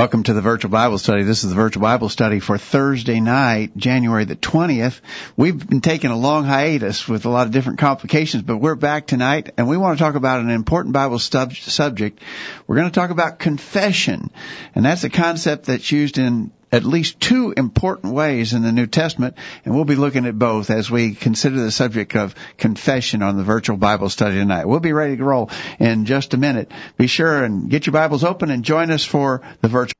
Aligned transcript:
Welcome 0.00 0.22
to 0.22 0.32
the 0.32 0.40
virtual 0.40 0.70
Bible 0.70 0.96
study. 0.96 1.24
This 1.24 1.44
is 1.44 1.50
the 1.50 1.56
virtual 1.56 1.82
Bible 1.82 2.08
study 2.08 2.40
for 2.40 2.56
Thursday 2.56 3.20
night, 3.20 3.76
January 3.76 4.24
the 4.24 4.34
20th. 4.34 4.98
We've 5.36 5.68
been 5.68 5.82
taking 5.82 6.10
a 6.10 6.16
long 6.16 6.46
hiatus 6.46 7.06
with 7.06 7.26
a 7.26 7.28
lot 7.28 7.46
of 7.46 7.52
different 7.52 7.80
complications, 7.80 8.42
but 8.42 8.56
we're 8.56 8.76
back 8.76 9.06
tonight 9.06 9.50
and 9.58 9.68
we 9.68 9.76
want 9.76 9.98
to 9.98 10.02
talk 10.02 10.14
about 10.14 10.40
an 10.40 10.48
important 10.48 10.94
Bible 10.94 11.18
sub- 11.18 11.52
subject. 11.52 12.18
We're 12.66 12.76
going 12.76 12.88
to 12.88 12.94
talk 12.94 13.10
about 13.10 13.38
confession. 13.38 14.30
And 14.74 14.86
that's 14.86 15.04
a 15.04 15.10
concept 15.10 15.66
that's 15.66 15.92
used 15.92 16.16
in 16.16 16.50
at 16.72 16.84
least 16.84 17.20
two 17.20 17.52
important 17.56 18.14
ways 18.14 18.52
in 18.52 18.62
the 18.62 18.72
New 18.72 18.86
Testament, 18.86 19.36
and 19.64 19.74
we'll 19.74 19.84
be 19.84 19.96
looking 19.96 20.26
at 20.26 20.38
both 20.38 20.70
as 20.70 20.90
we 20.90 21.14
consider 21.14 21.60
the 21.60 21.70
subject 21.70 22.16
of 22.16 22.34
confession 22.58 23.22
on 23.22 23.36
the 23.36 23.44
virtual 23.44 23.76
Bible 23.76 24.08
study 24.08 24.36
tonight. 24.36 24.66
We'll 24.66 24.80
be 24.80 24.92
ready 24.92 25.16
to 25.16 25.24
roll 25.24 25.50
in 25.78 26.06
just 26.06 26.34
a 26.34 26.36
minute. 26.36 26.70
Be 26.96 27.06
sure 27.06 27.44
and 27.44 27.68
get 27.68 27.86
your 27.86 27.92
Bibles 27.92 28.24
open 28.24 28.50
and 28.50 28.64
join 28.64 28.90
us 28.90 29.04
for 29.04 29.42
the 29.60 29.68
virtual 29.68 29.99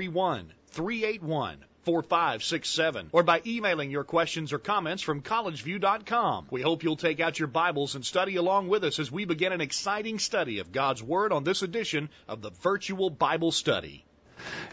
331 0.01 0.51
381 0.67 1.57
4567 1.83 3.09
or 3.11 3.23
by 3.23 3.41
emailing 3.45 3.91
your 3.91 4.03
questions 4.03 4.53
or 4.53 4.59
comments 4.59 5.03
from 5.03 5.21
collegeview.com. 5.21 6.47
We 6.49 6.61
hope 6.61 6.83
you'll 6.83 6.95
take 6.95 7.19
out 7.19 7.37
your 7.37 7.47
Bibles 7.47 7.95
and 7.95 8.05
study 8.05 8.35
along 8.35 8.67
with 8.67 8.83
us 8.83 8.99
as 8.99 9.11
we 9.11 9.25
begin 9.25 9.51
an 9.51 9.61
exciting 9.61 10.17
study 10.17 10.59
of 10.59 10.71
God's 10.71 11.03
Word 11.03 11.31
on 11.31 11.43
this 11.43 11.61
edition 11.61 12.09
of 12.27 12.41
the 12.41 12.49
Virtual 12.49 13.09
Bible 13.09 13.51
Study. 13.51 14.03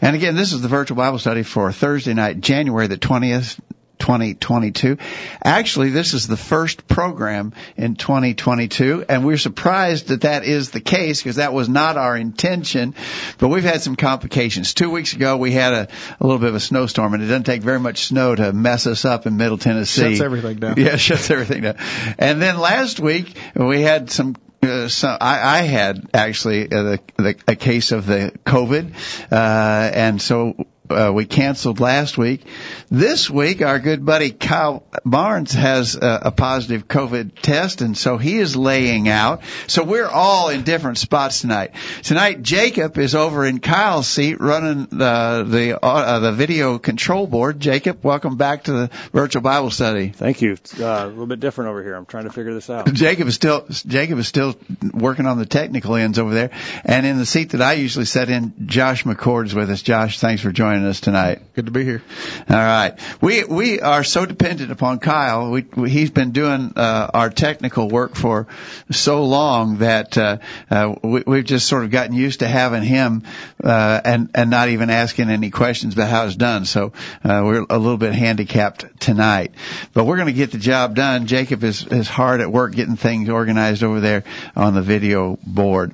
And 0.01 0.15
again, 0.15 0.35
this 0.35 0.53
is 0.53 0.61
the 0.61 0.67
virtual 0.67 0.97
Bible 0.97 1.19
study 1.19 1.43
for 1.43 1.71
Thursday 1.71 2.15
night, 2.15 2.39
January 2.41 2.87
the 2.87 2.97
20th, 2.97 3.59
2022. 3.99 4.97
Actually, 5.43 5.89
this 5.89 6.13
is 6.13 6.27
the 6.27 6.37
first 6.37 6.87
program 6.87 7.53
in 7.77 7.95
2022, 7.95 9.05
and 9.07 9.25
we're 9.25 9.37
surprised 9.37 10.07
that 10.07 10.21
that 10.21 10.43
is 10.43 10.71
the 10.71 10.81
case 10.81 11.21
because 11.21 11.35
that 11.35 11.53
was 11.53 11.69
not 11.69 11.97
our 11.97 12.17
intention. 12.17 12.95
But 13.37 13.49
we've 13.49 13.63
had 13.63 13.81
some 13.81 13.95
complications. 13.95 14.73
Two 14.73 14.89
weeks 14.89 15.13
ago, 15.13 15.37
we 15.37 15.51
had 15.51 15.73
a, 15.73 15.87
a 16.19 16.25
little 16.25 16.39
bit 16.39 16.49
of 16.49 16.55
a 16.55 16.59
snowstorm, 16.59 17.13
and 17.13 17.21
it 17.21 17.27
doesn't 17.27 17.43
take 17.43 17.61
very 17.61 17.79
much 17.79 18.07
snow 18.07 18.33
to 18.33 18.51
mess 18.53 18.87
us 18.87 19.05
up 19.05 19.27
in 19.27 19.37
Middle 19.37 19.57
Tennessee. 19.57 20.15
Shuts 20.15 20.21
everything 20.21 20.57
down. 20.57 20.75
Yeah, 20.79 20.95
shuts 20.95 21.29
everything 21.29 21.63
down. 21.63 21.75
And 22.17 22.41
then 22.41 22.57
last 22.57 22.99
week, 22.99 23.37
we 23.53 23.81
had 23.81 24.09
some 24.09 24.35
uh, 24.61 24.87
so 24.87 25.07
I, 25.07 25.59
I 25.59 25.61
had 25.61 26.09
actually 26.13 26.71
uh, 26.71 26.83
the, 26.83 26.99
the, 27.17 27.35
a 27.47 27.55
case 27.55 27.91
of 27.91 28.05
the 28.05 28.33
COVID, 28.45 28.93
uh, 29.31 29.91
and 29.93 30.21
so 30.21 30.65
uh, 30.89 31.11
we 31.13 31.25
canceled 31.25 31.79
last 31.79 32.17
week. 32.17 32.45
This 32.89 33.29
week, 33.29 33.61
our 33.61 33.79
good 33.79 34.05
buddy 34.05 34.31
Kyle 34.31 34.83
Barnes 35.05 35.53
has 35.53 35.95
a, 35.95 36.21
a, 36.25 36.31
positive 36.31 36.87
COVID 36.87 37.39
test, 37.41 37.81
and 37.81 37.97
so 37.97 38.17
he 38.17 38.37
is 38.37 38.55
laying 38.55 39.07
out. 39.07 39.43
So 39.67 39.83
we're 39.83 40.07
all 40.07 40.49
in 40.49 40.63
different 40.63 40.97
spots 40.97 41.41
tonight. 41.41 41.73
Tonight, 42.01 42.41
Jacob 42.41 42.97
is 42.97 43.13
over 43.13 43.45
in 43.45 43.59
Kyle's 43.59 44.07
seat 44.07 44.39
running 44.39 44.85
the 44.85 45.45
the 45.47 45.79
uh, 45.83 46.19
the 46.19 46.31
video 46.31 46.79
control 46.79 47.27
board. 47.27 47.59
Jacob, 47.59 48.03
welcome 48.03 48.37
back 48.37 48.63
to 48.63 48.71
the 48.71 48.89
virtual 49.11 49.41
Bible 49.41 49.69
study. 49.69 50.09
Thank 50.09 50.41
you. 50.41 50.53
It's 50.53 50.79
uh, 50.79 51.03
a 51.03 51.07
little 51.07 51.27
bit 51.27 51.39
different 51.39 51.69
over 51.69 51.83
here. 51.83 51.95
I'm 51.95 52.05
trying 52.05 52.25
to 52.25 52.31
figure 52.31 52.53
this 52.53 52.69
out. 52.69 52.91
Jacob 52.93 53.27
is 53.27 53.35
still 53.35 53.65
Jacob 53.69 54.17
is 54.17 54.27
still 54.27 54.55
working 54.93 55.27
on 55.27 55.37
the 55.37 55.45
technical 55.45 55.95
ends 55.95 56.17
over 56.17 56.33
there, 56.33 56.49
and 56.83 57.05
in 57.05 57.17
the 57.17 57.25
seat 57.25 57.51
that 57.51 57.61
I 57.61 57.73
usually 57.73 58.05
sit 58.05 58.29
in, 58.29 58.53
Josh 58.65 59.03
McCord 59.03 59.45
is 59.45 59.55
with 59.55 59.69
us. 59.69 59.81
Josh, 59.81 60.19
thanks 60.19 60.41
for 60.41 60.51
joining 60.51 60.78
joining 60.79 60.89
us 60.89 61.01
tonight. 61.01 61.41
Good 61.55 61.65
to 61.65 61.71
be 61.71 61.83
here. 61.83 62.01
All 62.49 62.55
right. 62.55 62.97
We 63.21 63.43
we 63.43 63.81
are 63.81 64.03
so 64.05 64.25
dependent 64.25 64.71
upon 64.71 64.99
Kyle. 64.99 65.51
We, 65.51 65.65
we 65.75 65.89
he's 65.89 66.09
been 66.09 66.31
doing 66.31 66.71
uh, 66.77 67.09
our 67.13 67.29
technical 67.29 67.89
work 67.89 68.15
for 68.15 68.47
so 68.89 69.25
long 69.25 69.79
that 69.79 70.17
uh, 70.17 70.37
uh, 70.71 70.95
we, 71.03 71.23
we've 71.27 71.43
just 71.43 71.67
sort 71.67 71.83
of 71.83 71.91
gotten 71.91 72.15
used 72.15 72.39
to 72.39 72.47
having 72.47 72.83
him 72.83 73.23
uh, 73.61 73.99
and 74.05 74.29
and 74.33 74.49
not 74.49 74.69
even 74.69 74.89
asking 74.89 75.29
any 75.29 75.49
questions 75.49 75.95
about 75.95 76.09
how 76.09 76.25
it's 76.25 76.37
done. 76.37 76.63
So 76.63 76.93
uh, 77.25 77.41
we're 77.43 77.65
a 77.69 77.77
little 77.77 77.97
bit 77.97 78.13
handicapped 78.13 79.01
tonight, 79.01 79.51
but 79.93 80.05
we're 80.05 80.17
going 80.17 80.27
to 80.27 80.33
get 80.33 80.51
the 80.51 80.59
job 80.59 80.95
done. 80.95 81.27
Jacob 81.27 81.63
is 81.65 81.85
is 81.87 82.07
hard 82.07 82.39
at 82.39 82.51
work 82.51 82.73
getting 82.73 82.95
things 82.95 83.27
organized 83.27 83.83
over 83.83 83.99
there 83.99 84.23
on 84.55 84.75
the 84.75 84.81
video 84.81 85.37
board. 85.45 85.93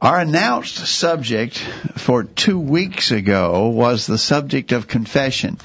Our 0.00 0.20
announced 0.20 0.76
subject 0.76 1.58
for 1.58 2.22
two 2.22 2.60
weeks 2.60 3.10
ago 3.10 3.68
was 3.70 4.06
the 4.06 4.16
subject 4.16 4.70
of 4.70 4.86
confession. 4.86 5.58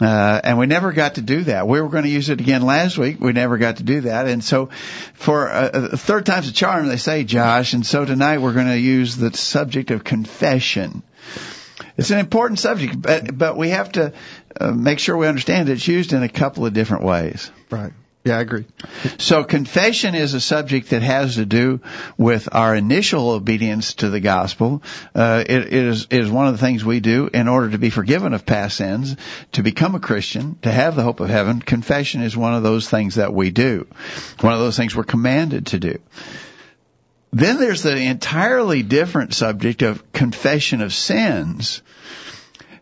Uh, 0.00 0.40
and 0.42 0.58
we 0.58 0.64
never 0.64 0.92
got 0.92 1.16
to 1.16 1.20
do 1.20 1.44
that. 1.44 1.68
We 1.68 1.82
were 1.82 1.90
going 1.90 2.04
to 2.04 2.10
use 2.10 2.30
it 2.30 2.40
again 2.40 2.62
last 2.62 2.96
week. 2.96 3.20
We 3.20 3.32
never 3.32 3.58
got 3.58 3.76
to 3.76 3.82
do 3.82 4.00
that. 4.02 4.26
And 4.26 4.42
so 4.42 4.70
for 5.12 5.48
a, 5.50 5.98
third 5.98 6.24
time's 6.24 6.48
a 6.48 6.52
charm, 6.52 6.88
they 6.88 6.96
say, 6.96 7.24
Josh. 7.24 7.74
And 7.74 7.84
so 7.84 8.06
tonight 8.06 8.38
we're 8.38 8.54
going 8.54 8.68
to 8.68 8.78
use 8.78 9.16
the 9.16 9.36
subject 9.36 9.90
of 9.90 10.02
confession. 10.02 11.02
It's 11.98 12.10
an 12.10 12.18
important 12.18 12.60
subject, 12.60 13.00
but, 13.00 13.36
but 13.36 13.54
we 13.54 13.68
have 13.68 13.92
to 13.92 14.14
uh, 14.58 14.72
make 14.72 14.98
sure 14.98 15.14
we 15.14 15.26
understand 15.26 15.68
it's 15.68 15.86
used 15.86 16.14
in 16.14 16.22
a 16.22 16.28
couple 16.30 16.64
of 16.64 16.72
different 16.72 17.04
ways. 17.04 17.50
Right. 17.68 17.92
Yeah, 18.24 18.38
I 18.38 18.40
agree. 18.40 18.64
So 19.18 19.44
confession 19.44 20.14
is 20.14 20.32
a 20.32 20.40
subject 20.40 20.90
that 20.90 21.02
has 21.02 21.34
to 21.34 21.44
do 21.44 21.80
with 22.16 22.48
our 22.52 22.74
initial 22.74 23.28
obedience 23.28 23.92
to 23.96 24.08
the 24.08 24.20
gospel. 24.20 24.82
Uh, 25.14 25.44
it, 25.46 25.64
it 25.66 25.72
is 25.74 26.06
is 26.10 26.30
one 26.30 26.46
of 26.46 26.54
the 26.54 26.66
things 26.66 26.82
we 26.82 27.00
do 27.00 27.28
in 27.34 27.48
order 27.48 27.68
to 27.72 27.78
be 27.78 27.90
forgiven 27.90 28.32
of 28.32 28.46
past 28.46 28.78
sins, 28.78 29.14
to 29.52 29.62
become 29.62 29.94
a 29.94 30.00
Christian, 30.00 30.58
to 30.62 30.72
have 30.72 30.96
the 30.96 31.02
hope 31.02 31.20
of 31.20 31.28
heaven. 31.28 31.60
Confession 31.60 32.22
is 32.22 32.34
one 32.34 32.54
of 32.54 32.62
those 32.62 32.88
things 32.88 33.16
that 33.16 33.34
we 33.34 33.50
do. 33.50 33.86
One 34.40 34.54
of 34.54 34.58
those 34.58 34.78
things 34.78 34.96
we're 34.96 35.04
commanded 35.04 35.66
to 35.68 35.78
do. 35.78 35.98
Then 37.30 37.58
there's 37.58 37.82
the 37.82 37.94
entirely 37.94 38.82
different 38.82 39.34
subject 39.34 39.82
of 39.82 40.12
confession 40.12 40.80
of 40.80 40.94
sins. 40.94 41.82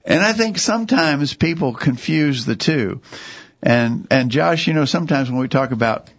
And 0.05 0.21
I 0.21 0.35
think 0.35 0.59
sometimes 0.59 1.35
people 1.35 1.75
confuse 1.75 2.45
the 2.45 2.55
two. 2.55 3.01
And, 3.63 4.07
and 4.11 4.31
Josh, 4.31 4.67
you 4.67 4.75
know, 4.75 4.85
sometimes 4.85 5.31
when 5.31 5.41
we 5.41 5.49
talk 5.49 5.71
about 5.71 6.11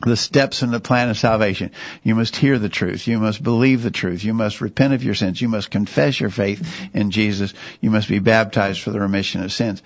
the 0.00 0.16
steps 0.16 0.62
in 0.62 0.70
the 0.70 0.80
plan 0.80 1.08
of 1.08 1.16
salvation. 1.16 1.70
You 2.02 2.14
must 2.14 2.36
hear 2.36 2.58
the 2.58 2.68
truth. 2.68 3.06
You 3.06 3.18
must 3.18 3.42
believe 3.42 3.82
the 3.82 3.90
truth. 3.90 4.24
You 4.24 4.34
must 4.34 4.60
repent 4.60 4.92
of 4.92 5.02
your 5.02 5.14
sins. 5.14 5.40
You 5.40 5.48
must 5.48 5.70
confess 5.70 6.20
your 6.20 6.30
faith 6.30 6.90
in 6.92 7.10
Jesus. 7.10 7.54
You 7.80 7.90
must 7.90 8.08
be 8.08 8.18
baptized 8.18 8.82
for 8.82 8.90
the 8.90 9.00
remission 9.00 9.42
of 9.42 9.52
sins. 9.52 9.82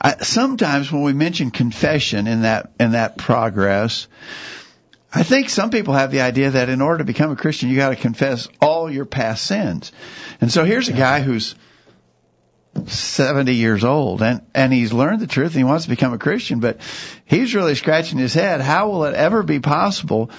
I, 0.00 0.16
sometimes 0.18 0.90
when 0.90 1.02
we 1.02 1.12
mention 1.12 1.50
confession 1.50 2.26
in 2.26 2.42
that, 2.42 2.72
in 2.80 2.92
that 2.92 3.18
progress, 3.18 4.06
I 5.12 5.22
think 5.22 5.50
some 5.50 5.70
people 5.70 5.94
have 5.94 6.10
the 6.10 6.22
idea 6.22 6.50
that 6.50 6.70
in 6.70 6.80
order 6.80 6.98
to 6.98 7.04
become 7.04 7.30
a 7.30 7.36
Christian, 7.36 7.68
you 7.68 7.76
gotta 7.76 7.96
confess 7.96 8.48
all 8.60 8.90
your 8.90 9.04
past 9.04 9.44
sins. 9.44 9.92
And 10.40 10.50
so 10.50 10.64
here's 10.64 10.88
a 10.88 10.94
guy 10.94 11.20
who's 11.20 11.54
70 12.86 13.54
years 13.54 13.84
old 13.84 14.22
and, 14.22 14.40
and 14.54 14.72
he's 14.72 14.92
learned 14.92 15.20
the 15.20 15.26
truth 15.26 15.48
and 15.48 15.58
he 15.58 15.64
wants 15.64 15.84
to 15.84 15.90
become 15.90 16.12
a 16.12 16.18
Christian, 16.18 16.60
but 16.60 16.80
he's 17.24 17.54
really 17.54 17.74
scratching 17.74 18.18
his 18.18 18.34
head. 18.34 18.60
How 18.60 18.88
will 18.90 19.04
it 19.04 19.14
ever 19.14 19.42
be 19.42 19.60
possible 19.60 20.30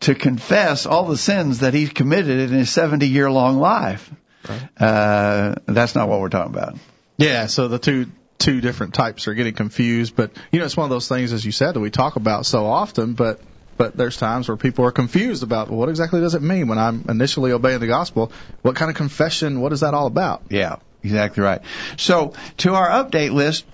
to 0.00 0.14
confess 0.14 0.86
all 0.86 1.06
the 1.06 1.16
sins 1.16 1.60
that 1.60 1.74
he's 1.74 1.90
committed 1.90 2.38
in 2.38 2.50
his 2.50 2.70
70 2.70 3.06
year 3.06 3.30
long 3.30 3.58
life? 3.58 4.10
Right. 4.48 4.68
Uh, 4.80 5.54
that's 5.66 5.94
not 5.94 6.08
what 6.08 6.20
we're 6.20 6.28
talking 6.28 6.54
about. 6.54 6.76
Yeah, 7.16 7.46
so 7.46 7.68
the 7.68 7.78
two, 7.78 8.06
two 8.38 8.60
different 8.60 8.94
types 8.94 9.26
are 9.28 9.34
getting 9.34 9.54
confused, 9.54 10.14
but 10.14 10.30
you 10.52 10.58
know, 10.58 10.64
it's 10.64 10.76
one 10.76 10.84
of 10.84 10.90
those 10.90 11.08
things, 11.08 11.32
as 11.32 11.44
you 11.44 11.52
said, 11.52 11.72
that 11.72 11.80
we 11.80 11.90
talk 11.90 12.16
about 12.16 12.46
so 12.46 12.66
often, 12.66 13.14
but 13.14 13.40
but 13.76 13.96
there's 13.96 14.16
times 14.16 14.48
where 14.48 14.56
people 14.56 14.84
are 14.84 14.90
confused 14.90 15.44
about 15.44 15.68
well, 15.68 15.78
what 15.78 15.88
exactly 15.88 16.20
does 16.20 16.34
it 16.34 16.42
mean 16.42 16.66
when 16.66 16.78
I'm 16.78 17.04
initially 17.08 17.52
obeying 17.52 17.78
the 17.78 17.86
gospel? 17.86 18.32
What 18.62 18.74
kind 18.74 18.90
of 18.90 18.96
confession? 18.96 19.60
What 19.60 19.72
is 19.72 19.80
that 19.80 19.94
all 19.94 20.06
about? 20.06 20.42
Yeah. 20.50 20.76
Exactly 21.02 21.42
right. 21.42 21.60
So 21.96 22.34
to 22.58 22.74
our 22.74 22.88
update 22.88 23.32
list 23.32 23.64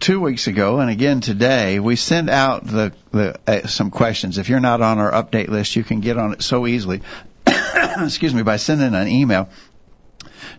two 0.00 0.20
weeks 0.20 0.46
ago 0.46 0.80
and 0.80 0.90
again 0.90 1.20
today, 1.20 1.78
we 1.80 1.96
sent 1.96 2.28
out 2.28 2.66
the, 2.66 2.92
the 3.12 3.38
uh, 3.46 3.66
some 3.66 3.90
questions. 3.90 4.38
If 4.38 4.48
you're 4.48 4.60
not 4.60 4.80
on 4.80 4.98
our 4.98 5.12
update 5.12 5.48
list, 5.48 5.76
you 5.76 5.84
can 5.84 6.00
get 6.00 6.18
on 6.18 6.34
it 6.34 6.42
so 6.42 6.66
easily. 6.66 7.02
excuse 7.46 8.34
me, 8.34 8.42
by 8.42 8.56
sending 8.56 8.94
an 8.94 9.08
email 9.08 9.48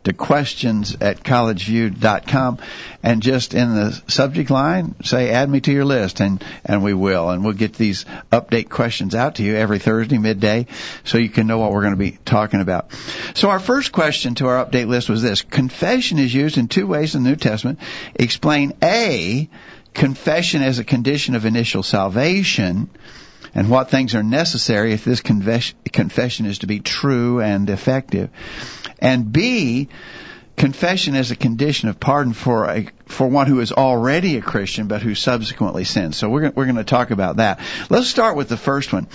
to 0.03 0.13
questions 0.13 0.95
at 1.01 1.23
collegeview.com 1.23 2.59
and 3.03 3.21
just 3.21 3.53
in 3.53 3.73
the 3.75 3.91
subject 4.07 4.49
line 4.49 4.95
say 5.03 5.29
add 5.29 5.49
me 5.49 5.59
to 5.61 5.71
your 5.71 5.85
list 5.85 6.19
and, 6.19 6.43
and 6.65 6.83
we 6.83 6.93
will. 6.93 7.29
And 7.29 7.43
we'll 7.43 7.53
get 7.53 7.73
these 7.73 8.05
update 8.31 8.69
questions 8.69 9.15
out 9.15 9.35
to 9.35 9.43
you 9.43 9.55
every 9.55 9.79
Thursday 9.79 10.17
midday 10.17 10.67
so 11.03 11.17
you 11.17 11.29
can 11.29 11.47
know 11.47 11.57
what 11.57 11.71
we're 11.71 11.81
going 11.81 11.93
to 11.93 11.97
be 11.97 12.17
talking 12.25 12.61
about. 12.61 12.91
So 13.33 13.49
our 13.49 13.59
first 13.59 13.91
question 13.91 14.35
to 14.35 14.47
our 14.47 14.65
update 14.65 14.87
list 14.87 15.09
was 15.09 15.21
this. 15.21 15.41
Confession 15.41 16.19
is 16.19 16.33
used 16.33 16.57
in 16.57 16.67
two 16.67 16.87
ways 16.87 17.15
in 17.15 17.23
the 17.23 17.29
New 17.29 17.35
Testament. 17.35 17.79
Explain 18.15 18.73
A, 18.81 19.49
confession 19.93 20.61
as 20.61 20.79
a 20.79 20.83
condition 20.83 21.35
of 21.35 21.45
initial 21.45 21.83
salvation 21.83 22.89
and 23.53 23.69
what 23.69 23.89
things 23.89 24.13
are 24.13 24.23
necessary 24.23 24.93
if 24.93 25.03
this 25.03 25.21
confession 25.21 26.45
is 26.45 26.59
to 26.59 26.67
be 26.67 26.79
true 26.79 27.41
and 27.41 27.69
effective. 27.69 28.29
And 28.99 29.31
B, 29.31 29.89
confession 30.55 31.15
as 31.15 31.31
a 31.31 31.35
condition 31.35 31.89
of 31.89 31.99
pardon 31.99 32.33
for 32.33 32.69
a 32.69 32.87
for 33.05 33.27
one 33.27 33.47
who 33.47 33.59
is 33.59 33.71
already 33.71 34.37
a 34.37 34.41
Christian 34.41 34.87
but 34.87 35.01
who 35.01 35.15
subsequently 35.15 35.83
sins. 35.83 36.17
So 36.17 36.29
we're 36.29 36.49
we're 36.49 36.65
going 36.65 36.75
to 36.75 36.83
talk 36.83 37.11
about 37.11 37.37
that. 37.37 37.59
Let's 37.89 38.07
start 38.07 38.35
with 38.35 38.49
the 38.49 38.57
first 38.57 38.91
one. 38.91 39.07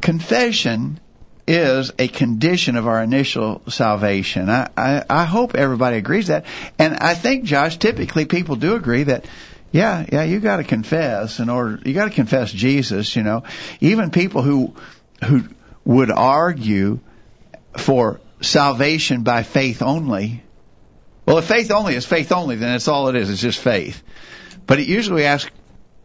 Confession 0.00 1.00
is 1.46 1.92
a 1.98 2.08
condition 2.08 2.76
of 2.76 2.86
our 2.86 3.02
initial 3.02 3.62
salvation. 3.68 4.48
I, 4.48 4.70
I, 4.76 5.04
I 5.10 5.24
hope 5.24 5.54
everybody 5.54 5.96
agrees 5.96 6.28
that. 6.28 6.46
And 6.78 6.96
I 6.96 7.14
think, 7.14 7.44
Josh, 7.44 7.76
typically 7.76 8.24
people 8.24 8.56
do 8.56 8.76
agree 8.76 9.02
that 9.02 9.26
yeah, 9.72 10.06
yeah, 10.10 10.22
you 10.22 10.38
got 10.38 10.58
to 10.58 10.64
confess 10.64 11.40
in 11.40 11.50
order. 11.50 11.80
You 11.84 11.94
got 11.94 12.04
to 12.04 12.10
confess 12.10 12.52
Jesus. 12.52 13.16
You 13.16 13.24
know, 13.24 13.42
even 13.80 14.12
people 14.12 14.42
who 14.42 14.72
who 15.24 15.48
would 15.84 16.12
argue 16.12 17.00
for 17.76 18.20
salvation 18.44 19.22
by 19.22 19.42
faith 19.42 19.82
only. 19.82 20.42
Well, 21.26 21.38
if 21.38 21.46
faith 21.46 21.70
only 21.70 21.94
is 21.94 22.04
faith 22.04 22.32
only, 22.32 22.56
then 22.56 22.74
it's 22.74 22.88
all 22.88 23.08
it 23.08 23.16
is. 23.16 23.30
It's 23.30 23.40
just 23.40 23.58
faith. 23.58 24.02
But 24.66 24.78
it 24.78 24.88
usually 24.88 25.24
asks, 25.24 25.50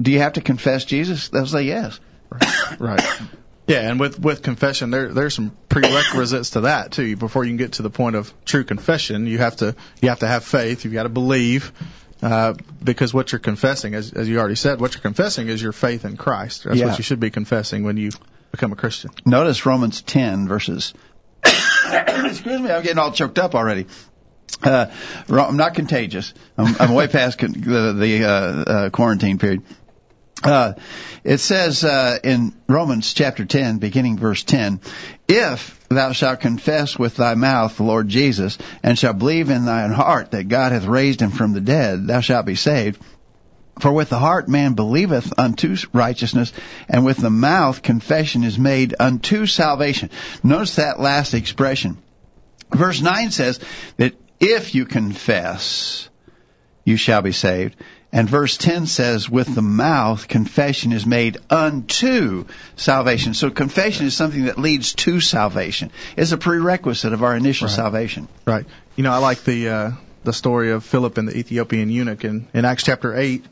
do 0.02 0.12
you 0.12 0.20
have 0.20 0.34
to 0.34 0.42
confess 0.42 0.86
Jesus? 0.86 1.30
They'll 1.30 1.46
say 1.46 1.64
yes. 1.64 2.00
Right. 2.30 2.80
right. 2.80 3.22
Yeah, 3.68 3.90
and 3.92 4.00
with 4.00 4.20
with 4.20 4.42
confession, 4.42 4.90
there 4.90 5.14
there's 5.14 5.36
some 5.36 5.56
prerequisites 5.68 6.52
to 6.52 6.62
that 6.62 6.92
too. 6.92 7.16
Before 7.16 7.44
you 7.44 7.52
can 7.52 7.58
get 7.58 7.74
to 7.74 7.84
the 7.84 7.92
point 7.92 8.16
of 8.16 8.34
true 8.44 8.64
confession, 8.64 9.28
you 9.28 9.38
have 9.38 9.58
to 9.58 9.76
you 10.02 10.10
have 10.10 10.20
to 10.20 10.28
have 10.28 10.44
faith. 10.44 10.86
You've 10.86 10.94
got 10.94 11.04
to 11.04 11.10
believe. 11.10 11.72
Uh, 12.22 12.54
because 12.84 13.14
what 13.14 13.32
you're 13.32 13.40
confessing, 13.40 13.94
as, 13.94 14.12
as 14.12 14.28
you 14.28 14.40
already 14.40 14.56
said, 14.56 14.82
what 14.82 14.94
you're 14.94 15.02
confessing 15.02 15.48
is 15.48 15.62
your 15.62 15.72
faith 15.72 16.04
in 16.04 16.18
Christ. 16.18 16.66
That's 16.66 16.78
Yeah. 16.78 16.88
what 16.88 16.98
you 16.98 17.04
should 17.04 17.20
be 17.22 17.30
confessing 17.30 17.84
when 17.84 17.96
you 17.96 18.10
become 18.52 18.74
a 18.74 18.76
Christian. 18.76 19.12
Notice 19.26 19.66
Romans 19.66 20.02
10 20.02 20.48
verses. 20.48 20.94
Excuse 22.26 22.62
me, 22.62 22.72
I'm 22.72 22.84
getting 22.84 23.00
all 23.00 23.12
choked 23.12 23.40
up 23.40 23.56
already. 23.56 23.88
Uh, 24.62 24.88
I'm 25.30 25.58
not 25.58 25.76
contagious. 25.76 26.34
I'm, 26.58 26.76
I'm 26.80 26.94
way 26.94 27.08
past 27.08 27.40
con- 27.40 27.54
the, 27.54 27.94
the 27.94 28.24
uh, 28.26 28.30
uh, 28.30 28.90
quarantine 28.90 29.38
period. 29.38 29.64
Uh, 30.44 30.74
it 31.24 31.40
says 31.40 31.84
uh, 31.84 32.18
in 32.24 32.54
Romans 32.68 33.14
chapter 33.14 33.44
10, 33.44 33.80
beginning 33.80 34.18
verse 34.18 34.44
10, 34.44 34.80
if 35.28 35.78
thou 35.90 36.14
shalt 36.14 36.40
confess 36.40 36.98
with 36.98 37.16
thy 37.18 37.36
mouth 37.36 37.76
the 37.76 37.84
Lord 37.84 38.08
Jesus, 38.08 38.58
and 38.82 38.98
shalt 38.98 39.20
believe 39.20 39.50
in 39.50 39.66
thine 39.66 39.92
heart 39.92 40.32
that 40.32 40.48
God 40.48 40.72
hath 40.72 40.86
raised 40.86 41.22
him 41.22 41.32
from 41.32 41.54
the 41.54 41.62
dead, 41.62 42.08
thou 42.08 42.22
shalt 42.22 42.46
be 42.46 42.56
saved. 42.56 43.02
For 43.80 43.92
with 43.92 44.10
the 44.10 44.20
heart 44.20 44.48
man 44.50 44.74
believeth 44.74 45.32
unto 45.40 45.76
righteousness, 45.94 46.52
and 46.90 47.06
with 47.06 47.18
the 47.18 47.30
mouth 47.30 47.82
confession 47.82 48.44
is 48.44 48.60
made 48.60 48.94
unto 49.00 49.46
salvation. 49.46 50.10
Notice 50.44 50.76
that 50.76 51.00
last 51.00 51.34
expression. 51.34 51.98
Verse 52.72 53.02
9 53.02 53.32
says 53.32 53.60
that 53.98 54.14
if 54.40 54.76
you 54.76 54.86
confess, 54.86 56.10
you 56.84 56.98
shall 56.98 57.22
be 57.22 57.32
saved. 57.32 57.76
And 58.12 58.28
verse 58.28 58.58
10 58.58 58.88
says, 58.88 59.30
with 59.30 59.54
the 59.54 59.62
mouth, 59.62 60.28
confession 60.28 60.92
is 60.92 61.06
made 61.06 61.38
unto 61.50 62.46
salvation. 62.76 63.34
So 63.36 63.52
confession 63.52 64.08
is 64.08 64.16
something 64.16 64.46
that 64.46 64.58
leads 64.58 64.94
to 64.96 65.20
salvation. 65.20 65.92
It's 66.18 66.32
a 66.32 66.38
prerequisite 66.38 67.14
of 67.14 67.22
our 67.24 67.36
initial 67.36 67.68
Right. 67.68 67.76
salvation. 67.76 68.28
Right. 68.46 68.66
You 68.96 69.04
know, 69.04 69.12
I 69.12 69.18
like 69.18 69.44
the 69.44 69.70
uh, 69.70 69.92
the 70.24 70.34
story 70.34 70.72
of 70.72 70.84
Philip 70.84 71.18
and 71.20 71.28
the 71.28 71.38
Ethiopian 71.38 71.90
eunuch 71.90 72.24
in, 72.26 72.48
in 72.54 72.66
Acts 72.66 72.84
chapter 72.84 73.16
eight. 73.16 73.46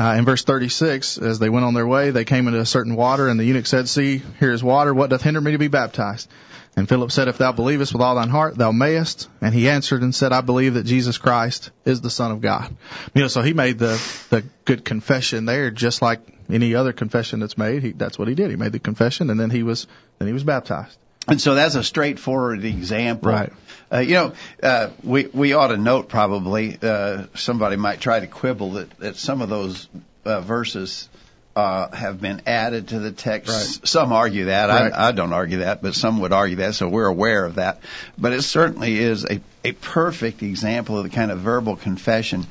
Uh, 0.00 0.14
in 0.14 0.24
verse 0.24 0.42
36, 0.44 1.18
as 1.18 1.38
they 1.38 1.50
went 1.50 1.66
on 1.66 1.74
their 1.74 1.86
way, 1.86 2.10
they 2.10 2.24
came 2.24 2.48
into 2.48 2.58
a 2.58 2.64
certain 2.64 2.96
water, 2.96 3.28
and 3.28 3.38
the 3.38 3.44
eunuch 3.44 3.66
said, 3.66 3.86
See, 3.86 4.22
here 4.38 4.50
is 4.50 4.64
water. 4.64 4.94
What 4.94 5.10
doth 5.10 5.20
hinder 5.20 5.42
me 5.42 5.52
to 5.52 5.58
be 5.58 5.68
baptized? 5.68 6.26
And 6.74 6.88
Philip 6.88 7.12
said, 7.12 7.28
If 7.28 7.36
thou 7.36 7.52
believest 7.52 7.92
with 7.92 8.00
all 8.00 8.14
thine 8.14 8.30
heart, 8.30 8.56
thou 8.56 8.72
mayest. 8.72 9.28
And 9.42 9.54
he 9.54 9.68
answered 9.68 10.00
and 10.00 10.14
said, 10.14 10.32
I 10.32 10.40
believe 10.40 10.72
that 10.74 10.86
Jesus 10.86 11.18
Christ 11.18 11.70
is 11.84 12.00
the 12.00 12.08
Son 12.08 12.30
of 12.30 12.40
God. 12.40 12.74
You 13.12 13.20
know, 13.20 13.28
so 13.28 13.42
he 13.42 13.52
made 13.52 13.78
the 13.78 14.02
the 14.30 14.42
good 14.64 14.86
confession 14.86 15.44
there, 15.44 15.70
just 15.70 16.00
like 16.00 16.20
any 16.48 16.74
other 16.74 16.94
confession 16.94 17.40
that's 17.40 17.58
made. 17.58 17.82
He, 17.82 17.92
that's 17.92 18.18
what 18.18 18.28
he 18.28 18.34
did. 18.34 18.48
He 18.48 18.56
made 18.56 18.72
the 18.72 18.78
confession, 18.78 19.28
and 19.28 19.38
then 19.38 19.50
he 19.50 19.62
was 19.62 19.86
then 20.18 20.28
he 20.28 20.32
was 20.32 20.44
baptized. 20.44 20.96
And 21.30 21.40
so 21.40 21.54
that's 21.54 21.76
a 21.76 21.84
straightforward 21.84 22.64
example. 22.64 23.32
Right. 23.32 23.52
Uh, 23.92 23.98
you 23.98 24.14
know, 24.14 24.32
uh, 24.62 24.90
we 25.02 25.26
we 25.26 25.52
ought 25.52 25.68
to 25.68 25.76
note 25.76 26.08
probably 26.08 26.78
uh, 26.80 27.24
somebody 27.34 27.76
might 27.76 28.00
try 28.00 28.20
to 28.20 28.26
quibble 28.26 28.72
that, 28.72 28.98
that 28.98 29.16
some 29.16 29.42
of 29.42 29.48
those 29.48 29.88
uh, 30.24 30.40
verses 30.40 31.08
uh, 31.56 31.90
have 31.94 32.20
been 32.20 32.42
added 32.46 32.88
to 32.88 33.00
the 33.00 33.10
text. 33.10 33.48
Right. 33.48 33.88
Some 33.88 34.12
argue 34.12 34.46
that. 34.46 34.68
Right. 34.68 34.92
I, 34.92 35.08
I 35.08 35.12
don't 35.12 35.32
argue 35.32 35.58
that, 35.58 35.82
but 35.82 35.94
some 35.94 36.20
would 36.20 36.32
argue 36.32 36.56
that. 36.56 36.74
So 36.74 36.88
we're 36.88 37.06
aware 37.06 37.44
of 37.44 37.56
that. 37.56 37.80
But 38.16 38.32
it 38.32 38.42
certainly 38.42 38.98
is 38.98 39.24
a 39.24 39.40
a 39.64 39.72
perfect 39.72 40.42
example 40.42 40.98
of 40.98 41.04
the 41.04 41.10
kind 41.10 41.30
of 41.30 41.40
verbal 41.40 41.76
confession 41.76 42.46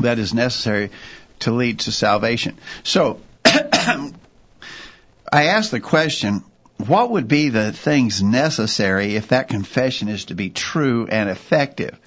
that 0.00 0.18
is 0.18 0.32
necessary 0.32 0.90
to 1.40 1.52
lead 1.52 1.80
to 1.80 1.92
salvation. 1.92 2.56
So 2.84 3.20
I 3.44 4.12
asked 5.32 5.72
the 5.72 5.80
question, 5.80 6.44
what 6.78 7.10
would 7.10 7.28
be 7.28 7.48
the 7.48 7.72
things 7.72 8.22
necessary 8.22 9.16
if 9.16 9.28
that 9.28 9.48
confession 9.48 10.08
is 10.08 10.26
to 10.26 10.34
be 10.34 10.50
true 10.50 11.06
and 11.06 11.28
effective? 11.28 11.98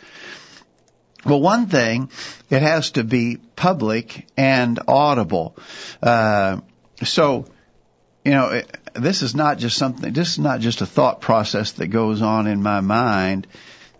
Well, 1.26 1.42
one 1.42 1.68
thing, 1.68 2.10
it 2.50 2.62
has 2.62 2.92
to 2.92 3.04
be 3.04 3.38
public 3.56 4.28
and 4.38 4.80
audible. 4.88 5.56
Uh, 6.02 6.62
so, 7.04 7.46
you 8.26 8.32
know, 8.32 8.62
this 8.94 9.22
is 9.22 9.36
not 9.36 9.60
just 9.60 9.78
something, 9.78 10.14
this 10.14 10.32
is 10.32 10.40
not 10.40 10.62
just 10.62 10.82
a 10.82 10.86
thought 10.86 11.22
process 11.22 11.74
that 11.74 11.88
goes 11.88 12.22
on 12.22 12.48
in 12.48 12.64
my 12.64 12.80
mind. 12.80 13.48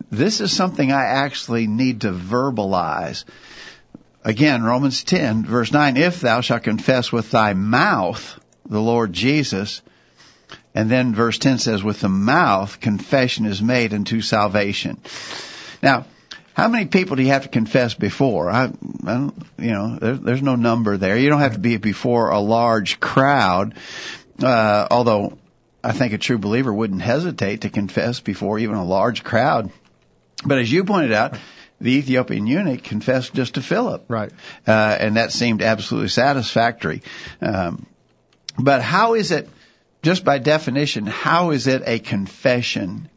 This 0.10 0.42
is 0.42 0.52
something 0.52 0.92
I 0.92 1.04
actually 1.04 1.68
need 1.68 2.02
to 2.02 2.12
verbalize. 2.12 3.26
Again, 4.24 4.64
Romans 4.64 5.04
10 5.04 5.46
verse 5.46 5.72
9, 5.72 5.98
if 5.98 6.22
thou 6.22 6.42
shalt 6.42 6.64
confess 6.64 7.12
with 7.12 7.30
thy 7.32 7.54
mouth 7.54 8.40
the 8.66 8.82
Lord 8.82 9.14
Jesus, 9.14 9.82
and 10.74 10.90
then 10.90 11.14
verse 11.14 11.38
10 11.38 11.58
says, 11.58 11.84
with 11.84 12.00
the 12.02 12.10
mouth 12.10 12.80
confession 12.80 13.46
is 13.46 13.62
made 13.62 13.94
unto 13.94 14.22
salvation. 14.22 15.00
Now, 15.82 16.06
how 16.54 16.68
many 16.68 16.86
people 16.86 17.16
do 17.16 17.24
you 17.24 17.30
have 17.30 17.44
to 17.44 17.50
confess 17.50 17.94
before? 17.94 18.50
I, 18.50 18.66
I 18.66 19.14
don't, 19.14 19.36
you 19.58 19.72
know, 19.72 19.98
there, 20.00 20.16
there's 20.16 20.42
no 20.42 20.56
number 20.56 20.98
there. 20.98 21.18
You 21.18 21.30
don't 21.30 21.40
have 21.40 21.54
to 21.54 21.60
be 21.60 21.78
before 21.78 22.30
a 22.30 22.40
large 22.40 23.00
crowd, 23.00 23.76
uh, 24.44 24.88
although 24.92 25.38
I 25.84 25.92
think 25.94 26.14
a 26.14 26.18
true 26.18 26.38
believer 26.38 26.74
wouldn't 26.74 27.02
hesitate 27.02 27.62
to 27.62 27.70
confess 27.70 28.20
before 28.20 28.60
even 28.60 28.76
a 28.76 28.86
large 28.86 29.24
crowd. 29.24 29.72
But 30.46 30.60
as 30.60 30.72
you 30.72 30.84
pointed 30.84 31.14
out, 31.14 31.38
the 31.80 31.92
Ethiopian 31.94 32.48
eunuch 32.48 32.84
confessed 32.84 33.34
just 33.34 33.56
to 33.56 33.62
Philip. 33.62 34.06
Right. 34.08 34.32
Uh, 34.68 34.72
and 35.00 35.18
that 35.18 35.32
seemed 35.32 35.62
absolutely 35.62 36.10
satisfactory. 36.10 37.02
Um, 37.42 37.86
but 38.60 38.82
how 38.82 39.16
is 39.16 39.32
it, 39.32 39.50
just 40.02 40.24
by 40.26 40.38
definition, 40.40 41.06
how 41.06 41.52
is 41.52 41.68
it 41.68 41.84
a 41.86 42.00
confession 42.00 43.10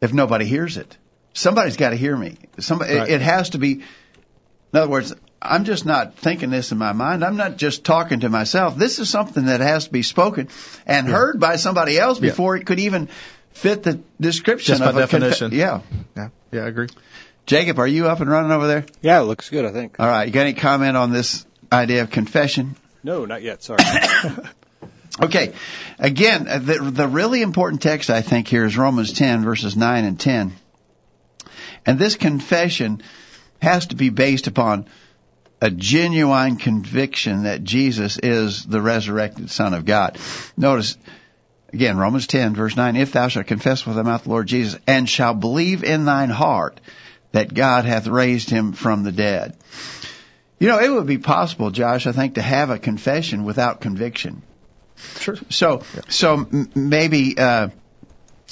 if 0.00 0.12
nobody 0.12 0.44
hears 0.44 0.76
it? 0.76 0.96
Somebody's 1.32 1.76
got 1.76 1.90
to 1.90 1.96
hear 1.96 2.16
me. 2.16 2.36
Somebody, 2.58 2.94
Right. 2.94 3.08
it, 3.08 3.14
it 3.14 3.20
has 3.22 3.50
to 3.50 3.58
be, 3.58 3.72
in 3.74 3.82
other 4.78 4.88
words, 4.88 5.14
I'm 5.40 5.64
just 5.64 5.86
not 5.86 6.16
thinking 6.16 6.50
this 6.50 6.72
in 6.72 6.78
my 6.78 6.92
mind. 6.92 7.24
I'm 7.24 7.36
not 7.36 7.56
just 7.56 7.84
talking 7.84 8.20
to 8.20 8.28
myself. 8.28 8.76
This 8.76 8.98
is 8.98 9.08
something 9.08 9.46
that 9.46 9.60
has 9.60 9.86
to 9.86 9.92
be 9.92 10.02
spoken 10.02 10.48
and 10.86 11.06
heard 11.08 11.38
by 11.40 11.56
somebody 11.56 11.98
else 11.98 12.20
Yeah. 12.20 12.30
before 12.30 12.56
it 12.56 12.66
could 12.66 12.80
even 12.80 13.08
fit 13.52 13.82
the 13.82 14.00
description 14.20 14.72
Just 14.78 14.82
by 14.82 14.90
of 14.90 14.96
a 14.96 15.00
confe- 15.00 15.10
definition. 15.20 15.52
yeah. 15.52 15.80
Yeah. 16.16 16.28
Yeah, 16.52 16.64
I 16.64 16.66
agree. 16.66 16.88
Jacob, 17.46 17.78
are 17.78 17.86
you 17.86 18.08
up 18.08 18.20
and 18.20 18.28
running 18.30 18.50
over 18.52 18.66
there? 18.66 18.84
Yeah, 19.00 19.20
it 19.20 19.24
looks 19.24 19.48
good, 19.48 19.64
I 19.64 19.72
think. 19.72 19.96
All 19.98 20.06
right. 20.06 20.26
You 20.26 20.32
got 20.32 20.42
any 20.42 20.52
comment 20.54 20.96
on 20.96 21.10
this 21.12 21.46
idea 21.72 22.02
of 22.02 22.10
confession? 22.10 22.76
No, 23.02 23.24
not 23.24 23.42
yet. 23.42 23.62
Sorry. 23.62 23.82
Okay. 25.22 25.52
Again, 25.98 26.48
uh, 26.48 26.58
the, 26.58 26.78
the 26.90 27.08
really 27.08 27.42
important 27.42 27.82
text 27.82 28.10
I 28.10 28.22
think 28.22 28.48
here 28.48 28.64
is 28.64 28.76
Romans 28.76 29.12
10 29.12 29.44
verses 29.44 29.76
9 29.76 30.04
and 30.04 30.18
10. 30.18 30.52
And 31.86 31.98
this 31.98 32.16
confession 32.16 33.02
has 33.60 33.88
to 33.88 33.96
be 33.96 34.10
based 34.10 34.46
upon 34.46 34.86
a 35.60 35.70
genuine 35.70 36.56
conviction 36.56 37.42
that 37.42 37.62
Jesus 37.62 38.18
is 38.22 38.64
the 38.64 38.80
resurrected 38.80 39.50
Son 39.50 39.74
of 39.74 39.84
God. 39.84 40.18
Notice, 40.56 40.96
Again, 41.72 41.98
Romans 41.98 42.26
10 42.26 42.54
verse 42.54 42.76
9, 42.76 42.96
if 42.96 43.12
thou 43.12 43.28
shalt 43.28 43.46
confess 43.46 43.86
with 43.86 43.96
thy 43.96 44.02
mouth 44.02 44.24
the 44.24 44.30
Lord 44.30 44.48
Jesus 44.48 44.80
and 44.86 45.08
shalt 45.08 45.38
believe 45.38 45.84
in 45.84 46.04
thine 46.04 46.30
heart 46.30 46.80
that 47.32 47.54
God 47.54 47.84
hath 47.84 48.08
raised 48.08 48.50
him 48.50 48.72
from 48.72 49.04
the 49.04 49.12
dead. 49.12 49.56
You 50.58 50.68
know, 50.68 50.80
it 50.80 50.90
would 50.90 51.06
be 51.06 51.18
possible, 51.18 51.70
Josh, 51.70 52.06
I 52.06 52.12
think, 52.12 52.34
to 52.34 52.42
have 52.42 52.70
a 52.70 52.78
confession 52.78 53.44
without 53.44 53.80
conviction. 53.80 54.42
Sure. 55.20 55.36
So, 55.48 55.82
so 56.08 56.34
m- 56.34 56.70
maybe, 56.74 57.36
uh, 57.38 57.68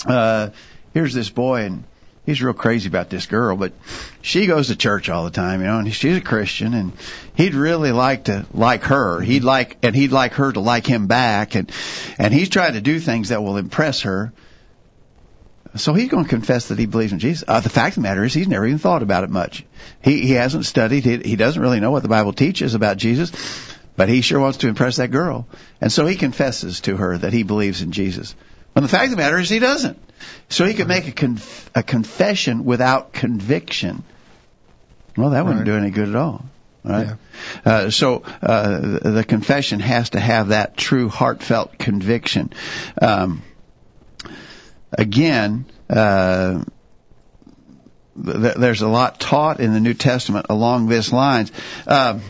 uh, 0.07 0.50
here's 0.95 1.14
this 1.14 1.31
boy 1.31 1.62
and 1.62 1.85
he's 2.26 2.43
real 2.43 2.52
crazy 2.52 2.88
about 2.88 3.09
this 3.09 3.26
girl, 3.26 3.57
but 3.57 3.73
she 4.21 4.47
goes 4.47 4.69
to 4.69 4.76
church 4.76 5.09
all 5.09 5.25
the 5.25 5.31
time, 5.31 5.61
you 5.61 5.67
know, 5.67 5.78
and 5.78 5.95
she's 5.95 6.17
a 6.17 6.21
Christian 6.21 6.75
and 6.75 6.93
he'd 7.35 7.55
really 7.55 7.93
like 7.93 8.25
to 8.25 8.47
like 8.52 8.85
her. 8.85 9.21
He'd 9.21 9.45
like, 9.45 9.78
and 9.83 9.95
he'd 9.95 10.12
like 10.12 10.35
her 10.35 10.52
to 10.52 10.61
like 10.61 10.87
him 10.87 11.07
back 11.07 11.55
and, 11.55 11.71
and 12.19 12.35
he's 12.35 12.49
trying 12.50 12.75
to 12.75 12.81
do 12.81 13.00
things 13.00 13.31
that 13.31 13.43
will 13.43 13.57
impress 13.57 14.02
her. 14.02 14.33
So 15.76 15.95
he's 15.95 16.09
going 16.09 16.25
to 16.25 16.31
confess 16.31 16.69
that 16.69 16.78
he 16.78 16.87
believes 16.87 17.12
in 17.12 17.19
Jesus. 17.19 17.45
Uh, 17.47 17.61
the 17.61 17.69
fact 17.69 17.97
of 17.97 18.02
the 18.02 18.09
matter 18.09 18.25
is 18.25 18.33
he's 18.35 18.49
never 18.49 18.67
even 18.67 18.78
thought 18.78 19.02
about 19.02 19.25
it 19.25 19.31
much. 19.31 19.64
He, 20.02 20.26
he 20.26 20.33
hasn't 20.33 20.64
studied. 20.64 21.05
He, 21.05 21.19
he 21.19 21.37
doesn't 21.37 21.61
really 21.61 21.81
know 21.81 21.90
what 21.90 22.02
the 22.02 22.09
Bible 22.09 22.33
teaches 22.33 22.75
about 22.75 22.97
Jesus, 22.97 23.31
but 23.99 24.09
he 24.09 24.23
sure 24.23 24.38
wants 24.40 24.59
to 24.59 24.69
impress 24.69 24.97
that 24.97 25.11
girl. 25.11 25.47
And 25.81 25.93
so 25.93 26.07
he 26.07 26.14
confesses 26.17 26.81
to 26.83 26.97
her 26.97 27.19
that 27.19 27.33
he 27.33 27.43
believes 27.43 27.83
in 27.83 27.90
Jesus. 27.93 28.35
When 28.73 28.85
the 28.85 28.88
fact 28.88 29.07
of 29.07 29.11
the 29.11 29.17
matter 29.17 29.38
is 29.38 29.50
he 29.50 29.59
doesn't. 29.59 29.99
So 30.49 30.64
he 30.64 30.75
could 30.75 30.87
make 30.88 31.09
a, 31.09 31.12
conf- 31.12 31.69
a 31.75 31.83
confession 31.83 32.64
without 32.64 33.12
conviction. 33.12 34.05
Well, 35.17 35.31
that 35.31 35.45
wouldn't 35.45 35.67
Right. 35.67 35.73
do 35.73 35.76
any 35.76 35.90
good 35.90 36.09
at 36.09 36.14
all. 36.14 36.45
Right. 36.85 37.17
Uh, 37.64 37.90
so 37.90 38.23
uh, 38.40 38.78
the 38.78 39.11
the 39.11 39.25
confession 39.25 39.81
has 39.81 40.11
to 40.11 40.21
have 40.21 40.49
that 40.49 40.76
true 40.76 41.09
heartfelt 41.09 41.76
conviction. 41.76 42.52
Um, 43.02 43.43
again, 44.93 45.67
uh, 45.90 46.62
th- 48.25 48.55
there's 48.55 48.83
a 48.83 48.88
lot 48.88 49.21
taught 49.21 49.61
in 49.61 49.73
the 49.73 49.81
New 49.81 49.95
Testament 49.95 50.47
along 50.50 50.87
this 50.87 51.12
lines. 51.12 51.52
Um, 51.87 52.23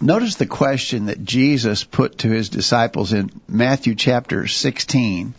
notice 0.00 0.36
the 0.36 0.46
question 0.46 1.06
that 1.06 1.24
Jesus 1.24 1.84
put 1.84 2.18
to 2.18 2.28
his 2.28 2.48
disciples 2.48 3.12
in 3.12 3.30
Matthew 3.48 3.94
chapter 3.94 4.46
16. 4.46 5.34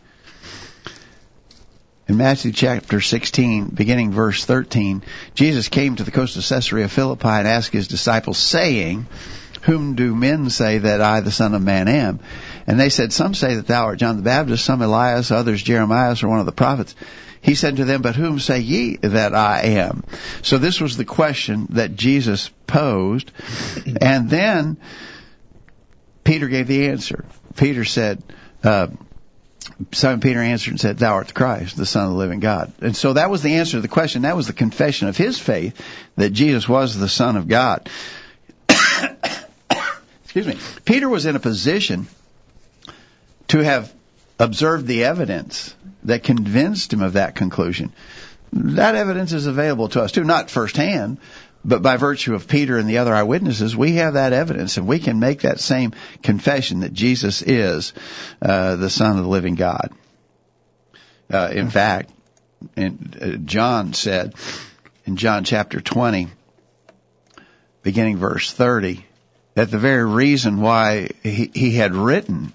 In 2.08 2.18
Matthew 2.18 2.52
chapter 2.52 3.02
16, 3.02 3.66
beginning 3.68 4.12
verse 4.12 4.44
13, 4.44 5.04
Jesus 5.36 5.70
came 5.70 5.96
to 5.96 6.04
the 6.04 6.12
coast 6.12 6.38
of 6.38 6.44
Caesarea 6.44 6.88
Philippi 6.88 7.28
and 7.28 7.48
asked 7.48 7.72
his 7.72 7.88
disciples, 7.88 8.40
saying, 8.40 9.06
Whom 9.62 9.94
do 9.94 10.16
men 10.16 10.50
say 10.50 10.80
that 10.80 11.02
I, 11.02 11.20
the 11.20 11.32
Son 11.32 11.54
of 11.54 11.62
Man, 11.62 11.88
am? 11.88 12.20
And 12.66 12.80
they 12.80 12.90
said, 12.90 13.14
Some 13.14 13.36
say 13.36 13.56
that 13.56 13.68
thou 13.68 13.86
art 13.86 14.00
John 14.00 14.16
the 14.16 14.24
Baptist, 14.24 14.66
some 14.66 14.82
Elias, 14.82 15.30
others 15.30 15.62
Jeremiah, 15.62 16.16
or 16.24 16.30
one 16.30 16.40
of 16.40 16.48
the 16.48 16.52
prophets. 16.52 16.96
He 17.42 17.56
said 17.56 17.78
to 17.78 17.86
them, 17.86 18.02
But 18.02 18.16
whom 18.16 18.40
say 18.40 18.60
ye 18.60 18.98
that 18.98 19.34
I 19.34 19.62
am? 19.62 20.04
So 20.42 20.58
this 20.58 20.82
was 20.82 20.98
the 20.98 21.06
question 21.06 21.68
that 21.72 21.96
Jesus 21.96 22.50
posed. 22.68 23.32
And 24.02 24.30
then 24.30 24.78
Peter 26.24 26.48
gave 26.48 26.68
the 26.68 26.90
answer. 26.90 27.26
Peter 27.56 27.86
said, 27.86 28.22
uh, 28.64 28.88
Simon 29.92 30.20
Peter 30.20 30.40
answered 30.40 30.72
and 30.72 30.80
said, 30.80 30.98
Thou 30.98 31.14
art 31.14 31.28
the 31.28 31.34
Christ, 31.34 31.78
the 31.78 31.86
Son 31.86 32.06
of 32.06 32.12
the 32.12 32.18
living 32.18 32.40
God. 32.40 32.74
And 32.82 32.96
so 32.96 33.14
that 33.14 33.30
was 33.30 33.42
the 33.42 33.56
answer 33.56 33.78
to 33.78 33.82
the 33.82 33.88
question. 33.88 34.24
That 34.24 34.36
was 34.36 34.48
the 34.48 34.54
confession 34.54 35.08
of 35.08 35.18
his 35.18 35.40
faith 35.40 35.80
that 36.18 36.32
Jesus 36.32 36.68
was 36.68 36.98
the 36.98 37.08
Son 37.08 37.38
of 37.38 37.48
God. 37.48 37.90
Excuse 40.24 40.48
me. 40.48 40.58
Peter 40.86 41.08
was 41.08 41.26
in 41.26 41.36
a 41.36 41.40
position 41.40 42.08
to 43.50 43.60
have 43.60 43.94
observed 44.40 44.88
the 44.88 45.04
evidence 45.04 45.76
that 46.04 46.24
convinced 46.24 46.94
him 46.94 47.02
of 47.02 47.14
that 47.14 47.36
conclusion. 47.36 47.94
That 48.54 48.96
evidence 48.96 49.34
is 49.34 49.46
available 49.46 49.90
to 49.90 50.02
us 50.02 50.14
too, 50.14 50.24
not 50.24 50.50
firsthand, 50.50 51.20
but 51.64 51.82
by 51.82 51.98
virtue 51.98 52.34
of 52.34 52.48
Peter 52.48 52.78
and 52.78 52.90
the 52.90 53.00
other 53.00 53.14
eyewitnesses, 53.14 53.76
we 53.76 53.94
have 53.94 54.14
that 54.14 54.32
evidence 54.32 54.78
and 54.78 54.88
we 54.88 55.00
can 55.00 55.20
make 55.20 55.42
that 55.42 55.60
same 55.60 55.94
confession 56.24 56.80
that 56.80 56.94
Jesus 56.94 57.42
is 57.42 57.94
uh, 58.42 58.78
the 58.78 58.90
Son 58.90 59.18
of 59.18 59.24
the 59.24 59.30
living 59.30 59.56
God. 59.56 59.92
Uh, 61.32 61.50
in 61.52 61.70
fact, 61.70 62.12
in, 62.76 63.14
uh, 63.22 63.28
John 63.46 63.94
said 63.94 64.34
in 65.06 65.18
John 65.18 65.44
chapter 65.44 65.82
20, 65.82 66.30
beginning 67.84 68.18
verse 68.18 68.52
30, 68.52 69.06
that 69.54 69.70
the 69.70 69.78
very 69.78 70.06
reason 70.06 70.62
why 70.62 71.10
he, 71.24 71.52
he 71.54 71.72
had 71.72 71.94
written 71.94 72.54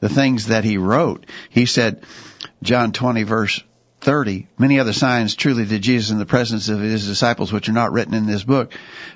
the 0.00 0.08
things 0.08 0.46
that 0.46 0.64
he 0.64 0.78
wrote, 0.78 1.26
he 1.50 1.66
said, 1.66 2.02
John 2.62 2.92
20 2.92 3.22
verse 3.22 3.62
30, 4.00 4.46
many 4.58 4.78
other 4.78 4.92
signs 4.92 5.34
truly 5.34 5.64
did 5.64 5.82
Jesus 5.82 6.10
in 6.10 6.18
the 6.18 6.26
presence 6.26 6.68
of 6.68 6.80
his 6.80 7.06
disciples 7.06 7.52
which 7.52 7.68
are 7.68 7.72
not 7.72 7.92
written 7.92 8.14
in 8.14 8.26
this 8.26 8.44
book, 8.44 8.72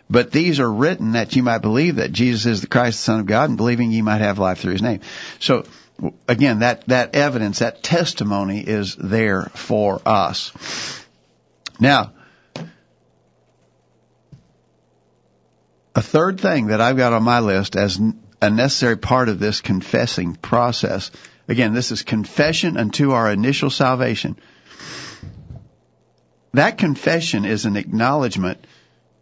but 0.09 0.33
these 0.33 0.59
are 0.59 0.73
written 0.73 1.13
that 1.13 1.37
you 1.37 1.43
might 1.43 1.59
believe 1.59 1.97
that 1.97 2.13
Jesus 2.13 2.47
is 2.47 2.61
the 2.61 2.67
Christ, 2.67 2.99
the 2.99 3.05
Son 3.05 3.21
of 3.21 3.27
God, 3.27 3.51
and 3.51 3.57
believing 3.57 3.93
ye 3.93 4.03
might 4.03 4.21
have 4.21 4.39
life 4.39 4.59
through 4.59 4.73
his 4.73 4.83
name. 4.83 5.01
So, 5.39 5.65
again, 6.27 6.61
that, 6.61 6.87
that 6.89 7.15
evidence, 7.15 7.61
that 7.61 7.83
testimony 7.83 8.61
is 8.61 8.97
there 8.97 9.45
for 9.55 10.01
us. 10.05 10.53
Now, 11.79 12.13
a 15.95 16.03
third 16.03 16.41
thing 16.41 16.69
that 16.69 16.81
I've 16.81 16.97
got 16.97 17.13
on 17.13 17.23
my 17.23 17.41
list 17.41 17.77
as 17.77 18.01
a 18.43 18.51
necessary 18.51 18.97
part 18.97 19.29
of 19.29 19.39
this 19.39 19.61
confessing 19.61 20.35
process, 20.35 21.11
again, 21.49 21.75
this 21.75 21.93
is 21.93 22.03
confession 22.03 22.77
unto 22.77 23.13
our 23.13 23.31
initial 23.31 23.71
salvation. 23.71 24.37
That 26.53 26.79
confession 26.79 27.45
is 27.45 27.65
an 27.65 27.77
acknowledgement 27.77 28.67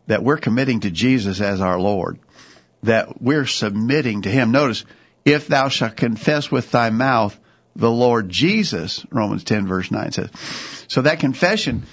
that 0.06 0.22
we're 0.22 0.38
committing 0.38 0.80
to 0.80 0.90
Jesus 0.90 1.40
as 1.40 1.60
our 1.60 1.78
Lord, 1.78 2.18
that 2.82 3.20
we're 3.20 3.46
submitting 3.46 4.22
to 4.22 4.30
Him. 4.30 4.52
Notice, 4.52 4.84
if 5.24 5.46
thou 5.46 5.68
shalt 5.68 5.96
confess 5.96 6.50
with 6.50 6.70
thy 6.70 6.90
mouth 6.90 7.38
the 7.76 7.90
Lord 7.90 8.28
Jesus, 8.28 9.04
Romans 9.10 9.44
10 9.44 9.66
verse 9.66 9.90
9 9.90 10.12
says. 10.12 10.30
So 10.88 11.02
that 11.02 11.20
confession 11.20 11.84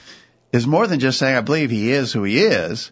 is 0.53 0.65
more 0.65 0.87
than 0.87 0.99
just 0.99 1.19
saying, 1.19 1.35
I 1.35 1.41
believe 1.41 1.69
He 1.69 1.91
is 1.91 2.13
who 2.13 2.23
He 2.23 2.39
is. 2.39 2.91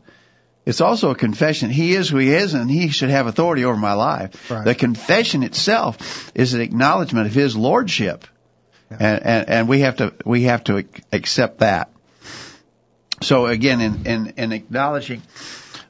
It's 0.66 0.82
also 0.82 1.12
a 1.12 1.16
confession. 1.16 1.70
He 1.70 1.94
is 1.94 2.10
who 2.10 2.18
He 2.18 2.32
is 2.32 2.54
and 2.54 2.70
He 2.70 2.90
should 2.90 3.10
have 3.10 3.28
authority 3.28 3.66
over 3.66 3.78
my 3.78 3.94
life. 3.94 4.50
Right. 4.50 4.64
The 4.64 4.76
confession 4.76 5.44
itself 5.44 6.32
is 6.36 6.54
an 6.54 6.62
acknowledgement 6.62 7.28
of 7.28 7.34
His 7.34 7.56
Lordship. 7.56 8.26
And, 8.90 9.24
and, 9.24 9.50
and 9.50 9.68
we 9.68 9.82
have 9.82 9.98
to, 9.98 10.14
we 10.26 10.44
have 10.44 10.64
to 10.66 10.86
accept 11.12 11.60
that. 11.60 11.90
So 13.22 13.48
again, 13.48 13.82
in, 13.82 14.06
in, 14.06 14.34
in 14.38 14.52
acknowledging 14.52 15.22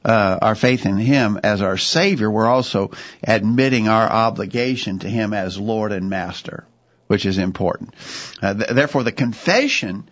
uh, 0.04 0.38
our 0.40 0.54
faith 0.54 0.86
in 0.86 0.96
Him 0.96 1.38
as 1.42 1.62
our 1.62 1.76
Savior, 1.76 2.30
we're 2.30 2.46
also 2.46 2.92
admitting 3.22 3.88
our 3.88 4.10
obligation 4.10 5.00
to 5.00 5.08
Him 5.08 5.32
as 5.32 5.58
Lord 5.58 5.92
and 5.92 6.08
Master, 6.08 6.64
which 7.06 7.26
is 7.26 7.38
important. 7.38 7.94
Uh, 8.42 8.54
th- 8.54 8.70
therefore, 8.70 9.02
the 9.02 9.12
confession 9.12 10.08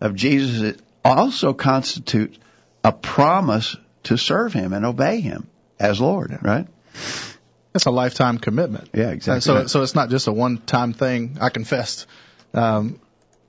of 0.00 0.14
Jesus 0.14 0.80
also 1.04 1.52
constitutes 1.52 2.38
a 2.84 2.92
promise 2.92 3.76
to 4.08 4.18
serve 4.18 4.52
Him 4.52 4.72
and 4.72 4.84
obey 4.84 5.20
Him 5.20 5.48
as 5.78 6.00
Lord, 6.00 6.36
right? 6.42 6.66
That's 7.72 7.86
a 7.86 7.90
lifetime 7.90 8.38
commitment. 8.38 8.90
Yeah, 8.94 9.10
exactly 9.10 9.40
so, 9.40 9.66
so 9.66 9.82
it's 9.82 9.94
not 9.94 10.10
just 10.10 10.26
a 10.26 10.32
one-time 10.32 10.94
thing. 10.94 11.38
I 11.40 11.50
confessed. 11.50 12.06
Um, 12.54 12.98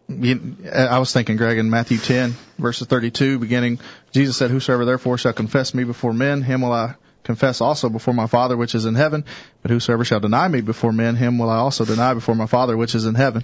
you, 0.10 0.58
I 0.72 1.00
was 1.00 1.14
thinking, 1.14 1.38
Greg, 1.38 1.58
in 1.58 1.70
Matthew 1.70 1.98
10, 1.98 2.34
verses 2.58 2.88
32, 2.88 3.40
beginning, 3.40 3.80
Jesus 4.12 4.38
said, 4.38 4.52
Whosoever 4.52 4.86
therefore 4.86 5.18
shall 5.18 5.34
confess 5.34 5.74
me 5.74 5.84
before 5.84 6.14
men, 6.14 6.42
him 6.42 6.62
will 6.62 6.74
I 6.74 6.96
confess 7.24 7.62
also 7.62 7.90
before 7.90 8.14
my 8.14 8.28
Father 8.28 8.58
which 8.58 8.76
is 8.76 8.86
in 8.86 8.96
heaven. 8.96 9.24
But 9.62 9.72
whosoever 9.72 10.04
shall 10.04 10.20
deny 10.20 10.48
me 10.48 10.62
before 10.62 10.92
men, 10.92 11.16
him 11.16 11.38
will 11.38 11.50
I 11.50 11.58
also 11.58 11.86
deny 11.86 12.14
before 12.14 12.36
my 12.36 12.48
Father 12.48 12.76
which 12.76 12.96
is 12.96 13.06
in 13.06 13.16
heaven. 13.16 13.44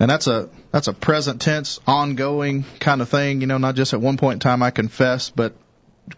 And 0.00 0.10
that's 0.10 0.26
a 0.26 0.48
that's 0.72 0.88
a 0.88 0.92
present 0.92 1.40
tense, 1.40 1.78
ongoing 1.86 2.64
kind 2.80 3.00
of 3.00 3.08
thing. 3.08 3.40
You 3.40 3.46
know, 3.46 3.58
not 3.58 3.76
just 3.76 3.94
at 3.94 4.00
one 4.00 4.16
point 4.16 4.34
in 4.34 4.40
time 4.40 4.62
I 4.62 4.70
confess, 4.70 5.30
but 5.30 5.54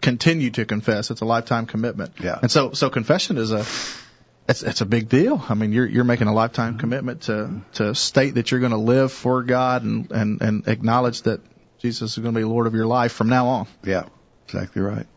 continue 0.01 0.49
to 0.51 0.65
confess. 0.65 1.11
It's 1.11 1.21
a 1.21 1.25
lifetime 1.25 1.65
commitment. 1.65 2.13
Yeah. 2.19 2.39
And 2.41 2.51
so 2.51 2.73
so 2.73 2.89
confession 2.89 3.37
is 3.37 3.51
a 3.51 3.65
it's 4.49 4.63
it's 4.63 4.81
a 4.81 4.85
big 4.85 5.09
deal. 5.09 5.43
I 5.47 5.53
mean, 5.53 5.71
you're 5.71 5.85
you're 5.85 6.03
making 6.03 6.27
a 6.27 6.33
lifetime 6.33 6.73
mm-hmm. 6.73 6.79
commitment 6.79 7.21
to 7.23 7.61
to 7.73 7.95
state 7.95 8.35
that 8.35 8.51
you're 8.51 8.59
going 8.59 8.71
to 8.71 8.77
live 8.77 9.11
for 9.11 9.43
God 9.43 9.83
and 9.83 10.11
and 10.11 10.41
and 10.41 10.67
acknowledge 10.67 11.23
that 11.23 11.41
Jesus 11.79 12.11
is 12.11 12.17
going 12.17 12.33
to 12.33 12.39
be 12.39 12.43
Lord 12.43 12.67
of 12.67 12.73
your 12.73 12.85
life 12.85 13.11
from 13.11 13.29
now 13.29 13.47
on. 13.47 13.67
Yeah, 13.83 14.05
exactly 14.45 14.81
right. 14.81 15.07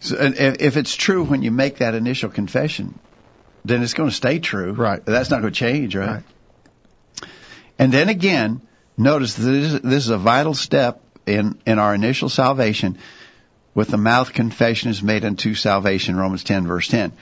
So, 0.00 0.16
and, 0.16 0.34
and 0.36 0.60
if 0.60 0.76
it's 0.76 0.96
true 0.96 1.24
when 1.24 1.42
you 1.42 1.50
make 1.50 1.78
that 1.78 1.94
initial 1.94 2.30
confession, 2.30 2.98
then 3.64 3.82
it's 3.82 3.94
going 3.94 4.08
to 4.08 4.14
stay 4.14 4.38
true. 4.38 4.72
Right. 4.72 5.04
That's 5.04 5.30
not 5.30 5.42
going 5.42 5.52
to 5.52 5.58
change, 5.58 5.94
right? 5.94 6.08
Right. 6.08 7.30
And 7.78 7.92
then 7.92 8.08
again, 8.08 8.62
notice 8.96 9.34
that 9.34 9.42
this, 9.42 9.72
is- 9.72 9.80
this 9.82 10.04
is 10.04 10.10
a 10.10 10.18
vital 10.18 10.54
step 10.54 11.02
in, 11.26 11.60
in 11.66 11.78
our 11.78 11.94
initial 11.94 12.28
salvation. 12.28 12.98
With 13.74 13.88
the 13.88 13.96
mouth 13.96 14.32
confession 14.32 14.90
is 14.90 15.02
made 15.02 15.24
unto 15.24 15.54
salvation, 15.54 16.16
Romans 16.16 16.44
10 16.44 16.66
verse 16.66 16.88
10. 16.88 17.12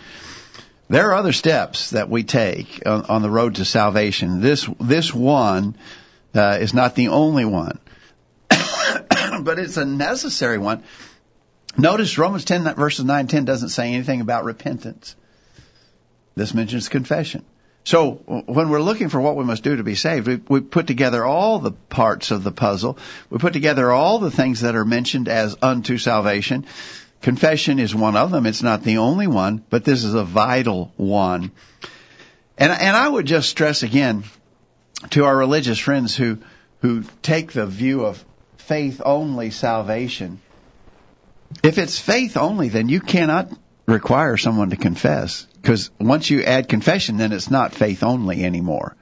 There 0.88 1.10
are 1.10 1.14
other 1.14 1.34
steps 1.34 1.90
that 1.90 2.08
we 2.08 2.22
take 2.22 2.82
on, 2.86 3.04
on 3.06 3.22
the 3.22 3.30
road 3.30 3.56
to 3.56 3.64
salvation. 3.66 4.40
This 4.40 4.68
this 4.80 5.12
one 5.12 5.76
uh, 6.34 6.58
is 6.60 6.72
not 6.72 6.94
the 6.94 7.08
only 7.08 7.44
one, 7.44 7.78
but 8.48 9.58
it's 9.58 9.76
a 9.76 9.84
necessary 9.84 10.56
one. 10.56 10.82
Notice 11.76 12.16
Romans 12.16 12.46
10 12.46 12.74
verses 12.74 13.04
9 13.04 13.20
and 13.20 13.30
10 13.30 13.44
doesn't 13.44 13.68
say 13.68 13.92
anything 13.92 14.22
about 14.22 14.44
repentance. 14.44 15.14
This 16.34 16.54
mentions 16.54 16.88
confession. 16.88 17.44
So 17.88 18.16
when 18.26 18.68
we're 18.68 18.83
looking 18.83 19.09
for 19.09 19.18
what 19.18 19.35
we 19.35 19.45
must 19.45 19.62
do 19.62 19.76
to 19.76 19.83
be 19.83 19.95
saved, 19.95 20.26
we, 20.26 20.37
we 20.47 20.61
put 20.61 20.87
together 20.87 21.25
all 21.25 21.59
the 21.59 21.73
parts 21.73 22.30
of 22.30 22.45
the 22.45 22.52
puzzle. 22.52 22.99
We 23.30 23.38
put 23.38 23.54
together 23.54 23.90
all 23.90 24.18
the 24.18 24.30
things 24.30 24.61
that 24.61 24.76
are 24.76 24.85
mentioned 24.85 25.26
as 25.26 25.57
unto 25.62 25.97
salvation. 25.97 26.66
Confession 27.23 27.78
is 27.78 27.95
one 27.95 28.14
of 28.14 28.30
them. 28.30 28.45
It's 28.45 28.62
not 28.62 28.83
the 28.83 28.99
only 28.99 29.26
one, 29.26 29.64
but 29.71 29.85
this 29.85 30.04
is 30.04 30.12
a 30.12 30.23
vital 30.23 30.92
one. 30.99 31.50
And, 32.59 32.73
and 32.73 32.95
I 32.95 33.09
would 33.09 33.25
just 33.25 33.49
stress 33.49 33.83
again 33.83 34.25
to 35.12 35.25
our 35.25 35.35
religious 35.35 35.78
friends 35.78 36.14
who, 36.14 36.40
who 36.83 37.04
take 37.23 37.52
the 37.52 37.64
view 37.64 38.04
of 38.04 38.23
faith 38.59 39.00
only 39.02 39.50
salvation. 39.50 40.42
If 41.62 41.78
it's 41.78 41.99
faith 41.99 42.37
only, 42.37 42.68
then 42.68 42.90
you 42.90 43.00
cannot 43.00 43.50
require 43.87 44.37
someone 44.37 44.68
to 44.68 44.76
confess 44.76 45.47
because 45.60 45.90
once 45.98 46.30
you 46.30 46.42
add 46.42 46.68
confession, 46.68 47.16
then 47.16 47.32
it's 47.32 47.50
not 47.50 47.74
faith 47.74 48.02
only 48.02 48.44
anymore. 48.44 48.96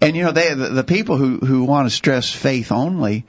And 0.00 0.16
you 0.16 0.24
know, 0.24 0.32
they, 0.32 0.54
the, 0.54 0.68
the 0.68 0.84
people 0.84 1.16
who, 1.16 1.38
who 1.38 1.64
want 1.64 1.86
to 1.86 1.94
stress 1.94 2.30
faith 2.30 2.72
only, 2.72 3.26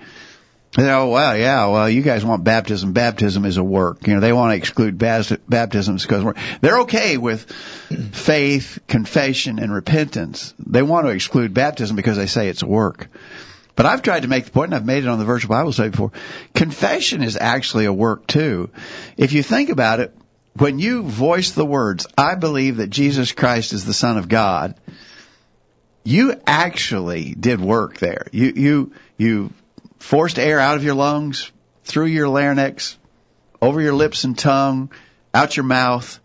they 0.76 0.90
oh 0.90 1.10
well, 1.10 1.38
yeah, 1.38 1.68
well, 1.68 1.88
you 1.88 2.02
guys 2.02 2.26
want 2.26 2.44
baptism. 2.44 2.94
Baptism 2.94 3.46
is 3.46 3.58
a 3.58 3.64
work. 3.64 4.08
You 4.08 4.16
know, 4.16 4.20
they 4.20 4.34
want 4.34 4.54
to 4.54 4.58
exclude 4.58 4.98
baptisms 4.98 6.02
because 6.02 6.36
they're 6.62 6.80
okay 6.80 7.18
with 7.18 7.52
faith, 8.12 8.80
confession, 8.88 9.60
and 9.60 9.72
repentance. 9.72 10.54
They 10.58 10.82
want 10.82 11.06
to 11.06 11.12
exclude 11.12 11.54
baptism 11.54 11.96
because 11.96 12.18
they 12.18 12.26
say 12.26 12.50
it's 12.50 12.64
a 12.64 12.68
work. 12.68 13.08
But 13.76 13.86
I've 13.86 14.02
tried 14.02 14.22
to 14.22 14.28
make 14.28 14.46
the 14.46 14.52
point, 14.52 14.70
and 14.70 14.76
I've 14.76 14.86
made 14.86 15.04
it 15.04 15.10
on 15.10 15.20
the 15.20 15.26
virtual 15.26 15.50
Bible 15.50 15.74
study 15.74 15.90
before. 15.90 16.12
Confession 16.56 17.24
is 17.24 17.38
actually 17.38 17.86
a 17.86 17.94
work 17.94 18.26
too. 18.26 18.72
If 19.16 19.34
you 19.34 19.44
think 19.44 19.70
about 19.70 20.00
it, 20.00 20.16
when 20.58 20.80
you 20.80 21.04
voice 21.04 21.52
the 21.52 21.66
words, 21.66 22.06
I 22.18 22.36
believe 22.36 22.78
that 22.78 22.90
Jesus 22.90 23.32
Christ 23.32 23.74
is 23.74 23.86
the 23.86 23.94
Son 23.94 24.18
of 24.18 24.30
God, 24.30 24.76
you 26.04 26.40
actually 26.46 27.34
did 27.34 27.60
work 27.60 27.98
there. 27.98 28.28
You, 28.32 28.54
you, 28.56 28.94
you 29.18 29.52
forced 30.00 30.38
air 30.38 30.60
out 30.60 30.76
of 30.76 30.84
your 30.84 30.96
lungs, 30.96 31.52
through 31.86 32.08
your 32.08 32.28
larynx, 32.28 32.98
over 33.62 33.82
your 33.82 33.94
lips 33.94 34.24
and 34.24 34.38
tongue, 34.38 34.92
out 35.34 35.58
your 35.58 35.66
mouth. 35.66 36.20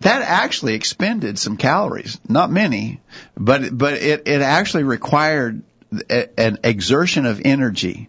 That 0.00 0.22
actually 0.22 0.74
expended 0.74 1.38
some 1.38 1.56
calories. 1.56 2.18
Not 2.28 2.50
many, 2.50 3.00
but, 3.36 3.76
but 3.76 3.94
it, 3.94 4.26
it 4.26 4.42
actually 4.42 4.84
required 4.84 5.62
a, 6.10 6.40
an 6.40 6.58
exertion 6.64 7.26
of 7.26 7.40
energy 7.44 8.08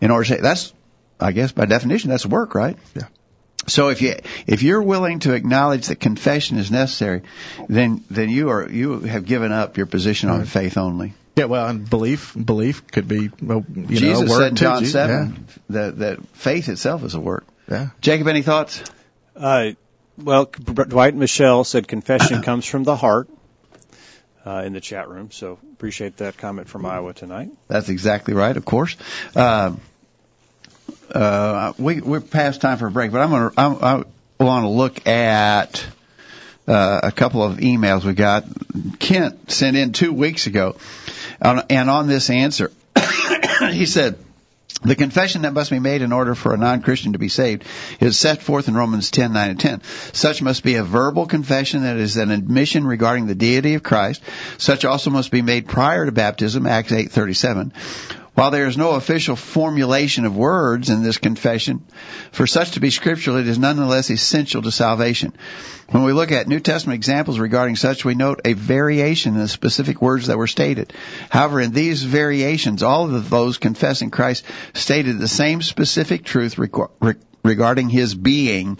in 0.00 0.10
order 0.10 0.24
to 0.24 0.34
say, 0.36 0.40
that's, 0.40 0.72
I 1.18 1.32
guess 1.32 1.52
by 1.52 1.66
definition, 1.66 2.10
that's 2.10 2.24
work, 2.24 2.54
right? 2.54 2.78
Yeah. 2.94 3.08
So 3.66 3.88
if 3.88 4.02
you 4.02 4.16
if 4.46 4.62
you're 4.62 4.82
willing 4.82 5.20
to 5.20 5.34
acknowledge 5.34 5.88
that 5.88 5.96
confession 5.96 6.58
is 6.58 6.70
necessary, 6.70 7.22
then 7.68 8.04
then 8.10 8.30
you 8.30 8.50
are 8.50 8.68
you 8.68 9.00
have 9.00 9.26
given 9.26 9.52
up 9.52 9.76
your 9.76 9.86
position 9.86 10.30
on 10.30 10.44
faith 10.44 10.76
only. 10.76 11.14
Yeah, 11.36 11.44
well, 11.44 11.68
and 11.68 11.88
belief 11.88 12.34
belief 12.34 12.86
could 12.88 13.08
be 13.08 13.30
you 13.40 13.64
Jesus 13.88 14.28
know, 14.28 14.38
said 14.38 14.48
in 14.48 14.56
John 14.56 14.80
too. 14.80 14.86
seven 14.86 15.46
yeah. 15.46 15.54
that 15.70 15.98
that 15.98 16.26
faith 16.28 16.68
itself 16.68 17.04
is 17.04 17.14
a 17.14 17.20
work. 17.20 17.44
Yeah. 17.70 17.90
Jacob, 18.00 18.28
any 18.28 18.42
thoughts? 18.42 18.82
Uh, 19.36 19.70
well, 20.18 20.46
Dwight 20.46 21.12
and 21.12 21.20
Michelle 21.20 21.64
said 21.64 21.86
confession 21.86 22.42
comes 22.50 22.66
from 22.66 22.84
the 22.84 22.96
heart. 22.96 23.28
Uh, 24.42 24.62
in 24.64 24.72
the 24.72 24.80
chat 24.80 25.06
room, 25.10 25.30
so 25.30 25.58
appreciate 25.74 26.16
that 26.16 26.38
comment 26.38 26.66
from 26.66 26.86
Iowa 26.86 27.12
tonight. 27.12 27.50
That's 27.68 27.90
exactly 27.90 28.32
right, 28.32 28.56
of 28.56 28.64
course. 28.64 28.96
Uh, 29.36 29.74
uh, 31.14 31.72
we 31.78 32.00
we're 32.00 32.20
past 32.20 32.60
time 32.60 32.78
for 32.78 32.86
a 32.86 32.90
break, 32.90 33.12
but 33.12 33.20
I'm 33.20 33.30
gonna 33.30 33.52
I'm, 33.56 34.04
I 34.40 34.44
want 34.44 34.64
to 34.64 34.68
look 34.68 35.06
at 35.06 35.86
uh, 36.66 37.00
a 37.02 37.12
couple 37.12 37.42
of 37.42 37.58
emails 37.58 38.04
we 38.04 38.14
got. 38.14 38.44
Kent 38.98 39.50
sent 39.50 39.76
in 39.76 39.92
two 39.92 40.12
weeks 40.12 40.46
ago, 40.46 40.76
and 41.40 41.90
on 41.90 42.06
this 42.06 42.30
answer, 42.30 42.70
he 43.70 43.86
said. 43.86 44.18
The 44.82 44.96
confession 44.96 45.42
that 45.42 45.52
must 45.52 45.70
be 45.70 45.78
made 45.78 46.00
in 46.00 46.10
order 46.10 46.34
for 46.34 46.54
a 46.54 46.56
non-Christian 46.56 47.12
to 47.12 47.18
be 47.18 47.28
saved 47.28 47.64
is 48.00 48.16
set 48.16 48.40
forth 48.40 48.66
in 48.66 48.74
Romans 48.74 49.10
10, 49.10 49.34
9, 49.34 49.50
and 49.50 49.60
10. 49.60 49.82
Such 50.14 50.40
must 50.40 50.62
be 50.62 50.76
a 50.76 50.82
verbal 50.82 51.26
confession 51.26 51.82
that 51.82 51.98
is 51.98 52.16
an 52.16 52.30
admission 52.30 52.86
regarding 52.86 53.26
the 53.26 53.34
deity 53.34 53.74
of 53.74 53.82
Christ. 53.82 54.22
Such 54.56 54.86
also 54.86 55.10
must 55.10 55.30
be 55.30 55.42
made 55.42 55.68
prior 55.68 56.06
to 56.06 56.12
baptism, 56.12 56.66
Acts 56.66 56.92
8, 56.92 57.10
37. 57.10 57.74
While 58.40 58.50
there 58.50 58.68
is 58.68 58.78
no 58.78 58.92
official 58.92 59.36
formulation 59.36 60.24
of 60.24 60.34
words 60.34 60.88
in 60.88 61.02
this 61.02 61.18
confession, 61.18 61.84
for 62.32 62.46
such 62.46 62.70
to 62.70 62.80
be 62.80 62.88
scriptural, 62.88 63.36
it 63.36 63.46
is 63.46 63.58
nonetheless 63.58 64.10
essential 64.10 64.62
to 64.62 64.72
salvation. 64.72 65.34
When 65.90 66.04
we 66.04 66.14
look 66.14 66.32
at 66.32 66.48
New 66.48 66.58
Testament 66.58 66.94
examples 66.94 67.38
regarding 67.38 67.76
such, 67.76 68.02
we 68.02 68.14
note 68.14 68.40
a 68.46 68.54
variation 68.54 69.34
in 69.34 69.40
the 69.42 69.46
specific 69.46 70.00
words 70.00 70.28
that 70.28 70.38
were 70.38 70.46
stated. 70.46 70.94
However, 71.28 71.60
in 71.60 71.72
these 71.72 72.02
variations, 72.02 72.82
all 72.82 73.14
of 73.14 73.28
those 73.28 73.58
confessing 73.58 74.10
Christ 74.10 74.46
stated 74.72 75.18
the 75.18 75.28
same 75.28 75.60
specific 75.60 76.24
truth 76.24 76.58
regarding 77.44 77.90
his 77.90 78.14
being 78.14 78.78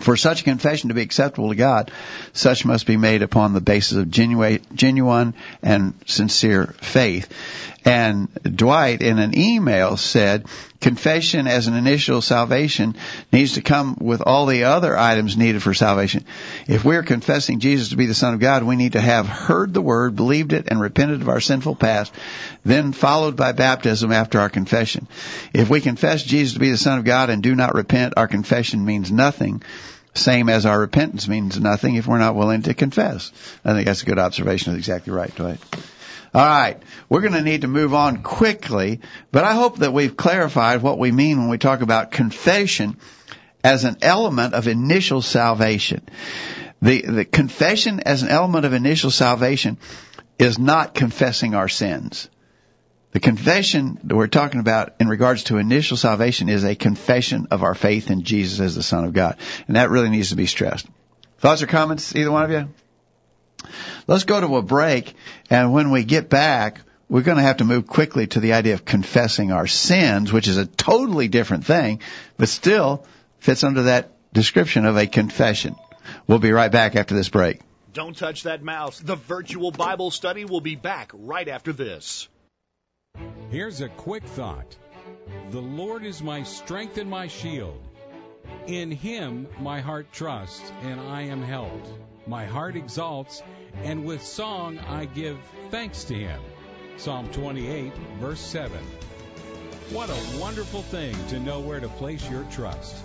for 0.00 0.16
such 0.16 0.44
confession 0.44 0.88
to 0.88 0.94
be 0.94 1.02
acceptable 1.02 1.50
to 1.50 1.54
God, 1.54 1.90
such 2.32 2.64
must 2.64 2.86
be 2.86 2.96
made 2.96 3.22
upon 3.22 3.52
the 3.52 3.60
basis 3.60 3.98
of 3.98 4.10
genuine, 4.10 4.60
genuine 4.74 5.34
and 5.62 5.94
sincere 6.06 6.74
faith. 6.80 7.32
And 7.84 8.28
Dwight 8.42 9.02
in 9.02 9.18
an 9.18 9.36
email 9.38 9.96
said, 9.96 10.46
confession 10.80 11.46
as 11.46 11.66
an 11.66 11.74
initial 11.74 12.20
salvation 12.22 12.94
needs 13.32 13.54
to 13.54 13.62
come 13.62 13.96
with 14.00 14.22
all 14.24 14.46
the 14.46 14.64
other 14.64 14.96
items 14.96 15.36
needed 15.36 15.62
for 15.62 15.74
salvation. 15.74 16.24
If 16.66 16.84
we're 16.84 17.02
confessing 17.02 17.60
Jesus 17.60 17.90
to 17.90 17.96
be 17.96 18.06
the 18.06 18.14
Son 18.14 18.34
of 18.34 18.40
God, 18.40 18.62
we 18.62 18.76
need 18.76 18.92
to 18.92 19.00
have 19.00 19.26
heard 19.26 19.74
the 19.74 19.82
word, 19.82 20.14
believed 20.14 20.52
it, 20.52 20.68
and 20.68 20.80
repented 20.80 21.20
of 21.20 21.28
our 21.28 21.40
sinful 21.40 21.76
past, 21.76 22.12
then 22.64 22.92
followed 22.92 23.36
by 23.36 23.52
baptism 23.52 24.12
after 24.12 24.38
our 24.40 24.50
confession. 24.50 25.08
If 25.52 25.68
we 25.68 25.80
confess 25.80 26.22
Jesus 26.22 26.54
to 26.54 26.60
be 26.60 26.70
the 26.70 26.76
Son 26.76 26.98
of 26.98 27.04
God 27.04 27.30
and 27.30 27.42
do 27.42 27.54
not 27.54 27.74
repent, 27.74 28.14
our 28.16 28.28
confession 28.28 28.84
means 28.84 29.10
nothing 29.10 29.62
same 30.14 30.48
as 30.48 30.66
our 30.66 30.80
repentance 30.80 31.28
means 31.28 31.60
nothing 31.60 31.94
if 31.94 32.06
we're 32.06 32.18
not 32.18 32.34
willing 32.34 32.62
to 32.62 32.74
confess. 32.74 33.30
I 33.64 33.72
think 33.72 33.86
that's 33.86 34.02
a 34.02 34.06
good 34.06 34.18
observation. 34.18 34.72
That's 34.72 34.80
exactly 34.80 35.12
right, 35.12 35.32
Dwight. 35.34 35.60
All 36.34 36.44
right. 36.44 36.82
We're 37.08 37.20
going 37.20 37.32
to 37.32 37.42
need 37.42 37.62
to 37.62 37.68
move 37.68 37.94
on 37.94 38.22
quickly, 38.22 39.00
but 39.32 39.44
I 39.44 39.54
hope 39.54 39.78
that 39.78 39.92
we've 39.92 40.16
clarified 40.16 40.82
what 40.82 40.98
we 40.98 41.12
mean 41.12 41.38
when 41.38 41.48
we 41.48 41.58
talk 41.58 41.80
about 41.80 42.10
confession 42.10 42.96
as 43.64 43.84
an 43.84 43.96
element 44.02 44.54
of 44.54 44.68
initial 44.68 45.22
salvation. 45.22 46.08
The, 46.80 47.02
the 47.02 47.24
confession 47.24 48.00
as 48.00 48.22
an 48.22 48.28
element 48.28 48.64
of 48.64 48.72
initial 48.72 49.10
salvation 49.10 49.78
is 50.38 50.58
not 50.58 50.94
confessing 50.94 51.54
our 51.54 51.68
sins. 51.68 52.28
The 53.12 53.20
confession 53.20 53.98
that 54.04 54.14
we're 54.14 54.26
talking 54.26 54.60
about 54.60 54.94
in 55.00 55.08
regards 55.08 55.44
to 55.44 55.56
initial 55.56 55.96
salvation 55.96 56.48
is 56.48 56.62
a 56.62 56.74
confession 56.74 57.48
of 57.50 57.62
our 57.62 57.74
faith 57.74 58.10
in 58.10 58.22
Jesus 58.22 58.60
as 58.60 58.74
the 58.74 58.82
Son 58.82 59.04
of 59.04 59.14
God. 59.14 59.38
And 59.66 59.76
that 59.76 59.90
really 59.90 60.10
needs 60.10 60.28
to 60.28 60.36
be 60.36 60.46
stressed. 60.46 60.86
Thoughts 61.38 61.62
or 61.62 61.66
comments, 61.66 62.14
either 62.14 62.30
one 62.30 62.44
of 62.44 62.50
you? 62.50 62.68
Let's 64.06 64.24
go 64.24 64.40
to 64.40 64.56
a 64.56 64.62
break, 64.62 65.14
and 65.50 65.72
when 65.72 65.90
we 65.90 66.04
get 66.04 66.28
back, 66.28 66.80
we're 67.08 67.22
going 67.22 67.38
to 67.38 67.42
have 67.42 67.58
to 67.58 67.64
move 67.64 67.86
quickly 67.86 68.26
to 68.28 68.40
the 68.40 68.52
idea 68.52 68.74
of 68.74 68.84
confessing 68.84 69.50
our 69.50 69.66
sins, 69.66 70.32
which 70.32 70.48
is 70.48 70.58
a 70.58 70.66
totally 70.66 71.28
different 71.28 71.64
thing, 71.64 72.00
but 72.36 72.48
still 72.48 73.06
fits 73.38 73.64
under 73.64 73.84
that 73.84 74.12
description 74.32 74.84
of 74.84 74.96
a 74.96 75.06
confession. 75.06 75.76
We'll 76.26 76.38
be 76.38 76.52
right 76.52 76.70
back 76.70 76.96
after 76.96 77.14
this 77.14 77.28
break. 77.28 77.60
Don't 77.94 78.16
touch 78.16 78.42
that 78.42 78.62
mouse. 78.62 79.00
The 79.00 79.16
virtual 79.16 79.70
Bible 79.70 80.10
study 80.10 80.44
will 80.44 80.60
be 80.60 80.76
back 80.76 81.10
right 81.14 81.48
after 81.48 81.72
this. 81.72 82.28
Here's 83.50 83.80
a 83.80 83.88
quick 83.88 84.24
thought 84.24 84.76
The 85.50 85.60
Lord 85.60 86.04
is 86.04 86.22
my 86.22 86.42
strength 86.42 86.98
and 86.98 87.08
my 87.08 87.28
shield. 87.28 87.82
In 88.66 88.90
him 88.90 89.48
my 89.60 89.80
heart 89.80 90.12
trusts, 90.12 90.70
and 90.82 91.00
I 91.00 91.22
am 91.22 91.42
helped. 91.42 91.88
My 92.26 92.44
heart 92.44 92.76
exalts, 92.76 93.42
and 93.82 94.04
with 94.04 94.22
song 94.22 94.78
I 94.78 95.04
give 95.06 95.38
thanks 95.70 96.04
to 96.04 96.14
him. 96.14 96.40
Psalm 96.96 97.30
28, 97.30 97.92
verse 98.20 98.40
7. 98.40 98.78
What 99.90 100.10
a 100.10 100.40
wonderful 100.40 100.82
thing 100.82 101.14
to 101.28 101.40
know 101.40 101.60
where 101.60 101.80
to 101.80 101.88
place 101.88 102.28
your 102.28 102.44
trust. 102.50 102.96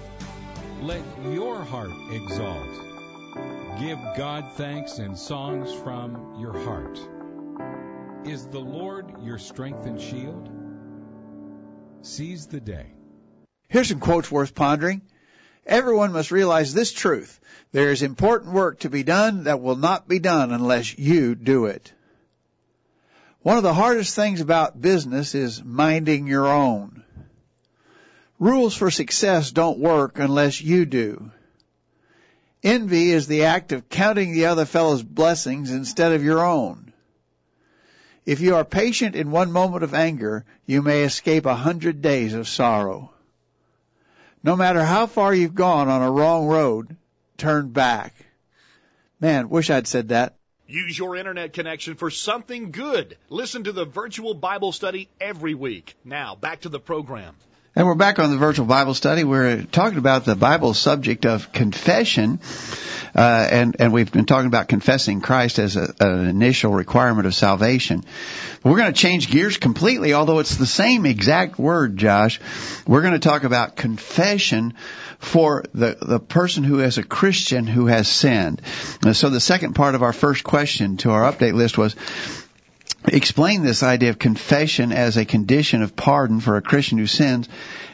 Let 0.81 1.01
your 1.31 1.63
heart 1.63 1.91
exalt. 2.11 2.67
Give 3.79 3.97
God 4.17 4.51
thanks 4.55 4.99
and 4.99 5.17
songs 5.17 5.73
from 5.73 6.39
your 6.39 6.53
heart. 6.53 6.99
Is 8.27 8.47
the 8.47 8.59
Lord 8.59 9.13
your 9.21 9.37
strength 9.37 9.85
and 9.85 9.99
shield? 9.99 10.49
Seize 12.01 12.47
the 12.47 12.59
day. 12.59 12.87
Here's 13.69 13.89
some 13.89 13.99
quotes 13.99 14.31
worth 14.31 14.53
pondering. 14.53 15.01
Everyone 15.65 16.11
must 16.11 16.31
realize 16.31 16.73
this 16.73 16.91
truth. 16.91 17.39
There 17.71 17.91
is 17.91 18.01
important 18.01 18.53
work 18.53 18.79
to 18.79 18.89
be 18.89 19.03
done 19.03 19.45
that 19.45 19.61
will 19.61 19.75
not 19.75 20.07
be 20.07 20.19
done 20.19 20.51
unless 20.51 20.97
you 20.97 21.35
do 21.35 21.65
it. 21.65 21.91
One 23.41 23.57
of 23.57 23.63
the 23.63 23.73
hardest 23.73 24.15
things 24.15 24.41
about 24.41 24.81
business 24.81 25.35
is 25.35 25.63
minding 25.63 26.27
your 26.27 26.47
own. 26.47 27.03
Rules 28.39 28.75
for 28.75 28.91
success 28.91 29.51
don't 29.51 29.79
work 29.79 30.19
unless 30.19 30.61
you 30.61 30.85
do. 30.85 31.31
Envy 32.61 33.11
is 33.11 33.27
the 33.27 33.45
act 33.45 33.71
of 33.71 33.89
counting 33.89 34.33
the 34.33 34.45
other 34.45 34.65
fellow's 34.65 35.03
blessings 35.03 35.71
instead 35.71 36.13
of 36.13 36.23
your 36.23 36.43
own. 36.43 36.93
If 38.25 38.39
you 38.39 38.55
are 38.55 38.65
patient 38.65 39.15
in 39.15 39.31
one 39.31 39.51
moment 39.51 39.83
of 39.83 39.93
anger, 39.93 40.45
you 40.65 40.81
may 40.81 41.03
escape 41.03 41.45
a 41.45 41.55
hundred 41.55 42.01
days 42.01 42.33
of 42.33 42.47
sorrow. 42.47 43.12
No 44.43 44.57
matter 44.57 44.83
how 44.83 45.07
far 45.07 45.33
you've 45.33 45.55
gone 45.55 45.87
on 45.87 46.01
a 46.01 46.11
wrong 46.11 46.47
road, 46.47 46.97
turn 47.37 47.69
back. 47.69 48.13
Man, 49.21 49.47
wish 49.47 49.69
I'd 49.69 49.87
said 49.87 50.09
that. 50.09 50.35
Use 50.67 50.97
your 50.97 51.15
internet 51.15 51.53
connection 51.53 51.95
for 51.95 52.09
something 52.09 52.71
good. 52.71 53.17
Listen 53.29 53.63
to 53.63 53.71
the 53.71 53.85
virtual 53.85 54.33
Bible 54.33 54.73
study 54.73 55.07
every 55.21 55.53
week. 55.53 55.95
Now, 56.03 56.35
back 56.35 56.61
to 56.61 56.69
the 56.69 56.79
program. 56.79 57.35
And 57.75 57.87
we're 57.87 57.95
back 57.95 58.19
on 58.19 58.29
the 58.29 58.37
virtual 58.37 58.67
Bible 58.67 58.93
study. 58.93 59.23
We're 59.23 59.63
talking 59.63 59.97
about 59.97 60.25
the 60.25 60.35
Bible 60.35 60.75
subject 60.75 61.25
of 61.25 61.51
confession. 61.51 62.39
Uh, 63.15 63.47
and, 63.49 63.75
and 63.79 63.91
we've 63.91 64.11
been 64.11 64.27
talking 64.27 64.45
about 64.45 64.67
confessing 64.67 65.21
Christ 65.21 65.57
as 65.57 65.75
a, 65.75 65.91
an 65.99 66.27
initial 66.27 66.71
requirement 66.71 67.25
of 67.25 67.33
salvation. 67.33 68.03
We're 68.63 68.77
going 68.77 68.93
to 68.93 68.99
change 68.99 69.31
gears 69.31 69.57
completely, 69.57 70.13
although 70.13 70.37
it's 70.37 70.55
the 70.55 70.67
same 70.67 71.07
exact 71.07 71.57
word, 71.57 71.97
Josh. 71.97 72.39
We're 72.85 73.01
going 73.01 73.13
to 73.13 73.19
talk 73.19 73.43
about 73.43 73.75
confession 73.75 74.75
for 75.17 75.63
the, 75.73 75.97
the 75.99 76.19
person 76.19 76.63
who 76.63 76.79
is 76.79 76.99
a 76.99 77.03
Christian 77.03 77.65
who 77.65 77.87
has 77.87 78.07
sinned. 78.07 78.61
So 79.13 79.31
the 79.31 79.39
second 79.39 79.73
part 79.73 79.95
of 79.95 80.03
our 80.03 80.13
first 80.13 80.43
question 80.43 80.97
to 80.97 81.09
our 81.09 81.31
update 81.31 81.53
list 81.53 81.79
was, 81.79 81.95
explain 83.07 83.63
this 83.63 83.83
idea 83.83 84.09
of 84.09 84.19
confession 84.19 84.91
as 84.91 85.17
a 85.17 85.25
condition 85.25 85.81
of 85.81 85.95
pardon 85.95 86.39
for 86.39 86.57
a 86.57 86.61
Christian 86.61 86.97
who 86.97 87.07
sins 87.07 87.49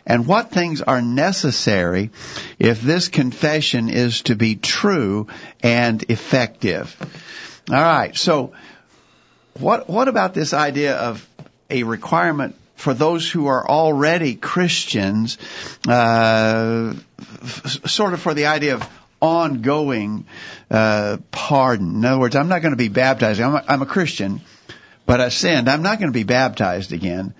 and 0.06 0.26
what 0.26 0.52
things 0.52 0.82
are 0.82 1.02
necessary 1.02 2.10
if 2.58 2.82
this 2.82 3.08
confession 3.08 3.90
is 3.90 4.22
to 4.24 4.36
be 4.36 4.56
true 4.56 5.28
and 5.62 6.04
effective. 6.10 6.96
All 7.70 7.76
right. 7.76 8.16
So 8.16 8.54
what 9.60 9.90
what 9.90 10.08
about 10.08 10.34
this 10.34 10.54
idea 10.54 10.96
of 10.96 11.28
a 11.70 11.84
requirement 11.84 12.56
for 12.76 12.94
those 12.94 13.30
who 13.30 13.48
are 13.48 13.68
already 13.68 14.36
Christians, 14.36 15.38
uh, 15.88 16.94
f- 17.42 17.90
sort 17.90 18.14
of 18.14 18.22
for 18.22 18.34
the 18.34 18.46
idea 18.46 18.76
of 18.76 18.90
ongoing 19.22 20.26
uh, 20.72 21.18
pardon. 21.30 21.96
In 21.96 22.06
other 22.06 22.20
words, 22.20 22.38
I'm 22.38 22.48
not 22.48 22.62
going 22.62 22.72
to 22.72 22.78
be 22.78 22.88
baptized. 22.88 23.42
I'm 23.42 23.56
a, 23.56 23.64
I'm 23.68 23.82
a 23.82 23.86
Christian, 23.86 24.40
but 25.10 25.20
I 25.20 25.30
sinned. 25.30 25.68
I'm 25.68 25.82
not 25.82 25.98
going 25.98 26.12
to 26.12 26.20
be 26.20 26.22
baptized 26.22 26.94
again. 26.94 27.34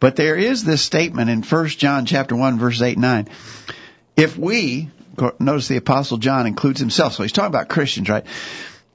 But 0.00 0.16
there 0.16 0.34
is 0.34 0.64
this 0.64 0.82
statement 0.82 1.30
in 1.30 1.44
1 1.44 1.68
John 1.68 2.06
chapter 2.06 2.34
1 2.34 2.58
verses 2.58 2.82
8 2.82 2.94
and 2.94 3.02
9. 3.02 3.28
If 4.16 4.36
we, 4.36 4.90
notice 5.38 5.68
the 5.68 5.76
apostle 5.76 6.18
John 6.18 6.48
includes 6.48 6.80
himself, 6.80 7.12
so 7.12 7.22
he's 7.22 7.30
talking 7.30 7.54
about 7.54 7.68
Christians, 7.68 8.08
right? 8.08 8.26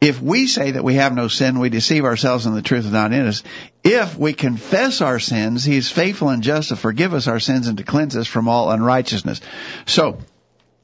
If 0.01 0.21
we 0.21 0.47
say 0.47 0.71
that 0.71 0.83
we 0.83 0.95
have 0.95 1.15
no 1.15 1.29
sin, 1.29 1.59
we 1.59 1.69
deceive 1.69 2.03
ourselves 2.03 2.45
and 2.45 2.57
the 2.57 2.61
truth 2.61 2.85
is 2.85 2.91
not 2.91 3.13
in 3.13 3.25
us. 3.25 3.41
If 3.85 4.17
we 4.17 4.33
confess 4.33 4.99
our 4.99 5.19
sins, 5.19 5.63
he 5.63 5.77
is 5.77 5.89
faithful 5.89 6.27
and 6.27 6.43
just 6.43 6.69
to 6.69 6.75
forgive 6.75 7.13
us 7.13 7.29
our 7.29 7.39
sins 7.39 7.69
and 7.69 7.77
to 7.77 7.85
cleanse 7.85 8.17
us 8.17 8.27
from 8.27 8.49
all 8.49 8.69
unrighteousness. 8.69 9.39
So, 9.85 10.17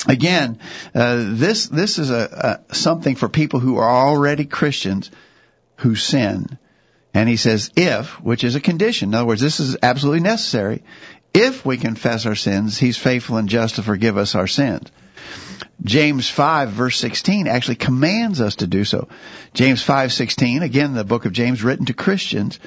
again, 0.07 0.59
uh, 0.93 1.17
this, 1.31 1.67
this 1.67 1.99
is 1.99 2.11
a, 2.11 2.61
a, 2.69 2.75
something 2.75 3.17
for 3.17 3.27
people 3.27 3.59
who 3.59 3.75
are 3.75 3.89
already 3.89 4.45
Christians 4.45 5.11
who 5.75 5.95
sin. 5.95 6.57
And 7.15 7.29
he 7.29 7.37
says, 7.37 7.71
if, 7.77 8.21
which 8.21 8.43
is 8.43 8.55
a 8.55 8.59
condition. 8.59 9.09
In 9.09 9.15
other 9.15 9.25
words, 9.25 9.39
this 9.39 9.61
is 9.61 9.77
absolutely 9.81 10.19
necessary. 10.19 10.83
If 11.33 11.65
we 11.65 11.77
confess 11.77 12.25
our 12.25 12.35
sins, 12.35 12.77
he's 12.77 12.97
faithful 12.97 13.37
and 13.37 13.47
just 13.47 13.75
to 13.75 13.83
forgive 13.83 14.17
us 14.17 14.35
our 14.35 14.47
sins. 14.47 14.91
James 15.83 16.29
5 16.29 16.69
verse 16.69 16.97
16 16.99 17.47
actually 17.47 17.75
commands 17.75 18.41
us 18.41 18.57
to 18.57 18.67
do 18.67 18.83
so. 18.83 19.07
James 19.53 19.83
5:16, 19.83 20.61
again 20.61 20.93
the 20.93 21.03
book 21.03 21.25
of 21.25 21.31
James 21.31 21.63
written 21.63 21.85
to 21.85 21.93
Christians, 21.93 22.59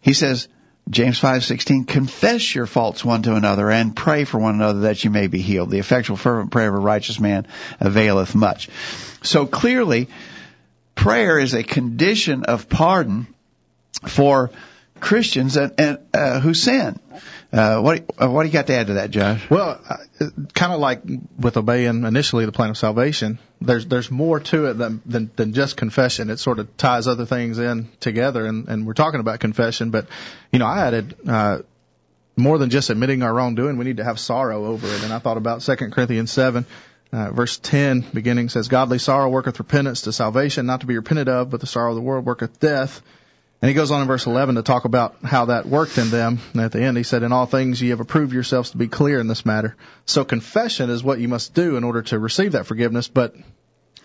he 0.00 0.12
says, 0.12 0.48
James 0.90 1.20
5:16 1.20 1.86
confess 1.86 2.54
your 2.54 2.66
faults 2.66 3.04
one 3.04 3.22
to 3.22 3.36
another 3.36 3.70
and 3.70 3.94
pray 3.94 4.24
for 4.24 4.38
one 4.38 4.56
another 4.56 4.80
that 4.80 5.04
you 5.04 5.10
may 5.10 5.28
be 5.28 5.40
healed. 5.40 5.70
The 5.70 5.78
effectual 5.78 6.16
fervent 6.16 6.50
prayer 6.50 6.68
of 6.68 6.74
a 6.74 6.78
righteous 6.78 7.20
man 7.20 7.46
availeth 7.80 8.34
much. 8.34 8.68
So 9.22 9.46
clearly 9.46 10.08
prayer 10.94 11.38
is 11.38 11.54
a 11.54 11.62
condition 11.62 12.44
of 12.44 12.68
pardon 12.68 13.28
for 14.06 14.50
Christians 15.00 15.56
and, 15.56 15.72
and 15.78 15.98
uh, 16.12 16.40
who 16.40 16.54
sin. 16.54 16.98
Uh, 17.52 17.80
what 17.80 18.04
uh, 18.20 18.28
what 18.28 18.42
do 18.42 18.48
you 18.48 18.52
got 18.52 18.66
to 18.66 18.74
add 18.74 18.88
to 18.88 18.94
that, 18.94 19.10
Josh? 19.10 19.48
Well, 19.48 19.80
uh, 19.88 20.26
kind 20.54 20.72
of 20.72 20.80
like 20.80 21.02
with 21.38 21.56
obeying 21.56 22.04
initially 22.04 22.46
the 22.46 22.52
plan 22.52 22.70
of 22.70 22.76
salvation, 22.76 23.38
there's 23.60 23.86
there's 23.86 24.10
more 24.10 24.40
to 24.40 24.66
it 24.66 24.74
than 24.74 25.02
than, 25.06 25.30
than 25.36 25.52
just 25.52 25.76
confession. 25.76 26.30
It 26.30 26.38
sort 26.38 26.58
of 26.58 26.76
ties 26.76 27.06
other 27.06 27.26
things 27.26 27.58
in 27.58 27.90
together, 28.00 28.44
and, 28.46 28.68
and 28.68 28.86
we're 28.86 28.94
talking 28.94 29.20
about 29.20 29.38
confession. 29.38 29.90
But 29.90 30.08
you 30.52 30.58
know, 30.58 30.66
I 30.66 30.86
added 30.86 31.14
uh, 31.28 31.58
more 32.36 32.58
than 32.58 32.70
just 32.70 32.90
admitting 32.90 33.22
our 33.22 33.32
wrongdoing. 33.32 33.76
We 33.76 33.84
need 33.84 33.98
to 33.98 34.04
have 34.04 34.18
sorrow 34.18 34.64
over 34.66 34.88
it. 34.88 35.04
And 35.04 35.12
I 35.12 35.20
thought 35.20 35.36
about 35.36 35.62
Second 35.62 35.92
Corinthians 35.92 36.32
seven. 36.32 36.66
Uh, 37.12 37.30
verse 37.30 37.58
10 37.58 38.06
beginning 38.12 38.48
says, 38.48 38.66
Godly 38.66 38.98
sorrow 38.98 39.28
worketh 39.28 39.60
repentance 39.60 40.00
to 40.00 40.12
salvation, 40.12 40.66
not 40.66 40.80
to 40.80 40.86
be 40.86 40.96
repented 40.96 41.28
of, 41.28 41.48
but 41.48 41.60
the 41.60 41.66
sorrow 41.68 41.90
of 41.90 41.94
the 41.94 42.02
world 42.02 42.26
worketh 42.26 42.58
death. 42.58 43.02
And 43.64 43.70
he 43.70 43.74
goes 43.74 43.90
on 43.90 44.02
in 44.02 44.06
verse 44.06 44.26
11 44.26 44.56
to 44.56 44.62
talk 44.62 44.84
about 44.84 45.16
how 45.24 45.46
that 45.46 45.64
worked 45.64 45.96
in 45.96 46.10
them. 46.10 46.38
And 46.52 46.60
at 46.60 46.72
the 46.72 46.82
end, 46.82 46.98
he 46.98 47.02
said, 47.02 47.22
In 47.22 47.32
all 47.32 47.46
things 47.46 47.80
ye 47.80 47.88
have 47.88 48.00
approved 48.00 48.34
yourselves 48.34 48.72
to 48.72 48.76
be 48.76 48.88
clear 48.88 49.18
in 49.18 49.26
this 49.26 49.46
matter. 49.46 49.74
So 50.04 50.22
confession 50.22 50.90
is 50.90 51.02
what 51.02 51.18
you 51.18 51.28
must 51.28 51.54
do 51.54 51.78
in 51.78 51.82
order 51.82 52.02
to 52.02 52.18
receive 52.18 52.52
that 52.52 52.66
forgiveness, 52.66 53.08
but 53.08 53.34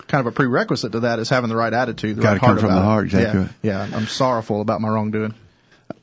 kind 0.06 0.26
of 0.26 0.28
a 0.28 0.32
prerequisite 0.32 0.92
to 0.92 1.00
that 1.00 1.18
is 1.18 1.28
having 1.28 1.50
the 1.50 1.56
right 1.56 1.74
attitude, 1.74 2.16
the 2.16 2.22
Got 2.22 2.28
right 2.28 2.34
to 2.36 2.40
come 2.40 2.48
heart 2.48 2.60
from 2.62 2.74
the 2.74 2.80
heart, 2.80 3.04
exactly. 3.04 3.48
Yeah, 3.60 3.86
yeah, 3.86 3.96
I'm 3.98 4.06
sorrowful 4.06 4.62
about 4.62 4.80
my 4.80 4.88
wrongdoing. 4.88 5.34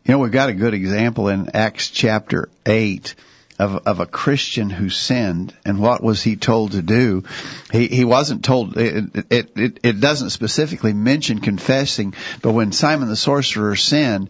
You 0.05 0.11
know, 0.11 0.19
we've 0.19 0.31
got 0.31 0.49
a 0.49 0.53
good 0.53 0.75
example 0.75 1.27
in 1.29 1.49
Acts 1.55 1.89
chapter 1.89 2.49
8 2.63 3.15
of, 3.59 3.87
of 3.87 3.99
a 3.99 4.05
Christian 4.05 4.69
who 4.69 4.89
sinned 4.89 5.53
and 5.65 5.79
what 5.79 6.03
was 6.03 6.21
he 6.21 6.35
told 6.35 6.73
to 6.73 6.81
do? 6.81 7.23
He, 7.71 7.87
he 7.87 8.05
wasn't 8.05 8.45
told, 8.45 8.77
it, 8.77 9.25
it, 9.29 9.51
it, 9.57 9.79
it 9.83 9.99
doesn't 9.99 10.29
specifically 10.29 10.93
mention 10.93 11.39
confessing, 11.39 12.13
but 12.41 12.51
when 12.51 12.71
Simon 12.71 13.07
the 13.07 13.15
sorcerer 13.15 13.75
sinned, 13.75 14.29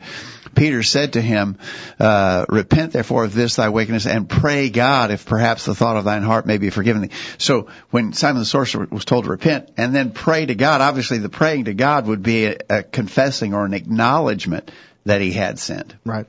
Peter 0.55 0.81
said 0.81 1.13
to 1.13 1.21
him, 1.21 1.57
uh, 1.99 2.45
repent 2.49 2.93
therefore 2.93 3.25
of 3.25 3.33
this 3.33 3.57
thy 3.57 3.69
wickedness 3.69 4.07
and 4.07 4.27
pray 4.27 4.69
God 4.69 5.11
if 5.11 5.25
perhaps 5.25 5.65
the 5.65 5.75
thought 5.75 5.97
of 5.97 6.05
thine 6.05 6.23
heart 6.23 6.47
may 6.47 6.57
be 6.57 6.69
forgiven 6.69 7.03
thee. 7.03 7.11
So 7.37 7.67
when 7.91 8.13
Simon 8.13 8.39
the 8.39 8.45
sorcerer 8.45 8.87
was 8.89 9.05
told 9.05 9.25
to 9.25 9.29
repent 9.29 9.69
and 9.77 9.93
then 9.93 10.11
pray 10.11 10.45
to 10.45 10.55
God, 10.55 10.81
obviously 10.81 11.19
the 11.19 11.29
praying 11.29 11.65
to 11.65 11.73
God 11.73 12.07
would 12.07 12.23
be 12.23 12.45
a, 12.45 12.57
a 12.69 12.83
confessing 12.83 13.53
or 13.53 13.65
an 13.65 13.73
acknowledgement 13.73 14.71
that 15.05 15.21
he 15.21 15.31
had 15.31 15.59
sinned. 15.59 15.95
Right. 16.05 16.25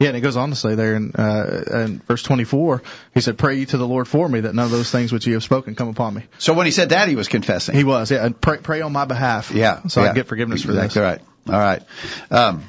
Yeah, 0.00 0.08
and 0.08 0.16
it 0.16 0.22
goes 0.22 0.36
on 0.38 0.48
to 0.48 0.56
say 0.56 0.74
there 0.76 0.94
in, 0.94 1.12
uh, 1.12 1.62
in 1.84 1.98
verse 2.08 2.22
24, 2.22 2.82
he 3.12 3.20
said, 3.20 3.36
Pray 3.36 3.56
ye 3.56 3.66
to 3.66 3.76
the 3.76 3.86
Lord 3.86 4.08
for 4.08 4.26
me 4.26 4.40
that 4.40 4.54
none 4.54 4.64
of 4.64 4.70
those 4.70 4.90
things 4.90 5.12
which 5.12 5.26
ye 5.26 5.34
have 5.34 5.42
spoken 5.42 5.74
come 5.74 5.88
upon 5.88 6.14
me. 6.14 6.22
So 6.38 6.54
when 6.54 6.64
he 6.64 6.72
said 6.72 6.88
that, 6.88 7.06
he 7.08 7.16
was 7.16 7.28
confessing. 7.28 7.76
He 7.76 7.84
was, 7.84 8.10
yeah, 8.10 8.24
and 8.24 8.40
pray, 8.40 8.56
pray 8.58 8.80
on 8.80 8.92
my 8.92 9.04
behalf. 9.04 9.50
Yeah. 9.50 9.82
So 9.88 10.00
yeah. 10.00 10.04
I 10.04 10.08
can 10.08 10.16
get 10.16 10.26
forgiveness 10.26 10.62
for 10.62 10.70
exactly 10.70 11.02
this. 11.02 11.20
right. 11.46 11.54
All 11.54 11.60
right. 11.60 11.82
Um, 12.30 12.64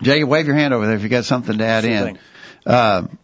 Jacob, 0.00 0.30
wave 0.30 0.46
your 0.46 0.56
hand 0.56 0.72
over 0.72 0.86
there 0.86 0.96
if 0.96 1.02
you 1.02 1.10
got 1.10 1.26
something 1.26 1.58
to 1.58 1.64
add 1.64 1.84
Sure 1.84 1.92
in. 2.08 2.18
Um, 2.64 3.18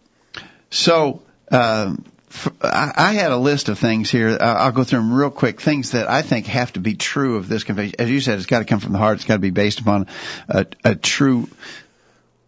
so, 0.71 1.23
um, 1.51 2.05
f- 2.31 2.53
I 2.63 2.93
I 2.97 3.13
had 3.13 3.31
a 3.33 3.37
list 3.37 3.69
of 3.69 3.79
things 3.79 4.11
here. 4.11 4.39
I- 4.41 4.65
I'll 4.65 4.73
go 4.73 4.85
through 4.85 5.01
them 5.01 5.13
real 5.13 5.31
quick. 5.31 5.61
Things 5.61 5.93
that 5.93 6.09
I 6.09 6.23
think 6.23 6.47
have 6.47 6.73
to 6.75 6.81
be 6.81 6.95
true 6.95 7.37
of 7.37 7.49
this 7.49 7.65
confession. 7.65 7.95
As 7.99 8.11
you 8.11 8.21
said, 8.21 8.39
it's 8.39 8.47
got 8.47 8.61
to 8.61 8.65
come 8.67 8.81
from 8.81 8.93
the 8.93 8.99
heart. 8.99 9.17
It's 9.17 9.25
got 9.25 9.35
to 9.35 9.41
be 9.41 9.51
based 9.51 9.81
upon 9.81 10.07
a, 10.49 10.67
a 10.85 10.95
true 10.95 11.49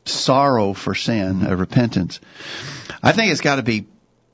sorrow 0.07 0.73
for 0.73 0.95
sin, 0.95 1.47
a 1.47 1.57
repentance. 1.57 2.21
I 3.03 3.13
think 3.13 3.33
it's 3.33 3.41
got 3.41 3.57
to 3.57 3.63
be 3.63 3.87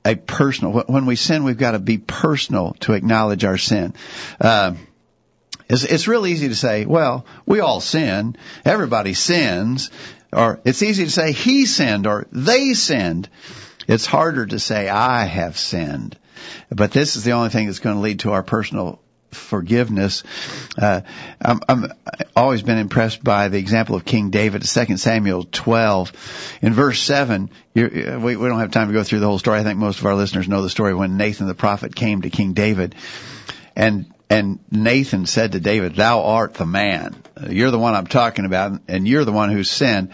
a 0.03 0.15
personal. 0.15 0.83
When 0.87 1.05
we 1.05 1.15
sin, 1.15 1.43
we've 1.43 1.57
got 1.57 1.71
to 1.71 1.79
be 1.79 1.97
personal 1.97 2.73
to 2.81 2.93
acknowledge 2.93 3.45
our 3.45 3.57
sin. 3.57 3.93
Um, 4.39 4.77
it's, 5.69 5.83
it's 5.83 6.07
real 6.07 6.25
easy 6.27 6.49
to 6.49 6.55
say, 6.55 6.85
well, 6.85 7.25
we 7.45 7.59
all 7.59 7.79
sin. 7.79 8.35
Everybody 8.65 9.13
sins. 9.13 9.91
Or 10.33 10.59
it's 10.65 10.83
easy 10.83 11.05
to 11.05 11.11
say 11.11 11.31
he 11.31 11.65
sinned 11.65 12.07
or 12.07 12.27
they 12.31 12.73
sinned. 12.73 13.29
It's 13.87 14.05
harder 14.05 14.45
to 14.45 14.59
say 14.59 14.89
I 14.89 15.25
have 15.25 15.57
sinned. 15.57 16.17
But 16.69 16.91
this 16.91 17.15
is 17.15 17.23
the 17.23 17.33
only 17.33 17.49
thing 17.49 17.67
that's 17.67 17.79
going 17.79 17.95
to 17.95 18.01
lead 18.01 18.21
to 18.21 18.31
our 18.31 18.43
personal 18.43 19.01
forgiveness. 19.31 20.23
Uh, 20.77 21.01
I'm, 21.41 21.59
I'm 21.67 21.93
always 22.35 22.61
been 22.61 22.77
impressed 22.77 23.23
by 23.23 23.47
the 23.47 23.57
example 23.57 23.95
of 23.95 24.05
King 24.05 24.29
David, 24.29 24.63
2 24.63 24.97
Samuel 24.97 25.45
12. 25.51 26.59
In 26.61 26.73
verse 26.73 27.01
7, 27.01 27.49
we, 27.73 27.83
we 27.83 28.47
don't 28.47 28.59
have 28.59 28.71
time 28.71 28.87
to 28.87 28.93
go 28.93 29.03
through 29.03 29.19
the 29.19 29.27
whole 29.27 29.39
story. 29.39 29.59
I 29.59 29.63
think 29.63 29.79
most 29.79 29.99
of 29.99 30.05
our 30.05 30.15
listeners 30.15 30.47
know 30.47 30.61
the 30.61 30.69
story 30.69 30.93
when 30.93 31.17
Nathan 31.17 31.47
the 31.47 31.55
prophet 31.55 31.95
came 31.95 32.21
to 32.21 32.29
King 32.29 32.53
David. 32.53 32.95
And 33.75 34.13
and 34.31 34.59
Nathan 34.71 35.25
said 35.25 35.51
to 35.51 35.59
David, 35.59 35.95
Thou 35.95 36.23
art 36.23 36.53
the 36.53 36.65
man. 36.65 37.21
You're 37.49 37.71
the 37.71 37.77
one 37.77 37.95
I'm 37.95 38.07
talking 38.07 38.45
about, 38.45 38.79
and 38.87 39.05
you're 39.05 39.25
the 39.25 39.33
one 39.33 39.49
who 39.49 39.65
sinned. 39.65 40.13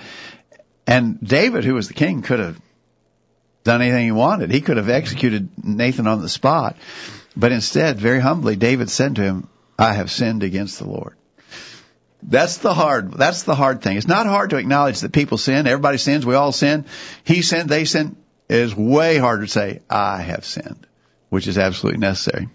And 0.88 1.19
David, 1.21 1.63
who 1.63 1.75
was 1.75 1.88
the 1.88 1.93
king, 1.93 2.23
could 2.23 2.39
have 2.39 2.60
done 3.63 3.84
anything 3.84 4.06
he 4.06 4.12
wanted. 4.12 4.49
He 4.49 4.62
could 4.62 4.77
have 4.77 4.89
executed 4.89 5.49
Nathan 5.63 6.08
on 6.08 6.23
the 6.23 6.30
spot. 6.30 6.77
But 7.38 7.52
instead, 7.52 8.00
very 8.00 8.19
humbly, 8.19 8.56
David 8.56 8.89
said 8.89 9.15
to 9.15 9.21
him, 9.21 9.47
I 9.78 9.93
have 9.93 10.10
sinned 10.10 10.41
against 10.41 10.80
the 10.80 10.88
Lord. 10.88 11.15
That's 12.23 12.58
the 12.58 12.73
hard, 12.73 13.13
that's 13.13 13.43
the 13.43 13.54
hard 13.54 13.84
thing. 13.84 13.95
It's 13.95 14.08
not 14.08 14.26
hard 14.26 14.50
to 14.50 14.58
acknowledge 14.58 15.02
that 15.02 15.12
people 15.12 15.38
sin. 15.38 15.67
Everybody 15.67 16.00
sins. 16.00 16.26
We 16.26 16.34
all 16.34 16.52
sin. 16.52 16.86
He 17.23 17.43
sinned. 17.43 17.69
They 17.69 17.86
sinned. 17.86 18.15
It 18.50 18.56
is 18.56 18.76
way 18.76 19.17
harder 19.17 19.43
to 19.45 19.52
say, 19.52 19.82
I 19.88 20.21
have 20.21 20.45
sinned, 20.45 20.88
which 21.30 21.47
is 21.47 21.60
absolutely 21.60 22.00
necessary. 22.00 22.50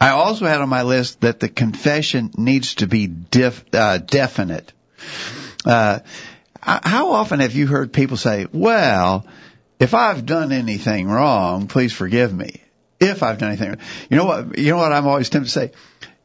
I 0.00 0.10
also 0.10 0.46
had 0.46 0.60
on 0.60 0.68
my 0.68 0.82
list 0.82 1.22
that 1.22 1.40
the 1.40 1.48
confession 1.48 2.30
needs 2.36 2.76
to 2.76 2.86
be 2.86 3.08
def, 3.08 3.64
uh, 3.74 3.98
definite. 3.98 4.72
Uh, 5.64 5.98
how 6.62 7.10
often 7.10 7.40
have 7.40 7.56
you 7.56 7.66
heard 7.66 7.92
people 7.92 8.16
say, 8.16 8.46
well, 8.52 9.26
if 9.80 9.94
I've 9.94 10.26
done 10.26 10.52
anything 10.52 11.08
wrong, 11.08 11.66
please 11.66 11.92
forgive 11.92 12.32
me. 12.32 12.62
If 13.00 13.22
I've 13.22 13.38
done 13.38 13.48
anything 13.48 13.68
wrong. 13.70 13.78
You 14.10 14.16
know 14.16 14.24
what, 14.26 14.58
you 14.58 14.70
know 14.70 14.76
what 14.76 14.92
I'm 14.92 15.06
always 15.06 15.30
tempted 15.30 15.46
to 15.46 15.52
say? 15.52 15.72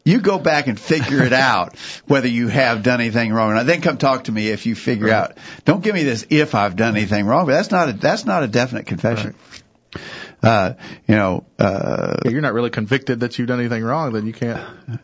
You 0.04 0.22
go 0.22 0.38
back 0.38 0.68
and 0.68 0.80
figure 0.80 1.24
it 1.24 1.34
out 1.34 1.78
whether 2.06 2.28
you 2.28 2.48
have 2.48 2.84
done 2.84 3.02
anything 3.02 3.34
wrong. 3.34 3.58
And 3.58 3.68
then 3.68 3.82
come 3.82 3.98
talk 3.98 4.26
to 4.26 4.32
me 4.32 4.50
if 4.50 4.66
you 4.66 4.76
figure 4.76 5.08
right. 5.08 5.32
out. 5.32 5.38
Don't 5.64 5.84
give 5.84 5.96
me 5.96 6.04
this 6.04 6.28
if 6.30 6.54
I've 6.54 6.76
done 6.76 6.96
anything 6.96 7.26
wrong, 7.26 7.46
but 7.46 7.54
that's 7.54 7.72
not 7.72 7.90
a, 7.90 7.94
that's 7.94 8.26
not 8.26 8.44
a 8.44 8.48
definite 8.48 8.86
confession. 8.86 9.34
Right. 9.34 9.62
Uh, 10.44 10.74
you 11.08 11.16
know, 11.16 11.46
uh, 11.58 12.18
yeah, 12.24 12.32
you're 12.32 12.42
not 12.42 12.54
really 12.54 12.70
convicted 12.70 13.22
that 13.22 13.40
you've 13.40 13.48
done 13.48 13.60
anything 13.60 13.84
wrong, 13.84 14.14
then 14.14 14.28
you 14.28 14.34
can't 14.34 14.62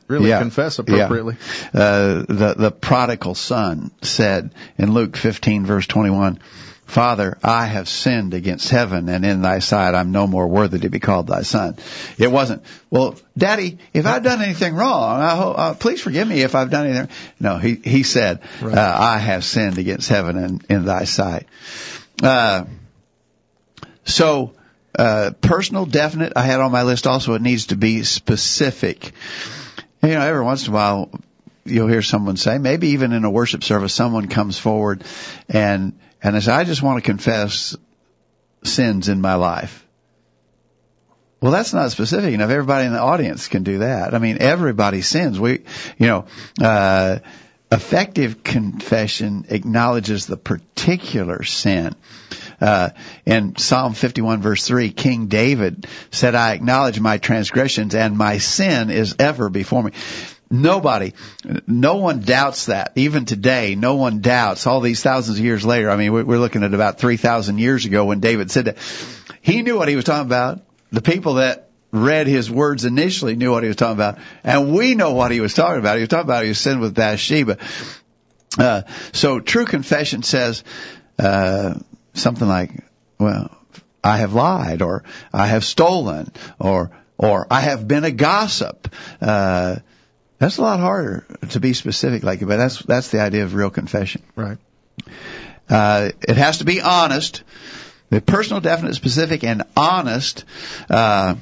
really 0.08 0.30
yeah, 0.30 0.40
confess 0.40 0.78
appropriately. 0.78 1.36
Yeah. 1.74 1.82
Uh, 1.82 2.26
the, 2.28 2.54
the 2.56 2.72
prodigal 2.72 3.34
son 3.34 3.90
said 4.04 4.54
in 4.78 4.94
Luke 4.94 5.18
15 5.18 5.66
verse 5.66 5.88
21, 5.88 6.40
Father, 6.92 7.38
I 7.42 7.68
have 7.68 7.88
sinned 7.88 8.34
against 8.34 8.68
heaven 8.68 9.08
and 9.08 9.26
in 9.26 9.42
thy 9.42 9.60
sight 9.60 9.96
I'm 9.96 10.12
no 10.12 10.28
more 10.28 10.46
worthy 10.46 10.80
to 10.80 10.90
be 10.90 11.00
called 11.00 11.28
thy 11.28 11.44
son. 11.44 11.78
It 12.18 12.30
wasn't, 12.30 12.64
well, 12.90 13.16
daddy, 13.38 13.78
if 13.94 14.06
I've 14.06 14.24
done 14.24 14.42
anything 14.42 14.76
wrong, 14.76 15.22
I 15.22 15.36
hope, 15.38 15.58
uh, 15.58 15.74
please 15.76 16.02
forgive 16.02 16.28
me 16.28 16.42
if 16.42 16.54
I've 16.54 16.70
done 16.70 16.88
anything. 16.88 17.08
No, 17.40 17.58
he, 17.60 17.76
he 17.76 18.04
said, 18.04 18.42
right. 18.62 18.78
uh, 18.78 18.98
I 19.00 19.20
have 19.20 19.46
sinned 19.46 19.78
against 19.78 20.10
heaven 20.10 20.36
and 20.36 20.66
in 20.70 20.84
thy 20.84 21.06
sight. 21.06 21.48
Uh, 22.22 22.66
so, 24.04 24.54
uh, 24.94 25.32
personal, 25.40 25.86
definite. 25.86 26.34
I 26.36 26.42
had 26.42 26.60
on 26.60 26.74
my 26.74 26.84
list 26.84 27.08
also. 27.08 27.36
It 27.36 27.42
needs 27.42 27.68
to 27.68 27.78
be 27.78 28.04
specific. 28.04 29.14
You 30.04 30.10
know, 30.10 30.22
every 30.22 30.44
once 30.44 30.68
in 30.68 30.74
a 30.74 30.76
while, 30.76 31.10
you'll 31.64 31.88
hear 31.88 32.02
someone 32.02 32.36
say, 32.36 32.58
maybe 32.58 32.90
even 32.90 33.14
in 33.14 33.24
a 33.24 33.32
worship 33.32 33.64
service, 33.64 33.94
someone 33.94 34.28
comes 34.28 34.60
forward 34.60 35.06
and 35.48 35.94
and 36.24 36.36
says, 36.36 36.48
"I 36.48 36.64
just 36.64 36.82
want 36.82 37.04
to 37.04 37.10
confess 37.10 37.76
sins 38.64 39.10
in 39.10 39.22
my 39.22 39.36
life." 39.36 39.86
Well, 41.42 41.52
that's 41.52 41.74
not 41.74 41.92
specific 41.92 42.34
enough. 42.34 42.52
Everybody 42.52 42.86
in 42.86 42.94
the 42.94 43.02
audience 43.02 43.48
can 43.48 43.64
do 43.64 43.80
that. 43.80 44.14
I 44.14 44.20
mean, 44.20 44.38
everybody 44.40 45.02
sins. 45.02 45.40
We, 45.40 45.64
you 45.98 46.08
know, 46.08 46.26
uh, 46.62 47.18
effective 47.72 48.44
confession 48.44 49.46
acknowledges 49.50 50.28
the 50.28 50.38
particular 50.38 51.44
sin. 51.44 51.96
Uh, 52.60 52.90
in 53.26 53.56
Psalm 53.56 53.94
51 53.96 54.42
verse 54.42 54.68
3, 54.68 54.92
King 54.92 55.28
David 55.28 55.88
said, 56.12 56.36
I 56.36 56.54
acknowledge 56.54 57.00
my 57.00 57.18
transgressions 57.18 57.96
and 57.96 58.16
my 58.16 58.38
sin 58.38 58.92
is 58.92 59.16
ever 59.18 59.50
before 59.50 59.82
me. 59.82 59.92
Nobody, 60.52 61.14
no 61.66 61.96
one 61.96 62.20
doubts 62.20 62.66
that. 62.66 62.92
Even 62.96 63.24
today, 63.24 63.76
no 63.76 63.96
one 63.96 64.20
doubts 64.20 64.68
all 64.68 64.82
these 64.82 65.02
thousands 65.02 65.40
of 65.40 65.46
years 65.46 65.66
later. 65.66 65.90
I 65.90 65.96
mean, 65.96 66.12
we're 66.12 66.40
looking 66.40 66.64
at 66.64 66.74
about 66.74 67.00
3,000 67.00 67.58
years 67.58 67.86
ago 67.86 68.04
when 68.04 68.20
David 68.20 68.52
said 68.52 68.66
that. 68.66 68.78
He 69.42 69.62
knew 69.62 69.78
what 69.78 69.88
he 69.88 69.96
was 69.96 70.04
talking 70.04 70.28
about. 70.28 70.62
The 70.92 71.02
people 71.02 71.36
that 71.36 71.70
read 71.92 72.28
his 72.28 72.52
words 72.52 72.84
initially 72.84 73.38
knew 73.38 73.52
what 73.52 73.64
he 73.64 73.68
was 73.68 73.78
talking 73.78 73.96
about. 73.96 74.20
And 74.44 74.74
we 74.74 74.94
know 74.94 75.14
what 75.14 75.32
he 75.32 75.40
was 75.40 75.54
talking 75.54 75.80
about. 75.80 75.96
He 75.96 76.02
was 76.02 76.10
talking 76.10 76.26
about 76.26 76.44
his 76.44 76.60
sin 76.60 76.82
with 76.82 76.96
Bathsheba. 76.96 77.58
Uh, 78.60 78.82
so 79.14 79.40
true 79.40 79.66
confession 79.66 80.22
says, 80.22 80.66
uh, 81.18 81.76
something 82.14 82.48
like, 82.48 82.72
well, 83.18 83.58
I 84.04 84.18
have 84.18 84.34
lied 84.34 84.82
or 84.82 85.06
I 85.32 85.48
have 85.48 85.64
stolen 85.64 86.32
or, 86.60 86.92
or 87.18 87.48
I 87.50 87.62
have 87.62 87.88
been 87.88 88.04
a 88.04 88.12
gossip. 88.12 88.94
Uh, 89.22 89.78
that's 90.42 90.58
a 90.58 90.62
lot 90.64 90.80
harder 90.80 91.24
to 91.50 91.60
be 91.60 91.74
specific 91.74 92.24
like 92.24 92.42
it, 92.42 92.48
but 92.48 92.58
that's, 92.58 92.80
that's 92.80 93.10
the 93.10 93.22
idea 93.22 93.44
of 93.44 93.54
real 93.54 93.70
confession. 93.70 94.24
Right. 94.36 94.58
Uh, 95.70 96.10
it 96.28 96.36
has 96.36 96.58
to 96.58 96.66
be 96.66 96.82
honest. 96.82 97.44
The 98.10 98.22
personal, 98.22 98.60
definite, 98.60 98.96
specific, 98.96 99.44
and 99.44 99.62
honest, 99.78 100.44
uh, 100.90 101.36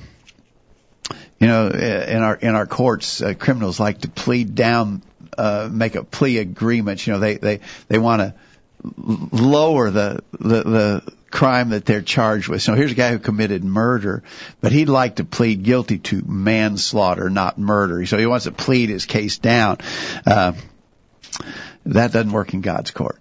you 1.39 1.47
know, 1.47 1.69
in 1.69 2.21
our 2.21 2.35
in 2.35 2.53
our 2.53 2.67
courts, 2.67 3.21
uh, 3.21 3.33
criminals 3.33 3.79
like 3.79 4.01
to 4.01 4.09
plead 4.09 4.53
down, 4.53 5.01
uh, 5.37 5.69
make 5.71 5.95
a 5.95 6.03
plea 6.03 6.37
agreement. 6.37 7.07
You 7.07 7.13
know, 7.13 7.19
they 7.19 7.37
they 7.37 7.61
they 7.87 7.97
want 7.97 8.21
to 8.21 8.35
lower 8.85 9.89
the, 9.89 10.23
the, 10.39 10.63
the 10.63 11.13
crime 11.31 11.69
that 11.69 11.85
they're 11.85 12.01
charged 12.01 12.47
with. 12.47 12.61
So 12.61 12.73
here's 12.73 12.91
a 12.91 12.95
guy 12.95 13.11
who 13.11 13.19
committed 13.19 13.63
murder, 13.63 14.23
but 14.61 14.71
he'd 14.71 14.89
like 14.89 15.17
to 15.17 15.23
plead 15.23 15.63
guilty 15.63 15.99
to 15.99 16.23
manslaughter, 16.25 17.29
not 17.29 17.57
murder. 17.57 18.05
So 18.05 18.17
he 18.17 18.25
wants 18.25 18.45
to 18.45 18.51
plead 18.51 18.89
his 18.89 19.05
case 19.05 19.37
down. 19.37 19.77
Uh, 20.25 20.53
that 21.85 22.11
doesn't 22.11 22.31
work 22.31 22.53
in 22.53 22.61
God's 22.61 22.91
court. 22.91 23.19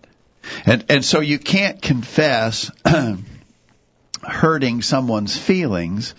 And, 0.64 0.84
and 0.88 1.04
so 1.04 1.20
you 1.20 1.38
can't 1.38 1.80
confess 1.80 2.70
hurting 4.22 4.82
someone's 4.82 5.36
feelings 5.36 6.14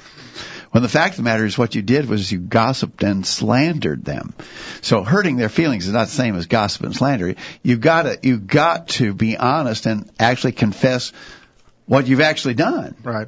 when 0.72 0.84
the 0.84 0.90
fact 0.90 1.14
of 1.14 1.18
the 1.18 1.24
matter 1.24 1.46
is 1.46 1.58
what 1.58 1.74
you 1.74 1.82
did 1.82 2.08
was 2.08 2.32
you 2.32 2.38
gossiped 2.38 3.02
and 3.02 3.26
slandered 3.26 4.06
them. 4.06 4.36
So 4.82 5.04
hurting 5.04 5.38
their 5.38 5.50
feelings 5.50 5.88
is 5.88 5.94
not 5.94 6.06
the 6.06 6.14
same 6.14 6.36
as 6.36 6.46
gossip 6.46 6.84
and 6.84 6.96
slander. 6.96 7.34
You've 7.64 7.82
got 7.82 8.04
to, 8.04 8.20
you've 8.22 8.46
got 8.46 8.90
to 8.90 9.14
be 9.14 9.36
honest 9.36 9.88
and 9.88 10.10
actually 10.20 10.52
confess 10.52 11.12
what 11.90 12.08
you've 12.08 12.22
actually 12.22 12.54
done. 12.54 12.96
Right. 13.04 13.28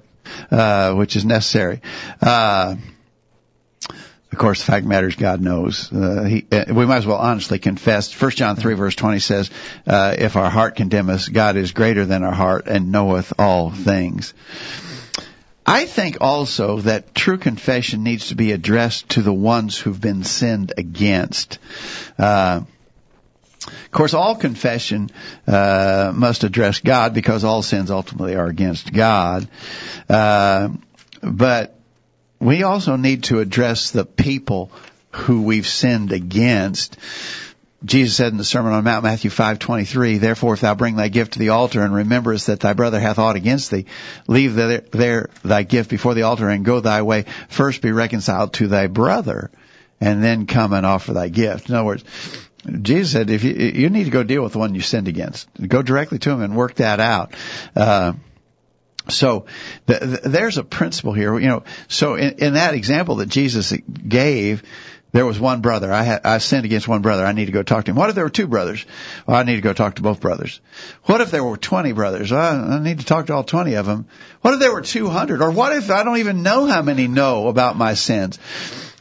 Uh, 0.49 0.93
which 0.93 1.15
is 1.15 1.25
necessary. 1.25 1.81
Uh, 2.21 2.75
of 3.89 4.37
course, 4.37 4.59
the 4.59 4.65
fact 4.65 4.77
of 4.77 4.83
the 4.83 4.89
matter 4.89 5.07
is 5.07 5.15
God 5.15 5.41
knows. 5.41 5.91
Uh, 5.91 6.23
he, 6.23 6.45
uh, 6.51 6.65
we 6.69 6.85
might 6.85 6.97
as 6.97 7.07
well 7.07 7.17
honestly 7.17 7.59
confess. 7.59 8.11
First 8.11 8.37
John 8.37 8.55
3 8.55 8.75
verse 8.75 8.95
20 8.95 9.19
says, 9.19 9.49
uh, 9.85 10.15
if 10.17 10.37
our 10.37 10.49
heart 10.49 10.75
condemn 10.75 11.09
us, 11.09 11.27
God 11.27 11.57
is 11.57 11.71
greater 11.71 12.05
than 12.05 12.23
our 12.23 12.33
heart 12.33 12.67
and 12.67 12.91
knoweth 12.91 13.33
all 13.39 13.71
things. 13.71 14.33
I 15.65 15.85
think 15.85 16.17
also 16.21 16.77
that 16.81 17.15
true 17.15 17.39
confession 17.39 18.03
needs 18.03 18.29
to 18.29 18.35
be 18.35 18.51
addressed 18.51 19.09
to 19.09 19.21
the 19.21 19.33
ones 19.33 19.77
who've 19.77 19.99
been 19.99 20.23
sinned 20.23 20.73
against. 20.77 21.57
Of 23.67 23.91
course, 23.91 24.13
all 24.13 24.35
confession 24.35 25.09
uh, 25.47 26.11
must 26.15 26.43
address 26.43 26.79
God 26.79 27.13
because 27.13 27.43
all 27.43 27.61
sins 27.61 27.91
ultimately 27.91 28.35
are 28.35 28.47
against 28.47 28.91
God. 28.91 29.47
Uh, 30.09 30.69
but 31.21 31.77
we 32.39 32.63
also 32.63 32.95
need 32.95 33.25
to 33.25 33.39
address 33.39 33.91
the 33.91 34.05
people 34.05 34.71
who 35.11 35.43
we've 35.43 35.67
sinned 35.67 36.11
against. 36.11 36.97
Jesus 37.83 38.15
said 38.15 38.31
in 38.31 38.37
the 38.37 38.43
Sermon 38.43 38.73
on 38.73 38.83
Mount, 38.83 39.03
Matthew 39.03 39.31
5:23, 39.31 40.19
Therefore, 40.19 40.53
if 40.53 40.61
thou 40.61 40.75
bring 40.75 40.95
thy 40.95 41.07
gift 41.07 41.33
to 41.33 41.39
the 41.39 41.49
altar 41.49 41.83
and 41.83 41.93
rememberest 41.93 42.47
that 42.47 42.59
thy 42.59 42.73
brother 42.73 42.99
hath 42.99 43.19
aught 43.19 43.35
against 43.35 43.71
thee, 43.71 43.85
leave 44.27 44.55
there, 44.55 44.83
there 44.91 45.29
thy 45.43 45.63
gift 45.63 45.89
before 45.89 46.13
the 46.13 46.23
altar 46.23 46.49
and 46.49 46.65
go 46.65 46.79
thy 46.79 47.01
way. 47.01 47.25
First 47.49 47.81
be 47.81 47.91
reconciled 47.91 48.53
to 48.53 48.67
thy 48.67 48.87
brother, 48.87 49.49
and 49.99 50.23
then 50.23 50.45
come 50.45 50.73
and 50.73 50.85
offer 50.85 51.13
thy 51.13 51.29
gift. 51.29 51.69
In 51.69 51.75
other 51.75 51.85
words, 51.85 52.03
Jesus 52.81 53.11
said, 53.11 53.29
if 53.29 53.43
you, 53.43 53.53
you 53.53 53.89
need 53.89 54.03
to 54.05 54.11
go 54.11 54.23
deal 54.23 54.43
with 54.43 54.53
the 54.53 54.59
one 54.59 54.75
you 54.75 54.81
sinned 54.81 55.07
against, 55.07 55.49
go 55.67 55.81
directly 55.81 56.19
to 56.19 56.31
him 56.31 56.41
and 56.41 56.55
work 56.55 56.75
that 56.75 56.99
out. 56.99 57.33
Uh, 57.75 58.13
so 59.09 59.45
the, 59.87 59.93
the, 59.99 60.29
there's 60.29 60.57
a 60.57 60.63
principle 60.63 61.13
here, 61.13 61.37
you 61.39 61.47
know. 61.47 61.63
So 61.87 62.15
in, 62.15 62.35
in 62.37 62.53
that 62.53 62.75
example 62.75 63.15
that 63.15 63.29
Jesus 63.29 63.73
gave, 64.07 64.63
there 65.11 65.25
was 65.25 65.39
one 65.39 65.61
brother. 65.61 65.91
I 65.91 66.03
had, 66.03 66.25
I 66.25 66.37
sinned 66.37 66.65
against 66.65 66.87
one 66.87 67.01
brother. 67.01 67.25
I 67.25 67.33
need 67.33 67.45
to 67.45 67.51
go 67.51 67.63
talk 67.63 67.85
to 67.85 67.91
him. 67.91 67.97
What 67.97 68.09
if 68.09 68.15
there 68.15 68.23
were 68.23 68.29
two 68.29 68.47
brothers? 68.47 68.85
Well, 69.27 69.37
I 69.37 69.43
need 69.43 69.55
to 69.55 69.61
go 69.61 69.73
talk 69.73 69.95
to 69.95 70.01
both 70.01 70.21
brothers. 70.21 70.61
What 71.03 71.21
if 71.21 71.31
there 71.31 71.43
were 71.43 71.57
20 71.57 71.91
brothers? 71.91 72.31
I 72.31 72.79
need 72.79 72.99
to 72.99 73.05
talk 73.05 73.27
to 73.27 73.33
all 73.33 73.43
20 73.43 73.73
of 73.75 73.85
them. 73.85 74.05
What 74.41 74.53
if 74.53 74.59
there 74.59 74.71
were 74.71 74.81
200? 74.81 75.41
Or 75.41 75.51
what 75.51 75.75
if 75.75 75.91
I 75.91 76.03
don't 76.03 76.17
even 76.17 76.43
know 76.43 76.65
how 76.65 76.81
many 76.81 77.07
know 77.07 77.47
about 77.49 77.77
my 77.77 77.93
sins? 77.93 78.39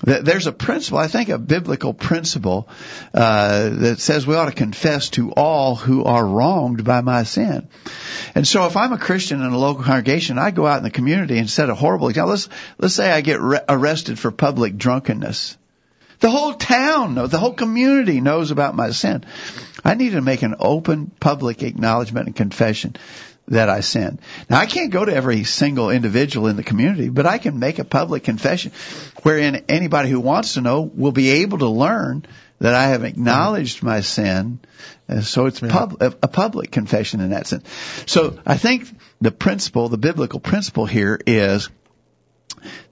There's 0.03 0.47
a 0.47 0.53
principle, 0.53 0.99
I 0.99 1.09
think 1.09 1.29
a 1.29 1.39
biblical 1.39 1.93
principle, 1.93 2.69
uh, 3.13 3.69
that 3.69 4.01
says 4.01 4.27
we 4.27 4.35
ought 4.35 4.47
to 4.47 4.53
confess 4.53 5.11
to 5.11 5.31
all 5.33 5.77
who 5.77 6.05
are 6.05 6.27
wronged 6.27 6.85
by 6.85 7.03
my 7.03 7.25
sin. 7.25 7.69
And 8.35 8.49
so 8.49 8.65
if 8.65 8.79
I'm 8.79 8.95
a 8.95 8.99
Christian 8.99 9.43
in 9.43 9.53
a 9.53 9.59
local 9.59 9.85
congregation, 9.85 10.39
I 10.39 10.53
go 10.53 10.67
out 10.67 10.79
in 10.79 10.85
the 10.85 10.91
community 10.91 11.37
and 11.37 11.51
set 11.51 11.69
a 11.69 11.75
horrible 11.75 12.09
example. 12.09 12.31
Let's, 12.31 12.49
let's 12.79 12.95
say 12.95 13.11
I 13.11 13.21
get 13.21 13.41
re- 13.41 13.61
arrested 13.69 14.19
for 14.19 14.31
public 14.31 14.79
drunkenness. 14.79 15.59
The 16.21 16.31
whole 16.31 16.55
town 16.55 17.15
knows, 17.15 17.31
the 17.31 17.39
whole 17.39 17.55
community 17.55 18.21
knows 18.21 18.51
about 18.51 18.77
my 18.77 18.91
sin. 18.91 19.25
I 19.85 19.95
need 19.95 20.13
to 20.13 20.21
make 20.21 20.43
an 20.43 20.57
open 20.59 21.11
public 21.19 21.63
acknowledgement 21.63 22.27
and 22.27 22.37
confession 22.37 22.97
that 23.49 23.69
I 23.69 23.81
sin. 23.81 24.21
Now 24.49 24.59
I 24.59 24.67
can't 24.67 24.91
go 24.91 25.05
to 25.05 25.15
every 25.15 25.45
single 25.45 25.91
individual 25.91 26.47
in 26.47 26.57
the 26.57 26.63
community, 26.63 27.09
but 27.09 27.27
I 27.27 27.39
can 27.39 27.59
make 27.59 27.79
a 27.79 27.85
public 27.85 28.23
confession 28.23 28.73
wherein 29.23 29.65
anybody 29.69 30.09
who 30.09 30.21
wants 30.21 30.55
to 30.55 30.61
know 30.61 30.83
will 30.83 31.13
be 31.13 31.31
able 31.43 31.59
to 31.59 31.69
learn 31.69 32.25
that 32.61 32.75
I 32.75 32.89
have 32.89 33.05
acknowledged 33.05 33.83
my 33.83 34.03
sin. 34.03 34.61
And 35.09 35.25
so 35.25 35.47
it's 35.47 35.61
pub, 35.61 35.97
a 36.01 36.29
public 36.29 36.71
confession 36.71 37.21
in 37.21 37.31
that 37.31 37.47
sense. 37.47 37.67
So 38.07 38.39
I 38.47 38.57
think 38.57 38.89
the 39.21 39.33
principle, 39.33 39.89
the 39.89 39.99
biblical 39.99 40.39
principle 40.39 40.87
here 40.87 41.19
is 41.27 41.71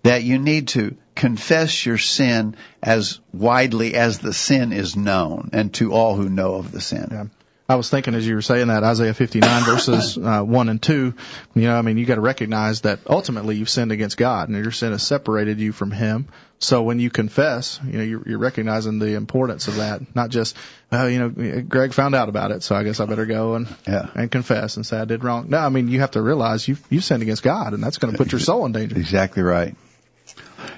that 0.03 0.25
you 0.25 0.39
need 0.39 0.69
to 0.69 0.97
confess 1.19 1.85
your 1.85 1.99
sin 1.99 2.57
as 2.81 3.19
widely 3.33 3.97
as 3.97 4.21
the 4.21 4.33
sin 4.33 4.73
is 4.73 4.97
known 4.97 5.51
and 5.53 5.75
to 5.75 5.93
all 5.93 6.15
who 6.15 6.29
know 6.29 6.55
of 6.55 6.71
the 6.71 6.81
sin. 6.81 7.09
Yeah. 7.11 7.25
I 7.69 7.75
was 7.75 7.91
thinking 7.91 8.15
as 8.15 8.27
you 8.27 8.35
were 8.35 8.41
saying 8.41 8.69
that 8.69 8.85
Isaiah 8.85 9.13
59 9.13 9.65
verses 9.65 10.17
uh, 10.23 10.43
1 10.43 10.69
and 10.69 10.81
2, 10.81 11.15
you 11.55 11.63
know, 11.63 11.77
I 11.77 11.83
mean, 11.83 11.99
you 11.99 12.07
got 12.07 12.15
to 12.15 12.23
recognize 12.23 12.83
that 12.83 13.01
ultimately 13.07 13.57
you've 13.57 13.69
sinned 13.69 13.91
against 13.91 14.17
God 14.17 14.49
and 14.49 14.57
your 14.57 14.71
sin 14.71 14.93
has 14.93 15.03
separated 15.03 15.59
you 15.59 15.73
from 15.73 15.91
Him. 15.91 16.29
So 16.61 16.83
when 16.83 17.01
you 17.01 17.11
confess, 17.11 17.81
you 17.85 17.99
know, 17.99 18.05
you're, 18.05 18.23
you're 18.27 18.39
recognizing 18.39 19.01
the 19.01 19.17
importance 19.17 19.67
of 19.67 19.77
that, 19.77 20.15
not 20.15 20.31
just, 20.31 20.57
well, 20.91 21.11
you 21.11 21.19
know, 21.19 21.63
Greg 21.63 21.93
found 21.93 22.15
out 22.15 22.29
about 22.29 22.53
it, 22.53 22.63
so 22.63 22.77
I 22.77 22.85
guess 22.85 23.01
I 23.01 23.07
better 23.07 23.27
go 23.27 23.55
and 23.55 23.69
yeah. 23.87 24.09
and 24.15 24.31
confess 24.31 24.77
and 24.77 24.87
say 24.87 24.99
I 24.99 25.05
did 25.05 25.23
wrong. 25.23 25.51
No, 25.51 25.59
I 25.59 25.69
mean, 25.69 25.89
you 25.89 26.01
have 26.01 26.13
to 26.13 26.23
realize 26.23 26.67
you 26.67 26.77
you've 26.91 27.05
sinned 27.05 27.23
against 27.23 27.43
God, 27.43 27.75
and 27.75 27.83
that's 27.83 27.99
going 27.99 28.13
to 28.13 28.19
put 28.19 28.33
your 28.33 28.41
soul 28.41 28.65
in 28.67 28.73
danger. 28.73 28.97
Exactly 28.97 29.43
right. 29.43 29.77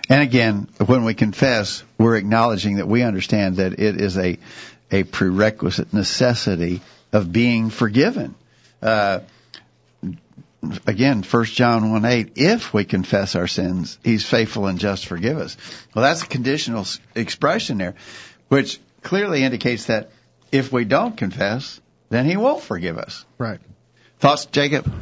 And 0.09 0.23
again, 0.23 0.69
when 0.85 1.05
we 1.05 1.15
confess, 1.15 1.83
we're 1.99 2.17
acknowledging 2.17 2.77
that 2.77 2.89
we 2.89 3.03
understand 3.03 3.57
that 3.57 3.79
it 3.79 4.01
is 4.01 4.17
a 4.19 4.39
a 4.91 5.05
prerequisite 5.05 5.93
necessity 5.93 6.81
of 7.13 7.33
being 7.33 7.71
forgiven. 7.71 8.35
Uh, 8.83 9.21
again, 10.87 11.23
1 11.23 11.45
John 11.45 11.91
1 11.91 12.05
8, 12.05 12.33
if 12.37 12.75
we 12.75 12.85
confess 12.85 13.35
our 13.35 13.47
sins, 13.47 13.99
He's 14.03 14.25
faithful 14.25 14.67
and 14.67 14.79
just 14.79 15.03
to 15.03 15.09
forgive 15.09 15.39
us. 15.39 15.57
Well, 15.95 16.03
that's 16.03 16.23
a 16.23 16.27
conditional 16.27 16.87
expression 17.15 17.79
there, 17.79 17.95
which 18.49 18.81
clearly 19.03 19.45
indicates 19.45 19.87
that 19.87 20.11
if 20.53 20.73
we 20.73 20.85
don't 20.85 21.17
confess, 21.17 21.81
then 22.09 22.27
He 22.27 22.37
won't 22.37 22.63
forgive 22.63 22.99
us. 22.99 23.25
Right. 23.39 23.61
Thoughts, 24.19 24.47
Jacob? 24.47 24.93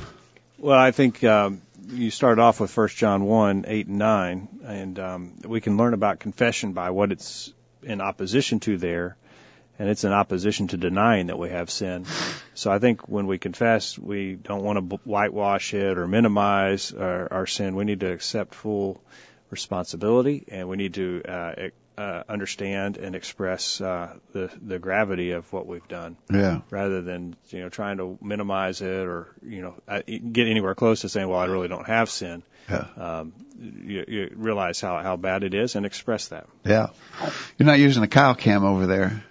Well, 0.59 0.79
I 0.79 0.91
think 0.91 1.25
um, 1.25 1.63
you 1.89 2.11
started 2.11 2.41
off 2.41 2.61
with 2.61 2.71
First 2.71 2.97
John 2.97 3.25
1 3.25 3.65
8 3.67 3.87
and 3.87 3.99
9, 3.99 4.49
and 4.65 4.99
um, 4.99 5.35
we 5.45 5.61
can 5.61 5.77
learn 5.77 5.95
about 5.95 6.21
confession 6.21 6.73
by 6.73 6.91
what 6.91 7.13
it's 7.13 7.53
in 7.83 8.01
opposition 8.01 8.61
to 8.61 8.77
there 8.77 9.17
and 9.79 9.89
it's 9.89 10.05
in 10.05 10.13
opposition 10.13 10.67
to 10.69 10.77
denying 10.77 11.29
that 11.29 11.39
we 11.39 11.51
have 11.51 11.71
sin. 11.71 12.05
So 12.55 12.71
I 12.71 12.79
think 12.79 13.09
when 13.09 13.27
we 13.27 13.39
confess, 13.39 13.97
we 13.97 14.35
don't 14.35 14.65
want 14.65 14.91
to 14.91 14.97
whitewash 15.05 15.73
it 15.73 15.99
or 15.99 16.09
minimize 16.09 16.93
our, 16.93 17.33
our 17.33 17.47
sin. 17.47 17.77
We 17.77 17.85
need 17.85 18.01
to 18.01 18.11
accept 18.11 18.55
full 18.55 19.01
responsibility, 19.51 20.45
and 20.49 20.69
we 20.69 20.77
need 20.77 20.95
to 20.95 21.23
uh, 21.27 21.69
uh, 21.99 22.23
understand 22.29 22.97
and 22.97 23.17
express 23.17 23.81
uh, 23.81 24.15
the 24.33 24.51
the 24.63 24.79
gravity 24.79 25.33
of 25.33 25.53
what 25.53 25.67
we've 25.67 25.87
done. 25.89 26.17
Yeah. 26.33 26.61
Rather 26.71 27.03
than 27.03 27.35
you 27.49 27.61
know 27.61 27.69
trying 27.69 27.97
to 27.97 28.17
minimize 28.23 28.81
it 28.81 29.07
or 29.07 29.35
you 29.43 29.63
know 29.63 29.75
uh, 29.89 30.03
get 30.07 30.47
anywhere 30.47 30.77
close 30.77 31.01
to 31.01 31.09
saying, 31.09 31.29
well, 31.29 31.41
I 31.41 31.47
really 31.47 31.67
don't 31.67 31.87
have 31.87 32.09
sin. 32.09 32.45
Yeah. 32.71 32.87
Um, 32.97 33.33
you, 33.61 34.05
you 34.07 34.33
realize 34.37 34.81
how 34.81 35.03
how 35.03 35.17
bad 35.17 35.43
it 35.43 35.55
is 35.55 35.75
and 35.75 35.85
express 35.85 36.29
that. 36.29 36.47
Yeah. 36.65 36.89
You're 37.59 37.67
not 37.67 37.81
using 37.81 38.05
a 38.05 38.09
cow 38.09 38.35
cam 38.35 38.65
over 38.65 38.87
there. 38.87 39.25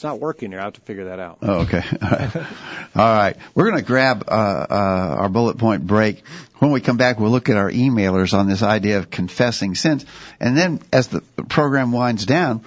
It's 0.00 0.04
not 0.04 0.18
working 0.18 0.50
here. 0.50 0.60
I 0.60 0.64
have 0.64 0.72
to 0.72 0.80
figure 0.80 1.04
that 1.04 1.20
out. 1.20 1.40
Oh, 1.42 1.56
okay. 1.56 1.82
All 2.00 2.08
right. 2.08 2.36
All 2.96 3.14
right. 3.14 3.36
We're 3.54 3.64
going 3.64 3.82
to 3.82 3.86
grab 3.86 4.24
uh, 4.28 4.30
uh, 4.30 5.16
our 5.18 5.28
bullet 5.28 5.58
point 5.58 5.86
break. 5.86 6.22
When 6.58 6.70
we 6.70 6.80
come 6.80 6.96
back, 6.96 7.20
we'll 7.20 7.30
look 7.30 7.50
at 7.50 7.58
our 7.58 7.70
emailers 7.70 8.32
on 8.32 8.48
this 8.48 8.62
idea 8.62 8.96
of 8.96 9.10
confessing 9.10 9.74
sins. 9.74 10.06
And 10.40 10.56
then 10.56 10.80
as 10.90 11.08
the 11.08 11.20
program 11.50 11.92
winds 11.92 12.24
down, 12.24 12.64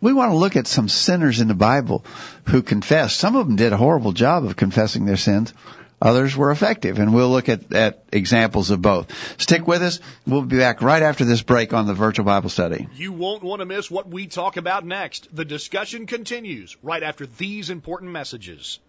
we 0.00 0.14
want 0.14 0.32
to 0.32 0.38
look 0.38 0.56
at 0.56 0.66
some 0.66 0.88
sinners 0.88 1.40
in 1.40 1.48
the 1.48 1.52
Bible 1.52 2.06
who 2.48 2.62
confessed. 2.62 3.18
Some 3.18 3.36
of 3.36 3.46
them 3.46 3.56
did 3.56 3.74
a 3.74 3.76
horrible 3.76 4.12
job 4.12 4.46
of 4.46 4.56
confessing 4.56 5.04
their 5.04 5.18
sins. 5.18 5.52
Others 6.02 6.36
were 6.36 6.50
effective, 6.50 6.98
and 6.98 7.14
we'll 7.14 7.30
look 7.30 7.48
at, 7.48 7.72
at 7.72 8.04
examples 8.12 8.70
of 8.70 8.82
both. 8.82 9.40
Stick 9.40 9.68
with 9.68 9.82
us. 9.82 10.00
We'll 10.26 10.42
be 10.42 10.58
back 10.58 10.82
right 10.82 11.00
after 11.00 11.24
this 11.24 11.42
break 11.42 11.72
on 11.72 11.86
the 11.86 11.94
virtual 11.94 12.24
Bible 12.24 12.50
study. 12.50 12.88
You 12.96 13.12
won't 13.12 13.44
want 13.44 13.60
to 13.60 13.66
miss 13.66 13.88
what 13.88 14.08
we 14.08 14.26
talk 14.26 14.56
about 14.56 14.84
next. 14.84 15.28
The 15.34 15.44
discussion 15.44 16.06
continues 16.06 16.76
right 16.82 17.04
after 17.04 17.24
these 17.24 17.70
important 17.70 18.10
messages. 18.10 18.80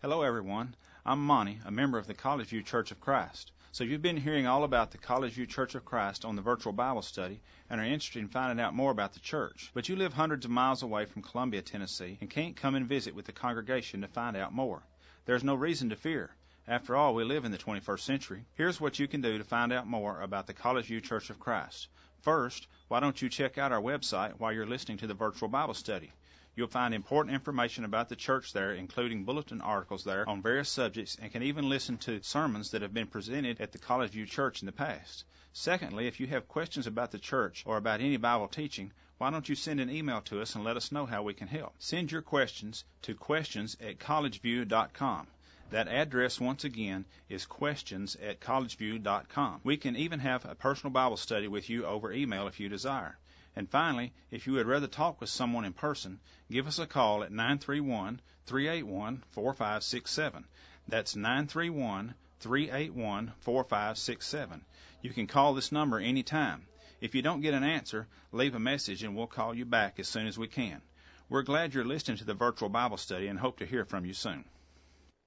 Hello, 0.00 0.22
everyone. 0.22 0.76
I'm 1.04 1.26
Monty, 1.26 1.58
a 1.66 1.72
member 1.72 1.98
of 1.98 2.06
the 2.06 2.14
College 2.14 2.46
View 2.46 2.62
Church 2.62 2.92
of 2.92 3.00
Christ. 3.00 3.50
So 3.72 3.84
you've 3.84 4.02
been 4.02 4.16
hearing 4.16 4.48
all 4.48 4.64
about 4.64 4.90
the 4.90 4.98
College 4.98 5.34
View 5.34 5.46
Church 5.46 5.76
of 5.76 5.84
Christ 5.84 6.24
on 6.24 6.34
the 6.34 6.42
virtual 6.42 6.72
Bible 6.72 7.02
study 7.02 7.40
and 7.70 7.80
are 7.80 7.84
interested 7.84 8.18
in 8.18 8.26
finding 8.26 8.58
out 8.58 8.74
more 8.74 8.90
about 8.90 9.12
the 9.12 9.20
church. 9.20 9.70
But 9.72 9.88
you 9.88 9.94
live 9.94 10.12
hundreds 10.12 10.44
of 10.44 10.50
miles 10.50 10.82
away 10.82 11.04
from 11.04 11.22
Columbia, 11.22 11.62
Tennessee, 11.62 12.18
and 12.20 12.28
can't 12.28 12.56
come 12.56 12.74
and 12.74 12.88
visit 12.88 13.14
with 13.14 13.26
the 13.26 13.32
congregation 13.32 14.00
to 14.00 14.08
find 14.08 14.36
out 14.36 14.52
more. 14.52 14.82
There's 15.24 15.44
no 15.44 15.54
reason 15.54 15.90
to 15.90 15.96
fear. 15.96 16.34
After 16.66 16.96
all, 16.96 17.14
we 17.14 17.22
live 17.22 17.44
in 17.44 17.52
the 17.52 17.58
21st 17.58 18.00
century. 18.00 18.44
Here's 18.54 18.80
what 18.80 18.98
you 18.98 19.06
can 19.06 19.20
do 19.20 19.38
to 19.38 19.44
find 19.44 19.72
out 19.72 19.86
more 19.86 20.20
about 20.20 20.48
the 20.48 20.52
College 20.52 20.86
View 20.86 21.00
Church 21.00 21.30
of 21.30 21.38
Christ. 21.38 21.86
First, 22.22 22.66
why 22.88 22.98
don't 22.98 23.22
you 23.22 23.28
check 23.28 23.56
out 23.56 23.70
our 23.70 23.80
website 23.80 24.32
while 24.40 24.52
you're 24.52 24.66
listening 24.66 24.98
to 24.98 25.06
the 25.06 25.14
virtual 25.14 25.48
Bible 25.48 25.74
study? 25.74 26.10
You'll 26.60 26.68
find 26.68 26.92
important 26.92 27.34
information 27.34 27.86
about 27.86 28.10
the 28.10 28.16
church 28.16 28.52
there, 28.52 28.74
including 28.74 29.24
bulletin 29.24 29.62
articles 29.62 30.04
there 30.04 30.28
on 30.28 30.42
various 30.42 30.68
subjects, 30.68 31.16
and 31.16 31.32
can 31.32 31.42
even 31.42 31.70
listen 31.70 31.96
to 31.96 32.22
sermons 32.22 32.72
that 32.72 32.82
have 32.82 32.92
been 32.92 33.06
presented 33.06 33.62
at 33.62 33.72
the 33.72 33.78
College 33.78 34.10
View 34.10 34.26
Church 34.26 34.60
in 34.60 34.66
the 34.66 34.72
past. 34.72 35.24
Secondly, 35.54 36.06
if 36.06 36.20
you 36.20 36.26
have 36.26 36.48
questions 36.48 36.86
about 36.86 37.12
the 37.12 37.18
church 37.18 37.62
or 37.64 37.78
about 37.78 38.02
any 38.02 38.18
Bible 38.18 38.46
teaching, 38.46 38.92
why 39.16 39.30
don't 39.30 39.48
you 39.48 39.54
send 39.54 39.80
an 39.80 39.88
email 39.88 40.20
to 40.20 40.42
us 40.42 40.54
and 40.54 40.62
let 40.62 40.76
us 40.76 40.92
know 40.92 41.06
how 41.06 41.22
we 41.22 41.32
can 41.32 41.48
help? 41.48 41.72
Send 41.78 42.12
your 42.12 42.20
questions 42.20 42.84
to 43.00 43.14
questions 43.14 43.78
at 43.80 43.98
collegevue.com. 43.98 45.28
That 45.70 45.88
address, 45.88 46.38
once 46.38 46.64
again, 46.64 47.06
is 47.30 47.46
questions 47.46 48.16
at 48.16 48.38
collegevue.com. 48.38 49.62
We 49.64 49.78
can 49.78 49.96
even 49.96 50.20
have 50.20 50.44
a 50.44 50.54
personal 50.54 50.92
Bible 50.92 51.16
study 51.16 51.48
with 51.48 51.70
you 51.70 51.86
over 51.86 52.12
email 52.12 52.48
if 52.48 52.60
you 52.60 52.68
desire. 52.68 53.16
And 53.56 53.68
finally, 53.68 54.12
if 54.30 54.46
you 54.46 54.54
would 54.54 54.66
rather 54.66 54.86
talk 54.86 55.20
with 55.20 55.28
someone 55.28 55.64
in 55.64 55.72
person, 55.72 56.20
give 56.50 56.66
us 56.66 56.78
a 56.78 56.86
call 56.86 57.24
at 57.24 57.32
931 57.32 58.20
381 58.46 59.22
4567. 59.30 60.44
That's 60.88 61.16
931 61.16 62.14
381 62.40 63.32
4567. 63.40 64.64
You 65.02 65.10
can 65.10 65.26
call 65.26 65.54
this 65.54 65.72
number 65.72 65.98
anytime. 65.98 66.66
If 67.00 67.14
you 67.14 67.22
don't 67.22 67.40
get 67.40 67.54
an 67.54 67.64
answer, 67.64 68.06
leave 68.32 68.54
a 68.54 68.60
message 68.60 69.02
and 69.02 69.16
we'll 69.16 69.26
call 69.26 69.54
you 69.54 69.64
back 69.64 69.98
as 69.98 70.08
soon 70.08 70.26
as 70.26 70.38
we 70.38 70.48
can. 70.48 70.82
We're 71.28 71.42
glad 71.42 71.74
you're 71.74 71.84
listening 71.84 72.18
to 72.18 72.24
the 72.24 72.34
virtual 72.34 72.68
Bible 72.68 72.96
study 72.96 73.28
and 73.28 73.38
hope 73.38 73.58
to 73.58 73.66
hear 73.66 73.84
from 73.84 74.04
you 74.04 74.12
soon. 74.12 74.44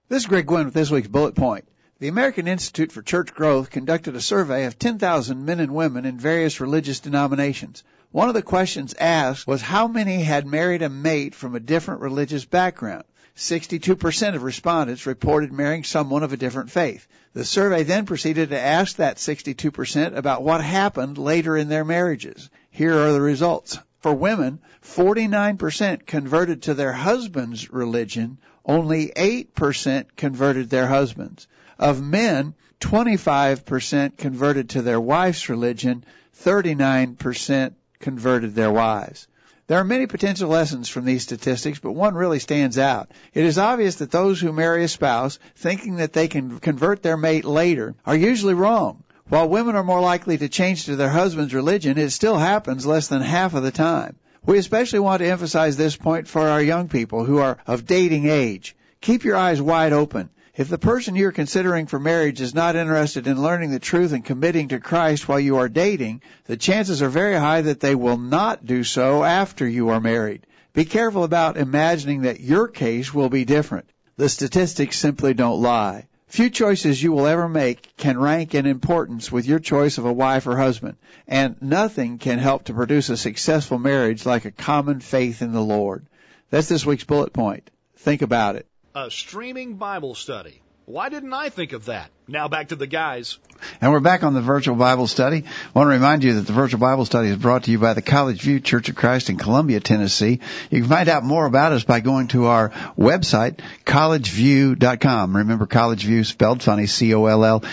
This 0.09 0.23
is 0.23 0.27
Greg 0.27 0.45
Gwin 0.45 0.65
with 0.65 0.73
this 0.73 0.91
week's 0.91 1.07
Bullet 1.07 1.33
Point. 1.33 1.65
The 1.99 2.09
American 2.09 2.47
Institute 2.47 2.91
for 2.91 3.01
Church 3.01 3.33
Growth 3.33 3.69
conducted 3.69 4.15
a 4.15 4.21
survey 4.21 4.65
of 4.65 4.77
10,000 4.77 5.45
men 5.45 5.61
and 5.61 5.73
women 5.73 6.05
in 6.05 6.19
various 6.19 6.59
religious 6.59 6.99
denominations. 6.99 7.83
One 8.13 8.27
of 8.27 8.35
the 8.35 8.43
questions 8.43 8.93
asked 8.99 9.47
was 9.47 9.63
how 9.63 9.87
many 9.87 10.21
had 10.21 10.45
married 10.45 10.83
a 10.83 10.89
mate 10.89 11.33
from 11.33 11.55
a 11.55 11.59
different 11.59 12.01
religious 12.01 12.45
background. 12.45 13.05
62% 13.35 14.35
of 14.35 14.43
respondents 14.43 15.07
reported 15.07 15.51
marrying 15.51 15.83
someone 15.83 16.21
of 16.21 16.31
a 16.31 16.37
different 16.37 16.69
faith. 16.69 17.07
The 17.33 17.43
survey 17.43 17.81
then 17.81 18.05
proceeded 18.05 18.51
to 18.51 18.59
ask 18.59 18.97
that 18.97 19.17
62% 19.17 20.15
about 20.15 20.43
what 20.43 20.63
happened 20.63 21.17
later 21.17 21.57
in 21.57 21.69
their 21.69 21.83
marriages. 21.83 22.51
Here 22.69 22.95
are 22.95 23.11
the 23.11 23.19
results. 23.19 23.79
For 24.01 24.13
women, 24.13 24.59
49% 24.83 26.05
converted 26.05 26.61
to 26.61 26.75
their 26.75 26.93
husband's 26.93 27.73
religion, 27.73 28.37
only 28.63 29.07
8% 29.07 30.05
converted 30.15 30.69
their 30.69 30.85
husbands. 30.85 31.47
Of 31.79 32.03
men, 32.03 32.53
25% 32.79 34.17
converted 34.17 34.69
to 34.69 34.83
their 34.83 35.01
wife's 35.01 35.49
religion, 35.49 36.05
39% 36.43 37.73
converted 38.03 38.53
their 38.53 38.71
wives. 38.71 39.27
There 39.65 39.79
are 39.79 39.83
many 39.83 40.05
potential 40.07 40.49
lessons 40.49 40.89
from 40.89 41.05
these 41.05 41.23
statistics, 41.23 41.79
but 41.79 41.93
one 41.93 42.13
really 42.13 42.39
stands 42.39 42.77
out. 42.77 43.09
It 43.33 43.45
is 43.45 43.57
obvious 43.57 43.95
that 43.95 44.11
those 44.11 44.39
who 44.39 44.51
marry 44.51 44.83
a 44.83 44.87
spouse 44.87 45.39
thinking 45.55 45.95
that 45.95 46.13
they 46.13 46.27
can 46.27 46.59
convert 46.59 47.01
their 47.01 47.17
mate 47.17 47.45
later 47.45 47.95
are 48.05 48.15
usually 48.15 48.53
wrong. 48.53 49.03
While 49.29 49.47
women 49.47 49.75
are 49.75 49.83
more 49.83 50.01
likely 50.01 50.37
to 50.37 50.49
change 50.49 50.85
to 50.85 50.97
their 50.97 51.09
husband's 51.09 51.53
religion, 51.53 51.97
it 51.97 52.11
still 52.11 52.37
happens 52.37 52.85
less 52.85 53.07
than 53.07 53.21
half 53.21 53.53
of 53.53 53.63
the 53.63 53.71
time. 53.71 54.17
We 54.45 54.57
especially 54.57 54.99
want 54.99 55.21
to 55.21 55.29
emphasize 55.29 55.77
this 55.77 55.95
point 55.95 56.27
for 56.27 56.41
our 56.41 56.61
young 56.61 56.89
people 56.89 57.23
who 57.23 57.37
are 57.37 57.57
of 57.65 57.85
dating 57.85 58.27
age. 58.27 58.75
Keep 58.99 59.23
your 59.23 59.37
eyes 59.37 59.61
wide 59.61 59.93
open. 59.93 60.29
If 60.55 60.69
the 60.69 60.77
person 60.77 61.15
you're 61.15 61.31
considering 61.31 61.87
for 61.87 61.99
marriage 61.99 62.39
is 62.39 62.53
not 62.53 62.75
interested 62.75 63.25
in 63.25 63.41
learning 63.41 63.71
the 63.71 63.79
truth 63.79 64.13
and 64.13 64.23
committing 64.23 64.67
to 64.67 64.79
Christ 64.79 65.27
while 65.27 65.39
you 65.39 65.57
are 65.57 65.67
dating, 65.67 66.21
the 66.45 66.57
chances 66.57 67.01
are 67.01 67.09
very 67.09 67.33
high 67.33 67.61
that 67.61 67.79
they 67.79 67.95
will 67.95 68.17
not 68.17 68.63
do 68.63 68.83
so 68.83 69.23
after 69.23 69.67
you 69.67 69.89
are 69.89 69.99
married. 69.99 70.45
Be 70.73 70.85
careful 70.85 71.23
about 71.23 71.57
imagining 71.57 72.21
that 72.21 72.39
your 72.39 72.67
case 72.67 73.11
will 73.11 73.29
be 73.29 73.45
different. 73.45 73.89
The 74.17 74.29
statistics 74.29 74.99
simply 74.99 75.33
don't 75.33 75.59
lie. 75.59 76.05
Few 76.27 76.51
choices 76.51 77.01
you 77.01 77.11
will 77.11 77.25
ever 77.25 77.49
make 77.49 77.95
can 77.97 78.19
rank 78.19 78.53
in 78.53 78.67
importance 78.67 79.31
with 79.31 79.47
your 79.47 79.59
choice 79.59 79.97
of 79.97 80.05
a 80.05 80.13
wife 80.13 80.45
or 80.45 80.55
husband, 80.55 80.97
and 81.27 81.59
nothing 81.61 82.19
can 82.19 82.37
help 82.37 82.65
to 82.65 82.75
produce 82.75 83.09
a 83.09 83.17
successful 83.17 83.79
marriage 83.79 84.23
like 84.23 84.45
a 84.45 84.51
common 84.51 84.99
faith 84.99 85.41
in 85.41 85.51
the 85.51 85.61
Lord. 85.61 86.05
That's 86.51 86.69
this 86.69 86.85
week's 86.85 87.05
bullet 87.05 87.33
point. 87.33 87.71
Think 87.97 88.21
about 88.21 88.55
it. 88.55 88.67
A 88.95 89.09
streaming 89.09 89.77
Bible 89.77 90.13
study. 90.13 90.61
Why 90.85 91.09
didn't 91.09 91.33
I 91.33 91.49
think 91.49 91.73
of 91.73 91.85
that? 91.85 92.11
Now 92.27 92.47
back 92.47 92.67
to 92.67 92.75
the 92.75 92.85
guys. 92.87 93.39
And 93.81 93.91
we're 93.91 94.01
back 94.01 94.23
on 94.23 94.33
the 94.33 94.41
virtual 94.41 94.75
Bible 94.75 95.07
study. 95.07 95.43
I 95.45 95.49
want 95.77 95.87
to 95.87 95.91
remind 95.91 96.23
you 96.23 96.35
that 96.35 96.45
the 96.45 96.53
virtual 96.53 96.79
Bible 96.79 97.05
study 97.05 97.29
is 97.29 97.37
brought 97.37 97.63
to 97.63 97.71
you 97.71 97.79
by 97.79 97.93
the 97.93 98.01
College 98.01 98.41
View 98.41 98.59
Church 98.59 98.89
of 98.89 98.95
Christ 98.95 99.29
in 99.29 99.37
Columbia, 99.37 99.79
Tennessee. 99.79 100.41
You 100.69 100.81
can 100.81 100.89
find 100.89 101.09
out 101.09 101.23
more 101.23 101.45
about 101.45 101.71
us 101.71 101.83
by 101.83 102.01
going 102.01 102.27
to 102.29 102.45
our 102.45 102.69
website, 102.97 103.61
collegevue.com. 103.85 105.37
Remember 105.37 105.65
College 105.65 106.03
View 106.03 106.23
spelled 106.23 106.61
funny, 106.61 106.85
C-O-L-L-E-G-E-V-U-E, 106.85 107.65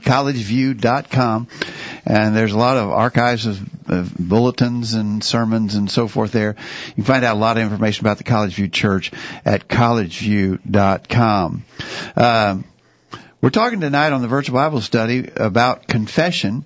collegevue.com. 0.00 1.48
And 2.08 2.34
there's 2.34 2.54
a 2.54 2.58
lot 2.58 2.78
of 2.78 2.88
archives 2.88 3.44
of, 3.44 3.60
of, 3.90 4.16
bulletins 4.16 4.94
and 4.94 5.22
sermons 5.22 5.74
and 5.74 5.90
so 5.90 6.08
forth 6.08 6.32
there. 6.32 6.56
You 6.88 6.94
can 6.94 7.04
find 7.04 7.22
out 7.22 7.36
a 7.36 7.38
lot 7.38 7.58
of 7.58 7.62
information 7.62 8.06
about 8.06 8.16
the 8.16 8.24
College 8.24 8.54
View 8.54 8.68
Church 8.68 9.12
at 9.44 9.68
collegevue.com. 9.68 11.64
Um, 12.16 12.64
we're 13.42 13.50
talking 13.50 13.82
tonight 13.82 14.14
on 14.14 14.22
the 14.22 14.28
virtual 14.28 14.54
Bible 14.54 14.80
study 14.80 15.28
about 15.36 15.86
confession. 15.86 16.64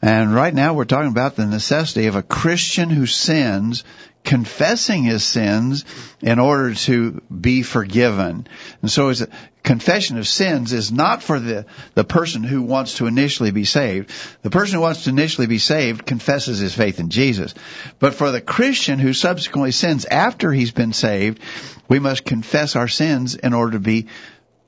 And 0.00 0.32
right 0.32 0.54
now 0.54 0.74
we're 0.74 0.84
talking 0.84 1.10
about 1.10 1.34
the 1.34 1.46
necessity 1.46 2.06
of 2.06 2.14
a 2.14 2.22
Christian 2.22 2.88
who 2.88 3.06
sins 3.06 3.82
confessing 4.24 5.04
his 5.04 5.24
sins 5.24 5.84
in 6.20 6.38
order 6.38 6.74
to 6.74 7.22
be 7.22 7.62
forgiven. 7.62 8.46
And 8.82 8.90
so 8.90 9.10
a 9.10 9.14
confession 9.62 10.18
of 10.18 10.26
sins 10.26 10.72
is 10.72 10.92
not 10.92 11.22
for 11.22 11.38
the, 11.38 11.66
the 11.94 12.04
person 12.04 12.42
who 12.42 12.62
wants 12.62 12.94
to 12.94 13.06
initially 13.06 13.50
be 13.50 13.64
saved. 13.64 14.10
The 14.42 14.50
person 14.50 14.76
who 14.76 14.80
wants 14.80 15.04
to 15.04 15.10
initially 15.10 15.46
be 15.46 15.58
saved 15.58 16.06
confesses 16.06 16.58
his 16.58 16.74
faith 16.74 17.00
in 17.00 17.10
Jesus. 17.10 17.54
But 17.98 18.14
for 18.14 18.30
the 18.30 18.40
Christian 18.40 18.98
who 18.98 19.12
subsequently 19.12 19.72
sins 19.72 20.04
after 20.04 20.52
he's 20.52 20.72
been 20.72 20.92
saved, 20.92 21.40
we 21.88 21.98
must 21.98 22.24
confess 22.24 22.76
our 22.76 22.88
sins 22.88 23.34
in 23.34 23.54
order 23.54 23.72
to 23.72 23.80
be 23.80 24.08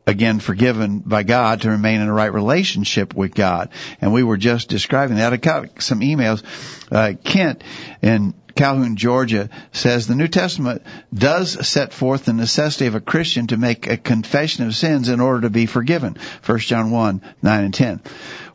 again 0.06 0.40
forgiven 0.40 0.98
by 0.98 1.22
God 1.22 1.62
to 1.62 1.70
remain 1.70 2.00
in 2.00 2.08
a 2.08 2.12
right 2.12 2.32
relationship 2.32 3.14
with 3.14 3.34
God. 3.34 3.70
And 4.00 4.12
we 4.12 4.22
were 4.22 4.36
just 4.36 4.68
describing 4.68 5.16
that. 5.16 5.32
I 5.32 5.36
got 5.36 5.82
some 5.82 6.00
emails. 6.00 6.42
Uh, 6.90 7.14
Kent 7.22 7.62
in 8.02 8.34
Calhoun, 8.54 8.96
Georgia 8.96 9.48
says 9.72 10.06
the 10.06 10.14
New 10.14 10.28
Testament 10.28 10.82
does 11.12 11.66
set 11.66 11.92
forth 11.92 12.24
the 12.24 12.32
necessity 12.32 12.86
of 12.86 12.94
a 12.94 13.00
Christian 13.00 13.46
to 13.48 13.56
make 13.56 13.86
a 13.86 13.96
confession 13.96 14.66
of 14.66 14.74
sins 14.74 15.08
in 15.08 15.20
order 15.20 15.42
to 15.42 15.50
be 15.50 15.66
forgiven. 15.66 16.16
1 16.44 16.58
John 16.58 16.90
1, 16.90 17.22
9 17.42 17.64
and 17.64 17.74
10. 17.74 18.00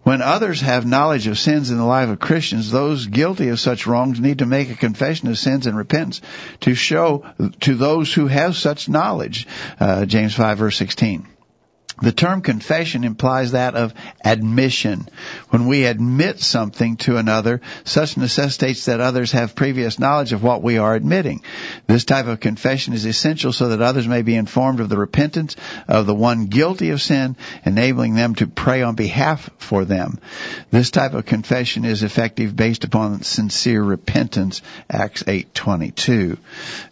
When 0.03 0.21
others 0.21 0.61
have 0.61 0.85
knowledge 0.85 1.25
of 1.25 1.39
sins 1.39 1.71
in 1.71 1.77
the 1.77 1.83
life 1.83 2.09
of 2.09 2.19
Christians, 2.19 2.69
those 2.69 3.07
guilty 3.07 3.49
of 3.49 3.59
such 3.59 3.87
wrongs 3.87 4.19
need 4.19 4.39
to 4.39 4.45
make 4.45 4.69
a 4.69 4.75
confession 4.75 5.29
of 5.29 5.39
sins 5.39 5.65
and 5.65 5.75
repentance 5.75 6.21
to 6.61 6.75
show 6.75 7.25
to 7.61 7.73
those 7.73 8.13
who 8.13 8.27
have 8.27 8.55
such 8.55 8.87
knowledge. 8.87 9.47
Uh, 9.79 10.05
James 10.05 10.35
5 10.35 10.59
verse 10.59 10.77
16. 10.77 11.25
The 12.01 12.11
term 12.11 12.41
confession 12.41 13.05
implies 13.05 13.51
that 13.51 13.75
of 13.75 13.93
admission. 14.23 15.07
When 15.49 15.67
we 15.67 15.85
admit 15.85 16.41
something 16.41 16.97
to 16.97 17.15
another, 17.15 17.61
such 17.85 18.17
necessitates 18.17 18.85
that 18.85 18.99
others 18.99 19.31
have 19.31 19.55
previous 19.55 19.97
knowledge 19.97 20.33
of 20.33 20.43
what 20.43 20.61
we 20.61 20.77
are 20.77 20.93
admitting. 20.93 21.41
This 21.87 22.03
type 22.03 22.27
of 22.27 22.41
confession 22.41 22.93
is 22.93 23.05
essential 23.05 23.53
so 23.53 23.69
that 23.69 23.81
others 23.81 24.07
may 24.07 24.23
be 24.23 24.35
informed 24.35 24.81
of 24.81 24.89
the 24.89 24.97
repentance 24.97 25.55
of 25.87 26.05
the 26.05 26.13
one 26.13 26.47
guilty 26.47 26.89
of 26.89 27.01
sin, 27.01 27.37
enabling 27.63 28.15
them 28.15 28.35
to 28.35 28.47
pray 28.47 28.81
on 28.81 28.95
behalf 28.95 29.49
for 29.57 29.85
them. 29.85 30.19
This 30.71 30.91
type 30.91 31.13
of 31.13 31.25
confession 31.25 31.85
is 31.85 32.03
effective 32.03 32.55
based 32.55 32.83
upon 32.83 33.23
sincere 33.23 33.81
repentance, 33.81 34.61
Acts 34.89 35.23
8:22. 35.23 36.37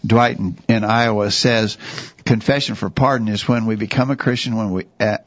Dwight 0.06 0.40
in, 0.68 0.84
Iowa 0.84 1.30
says, 1.32 1.78
confession 2.26 2.76
for 2.76 2.90
pardon 2.90 3.28
is 3.28 3.48
when 3.48 3.66
we 3.66 3.76
become 3.76 4.12
a 4.12 4.16
Christian 4.16 4.56
when 4.56 4.72
we 4.72 4.86
uh, 5.00 5.18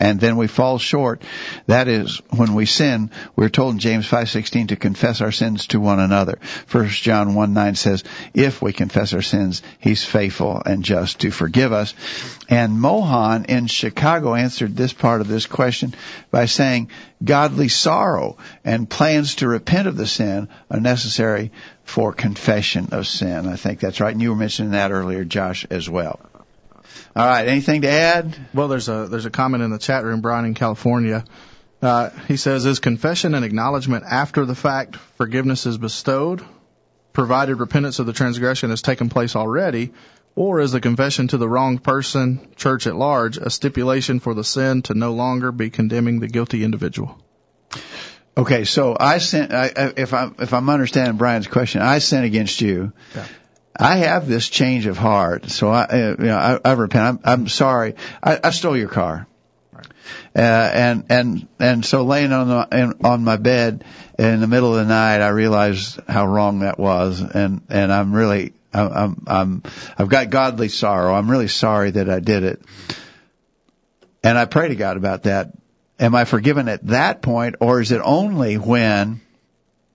and 0.00 0.20
then 0.20 0.36
we 0.36 0.48
fall 0.48 0.78
short. 0.78 1.22
That 1.66 1.88
is 1.88 2.20
when 2.30 2.54
we 2.54 2.66
sin. 2.66 3.10
We're 3.36 3.48
told 3.48 3.74
in 3.74 3.78
James 3.78 4.06
5:16 4.06 4.68
to 4.68 4.76
confess 4.76 5.20
our 5.20 5.32
sins 5.32 5.68
to 5.68 5.80
one 5.80 6.00
another. 6.00 6.38
1 6.70 6.88
John 6.88 7.34
1:9 7.34 7.76
says, 7.76 8.04
"If 8.34 8.60
we 8.60 8.72
confess 8.72 9.14
our 9.14 9.22
sins, 9.22 9.62
he's 9.78 10.04
faithful 10.04 10.60
and 10.64 10.84
just 10.84 11.20
to 11.20 11.30
forgive 11.30 11.72
us." 11.72 11.94
And 12.48 12.80
Mohan 12.80 13.46
in 13.46 13.66
Chicago 13.66 14.34
answered 14.34 14.76
this 14.76 14.92
part 14.92 15.20
of 15.20 15.28
this 15.28 15.46
question 15.46 15.94
by 16.30 16.46
saying, 16.46 16.88
"Godly 17.24 17.68
sorrow 17.68 18.36
and 18.64 18.90
plans 18.90 19.36
to 19.36 19.48
repent 19.48 19.88
of 19.88 19.96
the 19.96 20.06
sin 20.06 20.48
are 20.70 20.80
necessary 20.80 21.52
for 21.84 22.12
confession 22.12 22.88
of 22.92 23.06
sin." 23.06 23.48
I 23.48 23.56
think 23.56 23.80
that's 23.80 24.00
right. 24.00 24.12
And 24.12 24.20
you 24.20 24.30
were 24.30 24.36
mentioning 24.36 24.72
that 24.72 24.92
earlier, 24.92 25.24
Josh, 25.24 25.64
as 25.70 25.88
well. 25.88 26.20
All 27.16 27.26
right. 27.26 27.46
Anything 27.46 27.82
to 27.82 27.88
add? 27.88 28.36
Well, 28.52 28.68
there's 28.68 28.88
a 28.88 29.06
there's 29.08 29.26
a 29.26 29.30
comment 29.30 29.62
in 29.62 29.70
the 29.70 29.78
chat 29.78 30.04
room. 30.04 30.20
Brian 30.20 30.44
in 30.44 30.54
California. 30.54 31.24
Uh, 31.82 32.10
he 32.28 32.36
says, 32.36 32.64
"Is 32.64 32.80
confession 32.80 33.34
and 33.34 33.44
acknowledgement 33.44 34.04
after 34.08 34.46
the 34.46 34.54
fact 34.54 34.96
forgiveness 35.16 35.66
is 35.66 35.76
bestowed, 35.76 36.42
provided 37.12 37.56
repentance 37.56 37.98
of 37.98 38.06
the 38.06 38.12
transgression 38.12 38.70
has 38.70 38.80
taken 38.80 39.10
place 39.10 39.36
already, 39.36 39.92
or 40.34 40.60
is 40.60 40.72
the 40.72 40.80
confession 40.80 41.28
to 41.28 41.36
the 41.36 41.48
wrong 41.48 41.78
person, 41.78 42.48
church 42.56 42.86
at 42.86 42.96
large, 42.96 43.36
a 43.36 43.50
stipulation 43.50 44.18
for 44.18 44.34
the 44.34 44.44
sin 44.44 44.82
to 44.82 44.94
no 44.94 45.12
longer 45.12 45.52
be 45.52 45.70
condemning 45.70 46.20
the 46.20 46.28
guilty 46.28 46.64
individual?" 46.64 47.20
Okay, 48.36 48.64
so 48.64 48.96
I 48.98 49.18
sent. 49.18 49.52
I, 49.52 49.92
if 49.96 50.12
I'm 50.12 50.34
if 50.40 50.52
I'm 50.52 50.68
understanding 50.68 51.16
Brian's 51.16 51.46
question, 51.46 51.82
I 51.82 51.98
sin 51.98 52.24
against 52.24 52.60
you. 52.60 52.92
Yeah. 53.14 53.26
I 53.76 53.96
have 53.96 54.28
this 54.28 54.48
change 54.48 54.86
of 54.86 54.96
heart, 54.96 55.50
so 55.50 55.68
I, 55.68 55.82
uh, 55.82 56.16
you 56.18 56.26
know, 56.26 56.36
I, 56.36 56.60
I 56.64 56.72
repent. 56.74 57.20
I'm, 57.24 57.40
I'm 57.40 57.48
sorry. 57.48 57.96
I, 58.22 58.38
I 58.44 58.50
stole 58.50 58.76
your 58.76 58.88
car, 58.88 59.26
uh, 59.74 60.38
and 60.38 61.04
and 61.08 61.48
and 61.58 61.84
so 61.84 62.04
laying 62.04 62.32
on 62.32 62.48
the, 62.48 62.68
in, 62.70 63.04
on 63.04 63.24
my 63.24 63.36
bed 63.36 63.84
in 64.16 64.40
the 64.40 64.46
middle 64.46 64.76
of 64.76 64.86
the 64.86 64.94
night, 64.94 65.20
I 65.20 65.28
realized 65.28 65.98
how 66.06 66.26
wrong 66.26 66.60
that 66.60 66.78
was, 66.78 67.20
and 67.20 67.62
and 67.68 67.92
I'm 67.92 68.12
really 68.14 68.52
I'm 68.72 69.22
I'm 69.26 69.62
I've 69.98 70.08
got 70.08 70.30
godly 70.30 70.68
sorrow. 70.68 71.14
I'm 71.14 71.30
really 71.30 71.48
sorry 71.48 71.90
that 71.92 72.08
I 72.08 72.20
did 72.20 72.44
it, 72.44 72.62
and 74.22 74.38
I 74.38 74.44
pray 74.44 74.68
to 74.68 74.76
God 74.76 74.96
about 74.96 75.24
that. 75.24 75.50
Am 75.98 76.14
I 76.14 76.24
forgiven 76.24 76.68
at 76.68 76.86
that 76.88 77.22
point, 77.22 77.56
or 77.60 77.80
is 77.80 77.90
it 77.90 78.00
only 78.04 78.56
when 78.56 79.20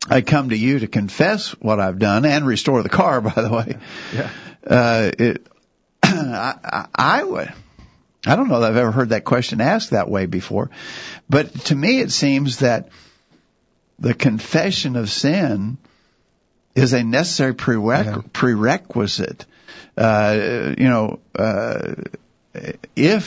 I 0.08 0.22
come 0.22 0.50
to 0.50 0.58
you 0.58 0.80
to 0.80 0.88
confess 0.88 1.50
what 1.62 1.80
I've 1.80 2.00
done 2.00 2.26
and 2.26 2.46
restore 2.46 2.84
the 2.84 2.90
car, 2.90 3.22
by 3.22 3.42
the 3.42 3.50
way. 3.50 3.78
Yeah. 4.14 4.30
Uh, 4.66 5.12
it, 5.18 5.48
I, 6.04 6.88
I 6.94 7.24
would, 7.24 7.52
I 8.26 8.36
don't 8.36 8.48
know 8.48 8.60
that 8.62 8.72
I've 8.72 8.78
ever 8.78 8.92
heard 8.92 9.10
that 9.10 9.26
question 9.26 9.62
asked 9.62 9.92
that 9.92 10.10
way 10.10 10.26
before, 10.26 10.70
but 11.30 11.54
to 11.66 11.76
me 11.76 12.00
it 12.00 12.12
seems 12.12 12.60
that 12.60 12.90
the 14.00 14.14
confession 14.14 14.96
of 14.96 15.10
sin 15.10 15.78
is 16.76 16.94
a 16.94 17.04
necessary 17.04 17.54
prereq- 17.54 18.06
yeah. 18.06 18.22
prerequisite. 18.32 19.46
Uh, 19.98 20.74
you 20.78 20.88
know, 20.88 21.20
uh, 21.36 21.96
if 22.96 23.26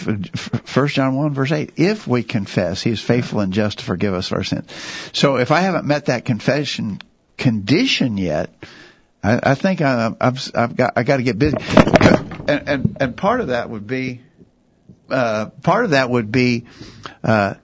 First 0.64 0.94
John 0.94 1.14
one 1.14 1.32
verse 1.32 1.52
eight, 1.52 1.74
if 1.76 2.06
we 2.06 2.22
confess, 2.22 2.82
He 2.82 2.90
is 2.90 3.00
faithful 3.00 3.40
and 3.40 3.52
just 3.52 3.78
to 3.78 3.84
forgive 3.84 4.14
us 4.14 4.32
our 4.32 4.44
sins. 4.44 4.70
So 5.12 5.36
if 5.36 5.50
I 5.50 5.60
haven't 5.60 5.86
met 5.86 6.06
that 6.06 6.24
confession 6.24 7.00
condition 7.42 8.18
yet. 8.18 8.50
I, 9.22 9.40
I 9.50 9.54
think 9.54 9.80
I, 9.80 10.14
I've, 10.20 10.50
I've 10.54 10.76
got 10.76 10.94
I 10.96 11.02
got 11.02 11.18
to 11.18 11.22
get 11.22 11.38
busy, 11.38 11.56
and, 12.48 12.68
and 12.68 12.96
and 13.00 13.16
part 13.16 13.40
of 13.40 13.48
that 13.48 13.70
would 13.70 13.86
be, 13.86 14.20
uh, 15.10 15.46
part 15.62 15.84
of 15.84 15.90
that 15.90 16.10
would 16.10 16.32
be, 16.32 16.66
uh, 17.22 17.54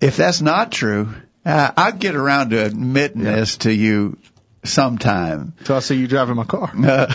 if 0.00 0.16
that's 0.16 0.40
not 0.40 0.72
true, 0.72 1.14
uh, 1.44 1.72
I'll 1.76 1.92
get 1.92 2.14
around 2.14 2.50
to 2.50 2.64
admitting 2.64 3.22
this 3.22 3.58
to 3.58 3.72
you 3.72 4.18
sometime. 4.66 5.54
So 5.64 5.76
I 5.76 5.80
see 5.80 5.96
you 5.96 6.06
driving 6.06 6.36
my 6.36 6.44
car. 6.44 6.70
Uh, 6.76 7.12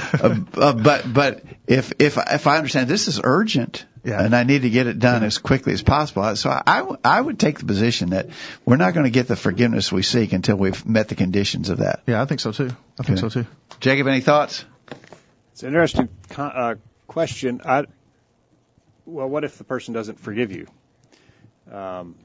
uh, 0.53 0.73
but 0.73 1.11
but 1.13 1.43
if 1.67 1.93
if 1.99 2.17
if 2.17 2.47
I 2.47 2.57
understand 2.57 2.87
this 2.87 3.07
is 3.07 3.19
urgent, 3.23 3.85
Yeah. 4.03 4.21
and 4.23 4.35
I 4.35 4.43
need 4.43 4.63
to 4.63 4.69
get 4.69 4.87
it 4.87 4.97
done 4.99 5.23
as 5.23 5.37
quickly 5.37 5.73
as 5.73 5.81
possible, 5.83 6.35
so 6.35 6.49
I 6.49 6.77
w- 6.79 6.97
I 7.03 7.21
would 7.21 7.39
take 7.39 7.59
the 7.59 7.65
position 7.65 8.09
that 8.11 8.29
we're 8.65 8.77
not 8.77 8.93
going 8.93 9.03
to 9.05 9.11
get 9.11 9.27
the 9.27 9.35
forgiveness 9.35 9.91
we 9.91 10.01
seek 10.01 10.33
until 10.33 10.55
we've 10.55 10.85
met 10.85 11.07
the 11.09 11.15
conditions 11.15 11.69
of 11.69 11.77
that. 11.79 12.01
Yeah, 12.07 12.21
I 12.21 12.25
think 12.25 12.39
so 12.41 12.51
too. 12.51 12.69
I 12.99 13.03
think 13.03 13.19
Okay. 13.19 13.29
so 13.29 13.29
too. 13.29 13.47
Jacob, 13.79 14.07
any 14.07 14.21
thoughts? 14.21 14.65
It's 15.53 15.63
an 15.63 15.69
interesting 15.69 16.09
uh, 16.37 16.75
question. 17.07 17.61
I, 17.65 17.85
well, 19.05 19.27
what 19.29 19.43
if 19.43 19.57
the 19.57 19.63
person 19.63 19.93
doesn't 19.93 20.19
forgive 20.19 20.51
you? 20.51 20.67
Um, 21.71 22.15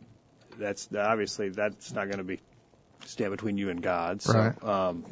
that's 0.59 0.89
obviously 0.97 1.51
that's 1.51 1.93
not 1.93 2.07
going 2.07 2.19
to 2.19 2.25
be 2.25 2.41
stand 3.07 3.31
between 3.31 3.59
you 3.59 3.71
and 3.71 3.83
God. 3.83 4.23
So, 4.23 4.33
Right. 4.39 4.65
Um, 4.65 5.05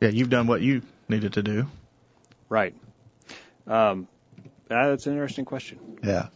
Yeah, 0.00 0.08
you've 0.08 0.30
done 0.30 0.46
what 0.46 0.60
you 0.62 0.82
needed 1.08 1.34
to 1.34 1.42
do. 1.42 1.66
right. 2.48 2.74
Um, 3.66 4.08
uh, 4.70 4.88
that's 4.88 5.06
an 5.06 5.12
interesting 5.12 5.44
question. 5.44 5.78
Yeah. 6.02 6.28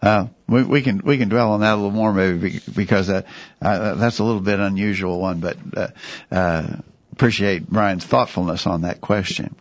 Uh, 0.00 0.26
we, 0.48 0.62
we 0.62 0.82
can 0.82 0.98
we 1.04 1.18
can 1.18 1.28
dwell 1.28 1.52
on 1.52 1.60
that 1.60 1.72
a 1.72 1.76
little 1.76 1.90
more 1.90 2.12
maybe 2.12 2.50
be- 2.50 2.60
because 2.74 3.08
uh, 3.10 3.22
uh, 3.60 3.94
that's 3.94 4.18
a 4.20 4.24
little 4.24 4.40
bit 4.40 4.60
unusual 4.60 5.18
one, 5.20 5.40
but 5.40 5.56
uh, 5.76 5.88
uh, 6.30 6.76
appreciate 7.12 7.68
Brian's 7.68 8.04
thoughtfulness 8.04 8.66
on 8.66 8.82
that 8.82 9.00
question. 9.00 9.56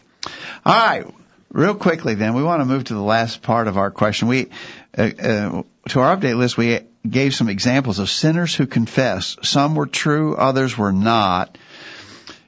All 0.65 0.73
right, 0.75 1.05
real 1.51 1.73
quickly 1.75 2.13
then 2.15 2.33
we 2.35 2.43
want 2.43 2.61
to 2.61 2.65
move 2.65 2.83
to 2.85 2.93
the 2.93 3.01
last 3.01 3.41
part 3.41 3.67
of 3.67 3.77
our 3.77 3.89
question. 3.91 4.27
We 4.27 4.49
uh, 4.97 5.01
uh, 5.01 5.63
to 5.89 5.99
our 6.01 6.15
update 6.15 6.37
list 6.37 6.57
we 6.57 6.79
gave 7.09 7.33
some 7.33 7.49
examples 7.49 7.99
of 7.99 8.09
sinners 8.09 8.55
who 8.55 8.67
confessed. 8.67 9.45
Some 9.45 9.75
were 9.75 9.87
true, 9.87 10.35
others 10.35 10.77
were 10.77 10.91
not. 10.91 11.57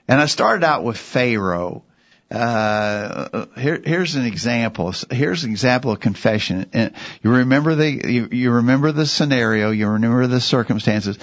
And 0.07 0.21
I 0.21 0.25
started 0.25 0.65
out 0.65 0.83
with 0.83 0.97
Pharaoh. 0.97 1.83
Uh, 2.29 3.45
here, 3.57 3.81
here's 3.83 4.15
an 4.15 4.25
example. 4.25 4.93
Here's 5.09 5.43
an 5.43 5.51
example 5.51 5.91
of 5.91 5.99
confession. 5.99 6.69
And 6.73 6.93
you 7.23 7.31
remember 7.31 7.75
the, 7.75 7.89
you, 7.89 8.27
you 8.31 8.51
remember 8.51 8.91
the 8.91 9.05
scenario. 9.05 9.71
You 9.71 9.87
remember 9.87 10.27
the 10.27 10.41
circumstances. 10.41 11.17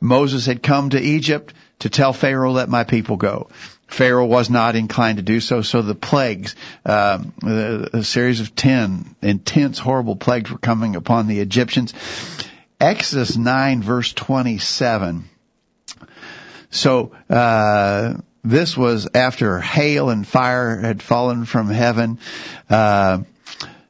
Moses 0.00 0.46
had 0.46 0.62
come 0.62 0.90
to 0.90 1.00
Egypt 1.00 1.54
to 1.80 1.88
tell 1.88 2.12
Pharaoh, 2.12 2.52
let 2.52 2.68
my 2.68 2.84
people 2.84 3.16
go. 3.16 3.48
Pharaoh 3.86 4.26
was 4.26 4.48
not 4.50 4.76
inclined 4.76 5.16
to 5.16 5.22
do 5.22 5.40
so, 5.40 5.62
so 5.62 5.82
the 5.82 5.96
plagues, 5.96 6.54
um, 6.84 7.32
a, 7.42 7.88
a 7.94 8.04
series 8.04 8.40
of 8.40 8.54
ten 8.54 9.16
intense, 9.20 9.78
horrible 9.78 10.14
plagues 10.14 10.50
were 10.50 10.58
coming 10.58 10.94
upon 10.94 11.26
the 11.26 11.40
Egyptians. 11.40 11.92
Exodus 12.80 13.36
9 13.36 13.82
verse 13.82 14.12
27. 14.12 15.28
So, 16.70 17.12
uh, 17.28 18.14
this 18.42 18.76
was 18.76 19.08
after 19.14 19.60
hail 19.60 20.08
and 20.08 20.26
fire 20.26 20.78
had 20.80 21.02
fallen 21.02 21.44
from 21.44 21.68
heaven. 21.68 22.18
Uh, 22.68 23.22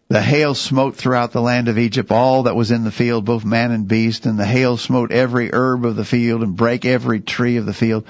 the 0.09 0.21
hail 0.21 0.57
smote 0.57 0.97
throughout 0.97 1.31
the 1.31 1.41
land 1.41 1.69
of 1.69 1.79
Egypt 1.79 2.11
all 2.11 2.45
that 2.45 2.57
was 2.57 2.73
in 2.73 2.83
the 2.83 2.91
field, 2.91 3.25
both 3.25 3.45
man 3.45 3.71
and 3.71 3.87
beast, 3.87 4.27
and 4.27 4.37
the 4.37 4.45
hail 4.45 4.77
smote 4.77 5.13
every 5.13 5.51
herb 5.53 5.85
of 5.85 5.95
the 5.95 6.05
field 6.05 6.43
and 6.43 6.57
brake 6.57 6.85
every 6.85 7.21
tree 7.21 7.59
of 7.59 7.67
the 7.67 7.73
field. 7.73 8.05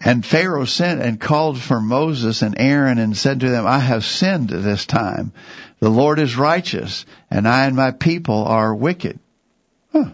And 0.00 0.24
Pharaoh 0.24 0.64
sent 0.64 1.02
and 1.02 1.20
called 1.20 1.60
for 1.60 1.82
Moses 1.82 2.40
and 2.40 2.54
Aaron 2.58 2.96
and 2.96 3.14
said 3.14 3.40
to 3.40 3.50
them, 3.50 3.66
I 3.66 3.78
have 3.78 4.06
sinned 4.06 4.48
this 4.48 4.86
time. 4.86 5.32
The 5.80 5.90
Lord 5.90 6.18
is 6.18 6.38
righteous, 6.38 7.04
and 7.30 7.46
I 7.46 7.66
and 7.66 7.76
my 7.76 7.90
people 7.90 8.46
are 8.46 8.74
wicked. 8.74 9.18
Huh. 9.92 10.10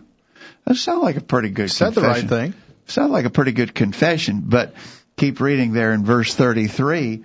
That 0.64 0.76
sounds 0.76 1.02
like 1.02 1.16
a 1.16 1.20
pretty 1.20 1.50
good 1.50 1.70
Said 1.70 1.94
the 1.94 2.00
right 2.02 2.20
confession. 2.20 2.52
thing. 2.52 2.62
Sounds 2.86 3.10
like 3.10 3.24
a 3.24 3.30
pretty 3.30 3.52
good 3.52 3.74
confession, 3.74 4.42
but 4.46 4.74
keep 5.16 5.40
reading 5.40 5.72
there 5.72 5.92
in 5.92 6.04
verse 6.04 6.34
33. 6.34 7.24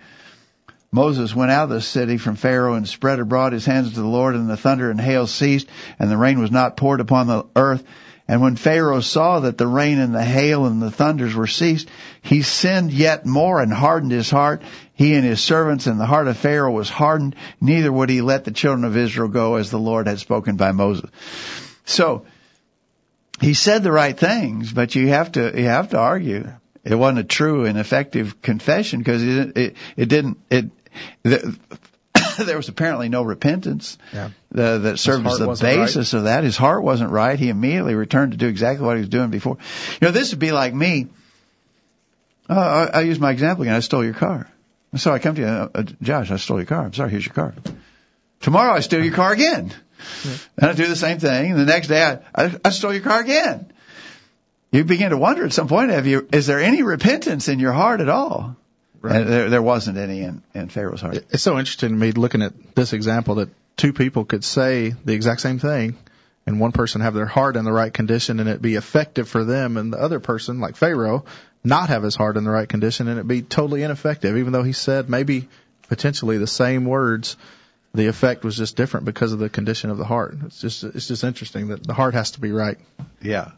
Moses 0.91 1.33
went 1.33 1.51
out 1.51 1.65
of 1.65 1.69
the 1.69 1.81
city 1.81 2.17
from 2.17 2.35
Pharaoh 2.35 2.73
and 2.73 2.87
spread 2.87 3.19
abroad 3.19 3.53
his 3.53 3.65
hands 3.65 3.93
to 3.93 3.99
the 4.01 4.07
Lord, 4.07 4.35
and 4.35 4.49
the 4.49 4.57
thunder 4.57 4.91
and 4.91 4.99
hail 4.99 5.25
ceased, 5.27 5.67
and 5.99 6.11
the 6.11 6.17
rain 6.17 6.39
was 6.39 6.51
not 6.51 6.75
poured 6.77 6.99
upon 6.99 7.27
the 7.27 7.45
earth. 7.55 7.83
And 8.27 8.41
when 8.41 8.55
Pharaoh 8.55 9.01
saw 9.01 9.41
that 9.41 9.57
the 9.57 9.67
rain 9.67 9.99
and 9.99 10.13
the 10.13 10.23
hail 10.23 10.65
and 10.65 10.81
the 10.81 10.91
thunders 10.91 11.35
were 11.35 11.47
ceased, 11.47 11.89
he 12.21 12.43
sinned 12.43 12.91
yet 12.91 13.25
more 13.25 13.61
and 13.61 13.73
hardened 13.73 14.11
his 14.11 14.29
heart. 14.29 14.61
He 14.93 15.15
and 15.15 15.25
his 15.25 15.41
servants 15.41 15.87
and 15.87 15.99
the 15.99 16.05
heart 16.05 16.27
of 16.27 16.37
Pharaoh 16.37 16.71
was 16.71 16.89
hardened. 16.89 17.35
Neither 17.59 17.91
would 17.91 18.09
he 18.09 18.21
let 18.21 18.45
the 18.45 18.51
children 18.51 18.85
of 18.85 18.95
Israel 18.95 19.27
go 19.27 19.55
as 19.55 19.69
the 19.69 19.79
Lord 19.79 20.07
had 20.07 20.19
spoken 20.19 20.55
by 20.55 20.71
Moses. 20.71 21.09
So, 21.83 22.25
he 23.41 23.53
said 23.53 23.83
the 23.83 23.91
right 23.91 24.17
things, 24.17 24.71
but 24.71 24.95
you 24.95 25.07
have 25.09 25.33
to 25.33 25.51
you 25.59 25.65
have 25.65 25.89
to 25.89 25.97
argue 25.97 26.47
it 26.83 26.95
wasn't 26.95 27.19
a 27.19 27.23
true 27.23 27.65
and 27.65 27.77
effective 27.77 28.41
confession 28.41 28.99
because 28.99 29.21
it 29.23 29.57
it, 29.57 29.75
it 29.97 30.05
didn't 30.09 30.37
it. 30.49 30.69
The, 31.23 31.57
there 32.45 32.57
was 32.57 32.69
apparently 32.69 33.09
no 33.09 33.23
repentance 33.23 33.97
Yeah. 34.13 34.29
the, 34.51 34.77
that 34.79 34.99
served 34.99 35.25
as 35.25 35.39
the 35.39 35.47
wasn't 35.47 35.67
right. 35.77 35.85
basis 35.85 36.13
of 36.13 36.23
that. 36.25 36.43
His 36.43 36.57
heart 36.57 36.83
wasn't 36.83 37.11
right. 37.11 37.37
He 37.39 37.49
immediately 37.49 37.95
returned 37.95 38.31
to 38.33 38.37
do 38.37 38.47
exactly 38.47 38.85
what 38.85 38.95
he 38.97 39.01
was 39.01 39.09
doing 39.09 39.29
before. 39.29 39.57
You 40.01 40.07
know, 40.07 40.11
this 40.11 40.31
would 40.31 40.39
be 40.39 40.51
like 40.51 40.73
me. 40.73 41.07
Uh, 42.49 42.89
I, 42.93 42.99
I 42.99 43.01
use 43.01 43.19
my 43.19 43.31
example 43.31 43.63
again. 43.63 43.75
I 43.75 43.79
stole 43.79 44.03
your 44.03 44.13
car. 44.13 44.49
So 44.97 45.11
I 45.13 45.19
come 45.19 45.35
to 45.35 45.41
you, 45.41 45.47
uh, 45.47 45.69
uh, 45.73 45.83
Josh. 46.01 46.31
I 46.31 46.35
stole 46.37 46.57
your 46.57 46.65
car. 46.65 46.83
I'm 46.83 46.93
sorry. 46.93 47.11
Here's 47.11 47.25
your 47.25 47.33
car. 47.33 47.53
Tomorrow 48.41 48.73
I 48.73 48.81
steal 48.81 49.03
your 49.03 49.13
car 49.13 49.31
again. 49.31 49.73
And 50.57 50.69
I 50.69 50.73
do 50.73 50.87
the 50.87 50.95
same 50.95 51.19
thing. 51.19 51.51
And 51.51 51.59
the 51.59 51.65
next 51.65 51.87
day 51.87 52.03
I, 52.03 52.19
I, 52.35 52.55
I 52.65 52.69
stole 52.69 52.93
your 52.93 53.01
car 53.01 53.19
again. 53.21 53.71
You 54.71 54.85
begin 54.85 55.09
to 55.09 55.17
wonder 55.17 55.45
at 55.45 55.53
some 55.53 55.67
point, 55.67 55.91
have 55.91 56.07
you, 56.07 56.27
is 56.31 56.47
there 56.47 56.59
any 56.59 56.81
repentance 56.81 57.49
in 57.49 57.59
your 57.59 57.73
heart 57.73 57.99
at 57.99 58.09
all? 58.09 58.55
Right. 59.01 59.17
And 59.17 59.29
there, 59.29 59.49
there 59.49 59.61
wasn't 59.61 59.97
any 59.97 60.21
in, 60.21 60.43
in 60.53 60.69
Pharaoh's 60.69 61.01
heart. 61.01 61.25
It's 61.31 61.43
so 61.43 61.57
interesting 61.57 61.89
to 61.89 61.95
me 61.95 62.11
looking 62.11 62.41
at 62.41 62.75
this 62.75 62.93
example 62.93 63.35
that 63.35 63.49
two 63.75 63.93
people 63.93 64.25
could 64.25 64.43
say 64.43 64.93
the 65.03 65.13
exact 65.13 65.41
same 65.41 65.59
thing 65.59 65.97
and 66.45 66.59
one 66.59 66.71
person 66.71 67.01
have 67.01 67.13
their 67.13 67.25
heart 67.25 67.55
in 67.55 67.65
the 67.65 67.71
right 67.71 67.93
condition 67.93 68.39
and 68.39 68.47
it 68.47 68.61
be 68.61 68.75
effective 68.75 69.27
for 69.27 69.43
them 69.43 69.77
and 69.77 69.91
the 69.91 69.97
other 69.97 70.19
person, 70.19 70.59
like 70.59 70.75
Pharaoh, 70.75 71.25
not 71.63 71.89
have 71.89 72.03
his 72.03 72.15
heart 72.15 72.37
in 72.37 72.43
the 72.43 72.51
right 72.51 72.67
condition 72.67 73.07
and 73.07 73.19
it 73.19 73.27
be 73.27 73.41
totally 73.41 73.83
ineffective, 73.83 74.37
even 74.37 74.53
though 74.53 74.63
he 74.63 74.73
said 74.73 75.09
maybe 75.09 75.49
potentially 75.87 76.37
the 76.37 76.47
same 76.47 76.85
words. 76.85 77.37
The 77.93 78.07
effect 78.07 78.43
was 78.43 78.55
just 78.55 78.77
different 78.77 79.05
because 79.05 79.33
of 79.33 79.39
the 79.39 79.49
condition 79.49 79.89
of 79.89 79.97
the 79.97 80.05
heart. 80.05 80.35
It's 80.45 80.61
just 80.61 80.83
it's 80.83 81.07
just 81.07 81.23
interesting 81.23 81.69
that 81.69 81.85
the 81.85 81.93
heart 81.93 82.13
has 82.13 82.31
to 82.31 82.41
be 82.41 82.51
right. 82.51 82.77
Yeah. 83.21 83.51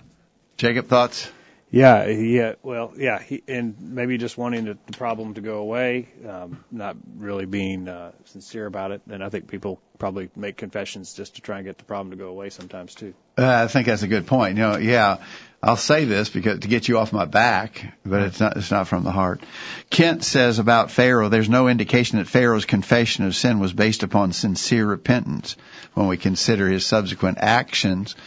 Jacob, 0.57 0.87
thoughts? 0.87 1.31
Yeah, 1.73 2.05
yeah. 2.05 2.53
Well, 2.61 2.93
yeah, 2.95 3.19
he, 3.19 3.41
and 3.47 3.75
maybe 3.79 4.19
just 4.19 4.37
wanting 4.37 4.65
the, 4.65 4.77
the 4.85 4.95
problem 4.95 5.33
to 5.33 5.41
go 5.41 5.57
away, 5.57 6.07
um, 6.29 6.63
not 6.71 6.95
really 7.17 7.47
being 7.47 7.87
uh, 7.87 8.11
sincere 8.25 8.67
about 8.67 8.91
it. 8.91 9.01
And 9.09 9.23
I 9.23 9.29
think 9.29 9.47
people 9.47 9.81
probably 9.97 10.29
make 10.35 10.55
confessions 10.55 11.15
just 11.15 11.35
to 11.35 11.41
try 11.41 11.57
and 11.57 11.65
get 11.65 11.79
the 11.79 11.83
problem 11.83 12.11
to 12.11 12.15
go 12.15 12.27
away 12.27 12.51
sometimes 12.51 12.93
too. 12.93 13.15
Uh, 13.39 13.63
I 13.63 13.67
think 13.67 13.87
that's 13.87 14.03
a 14.03 14.07
good 14.07 14.27
point. 14.27 14.57
You 14.57 14.63
know, 14.63 14.77
yeah, 14.77 15.23
I'll 15.63 15.77
say 15.77 16.03
this 16.03 16.29
because 16.29 16.59
to 16.59 16.67
get 16.67 16.89
you 16.89 16.99
off 16.99 17.13
my 17.13 17.23
back, 17.23 17.93
but 18.05 18.21
it's 18.23 18.39
not 18.41 18.57
it's 18.57 18.69
not 18.69 18.89
from 18.89 19.05
the 19.05 19.11
heart. 19.11 19.41
Kent 19.89 20.25
says 20.25 20.59
about 20.59 20.91
Pharaoh, 20.91 21.29
there's 21.29 21.49
no 21.49 21.69
indication 21.69 22.17
that 22.17 22.27
Pharaoh's 22.27 22.65
confession 22.65 23.23
of 23.23 23.33
sin 23.33 23.59
was 23.59 23.71
based 23.71 24.03
upon 24.03 24.33
sincere 24.33 24.85
repentance 24.85 25.55
when 25.93 26.07
we 26.07 26.17
consider 26.17 26.67
his 26.67 26.85
subsequent 26.85 27.37
actions. 27.39 28.17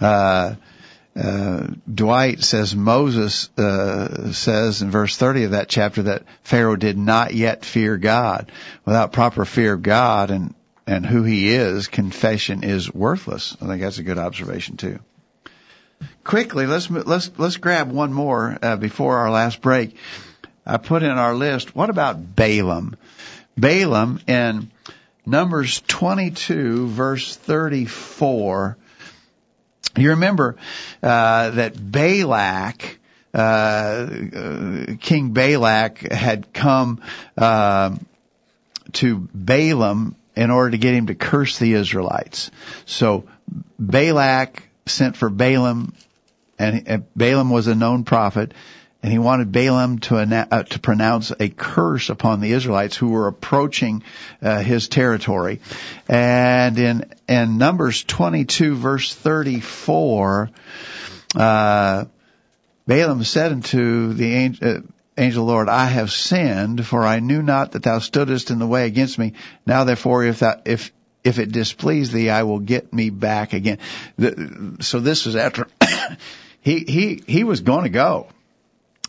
Uh, 0.00 0.54
uh, 1.14 1.66
Dwight 1.92 2.42
says 2.42 2.74
Moses 2.74 3.50
uh, 3.58 4.32
says 4.32 4.80
in 4.80 4.90
verse 4.90 5.14
30 5.14 5.44
of 5.44 5.50
that 5.50 5.68
chapter 5.68 6.04
that 6.04 6.22
Pharaoh 6.42 6.76
did 6.76 6.96
not 6.96 7.34
yet 7.34 7.66
fear 7.66 7.98
God. 7.98 8.50
Without 8.86 9.12
proper 9.12 9.44
fear 9.44 9.74
of 9.74 9.82
God 9.82 10.30
and 10.30 10.54
and 10.86 11.04
who 11.04 11.22
he 11.22 11.50
is, 11.50 11.86
confession 11.86 12.64
is 12.64 12.90
worthless. 12.90 13.58
I 13.60 13.66
think 13.66 13.82
that's 13.82 13.98
a 13.98 14.02
good 14.02 14.16
observation 14.16 14.78
too. 14.78 15.00
Quickly, 16.24 16.66
let's 16.66 16.90
let's 16.90 17.30
let's 17.38 17.56
grab 17.56 17.90
one 17.90 18.12
more 18.12 18.58
uh, 18.60 18.76
before 18.76 19.18
our 19.18 19.30
last 19.30 19.62
break. 19.62 19.96
I 20.66 20.76
put 20.76 21.02
in 21.02 21.10
our 21.10 21.34
list. 21.34 21.74
What 21.74 21.88
about 21.88 22.36
Balaam? 22.36 22.96
Balaam 23.56 24.20
in 24.26 24.70
Numbers 25.24 25.82
22, 25.86 26.88
verse 26.88 27.34
34. 27.34 28.76
You 29.96 30.10
remember 30.10 30.56
uh, 31.02 31.50
that 31.50 31.74
Balak, 31.90 32.98
uh, 33.34 33.36
uh, 33.38 34.84
King 35.00 35.30
Balak, 35.32 35.98
had 35.98 36.52
come 36.52 37.00
uh, 37.36 37.96
to 38.92 39.28
Balaam 39.34 40.14
in 40.36 40.50
order 40.50 40.70
to 40.72 40.78
get 40.78 40.94
him 40.94 41.06
to 41.08 41.14
curse 41.14 41.58
the 41.58 41.72
Israelites. 41.72 42.50
So 42.84 43.24
Balak 43.78 44.67
sent 44.88 45.16
for 45.16 45.30
Balaam, 45.30 45.94
and, 46.58 47.04
Balaam 47.14 47.50
was 47.50 47.66
a 47.66 47.74
known 47.74 48.04
prophet. 48.04 48.52
and 49.02 49.12
he 49.12 49.18
wanted 49.18 49.52
Balaam 49.52 50.00
to 50.00 50.16
uh, 50.16 50.62
to 50.64 50.80
pronounce 50.80 51.32
a 51.38 51.48
curse 51.48 52.10
upon 52.10 52.40
the 52.40 52.52
Israelites 52.52 52.96
who 52.96 53.08
were 53.08 53.28
approaching 53.28 54.02
uh, 54.42 54.60
his 54.60 54.88
territory. 54.88 55.60
And 56.08 56.78
in 56.78 57.04
in 57.28 57.58
Numbers 57.58 58.02
22 58.02 58.74
verse 58.74 59.14
34, 59.14 60.50
uh, 61.36 62.04
Balaam 62.86 63.22
said 63.22 63.52
unto 63.52 64.14
the 64.14 64.34
angel, 64.34 64.68
uh, 64.68 64.80
angel 65.16 65.44
Lord, 65.44 65.68
I 65.68 65.86
have 65.86 66.10
sinned, 66.10 66.86
for 66.86 67.04
I 67.04 67.20
knew 67.20 67.42
not 67.42 67.72
that 67.72 67.82
thou 67.82 67.98
stoodest 67.98 68.50
in 68.50 68.58
the 68.58 68.66
way 68.66 68.86
against 68.86 69.18
me. 69.18 69.34
Now 69.66 69.84
therefore, 69.84 70.24
if 70.24 70.38
thou, 70.38 70.60
if 70.64 70.90
if 71.28 71.38
it 71.38 71.52
displease 71.52 72.10
thee, 72.10 72.30
I 72.30 72.42
will 72.44 72.58
get 72.58 72.92
me 72.92 73.10
back 73.10 73.52
again. 73.52 73.78
The, 74.16 74.76
so 74.80 74.98
this 74.98 75.26
was 75.26 75.36
after 75.36 75.68
he 76.60 76.80
he 76.80 77.22
he 77.26 77.44
was 77.44 77.60
going 77.60 77.84
to 77.84 77.90
go, 77.90 78.28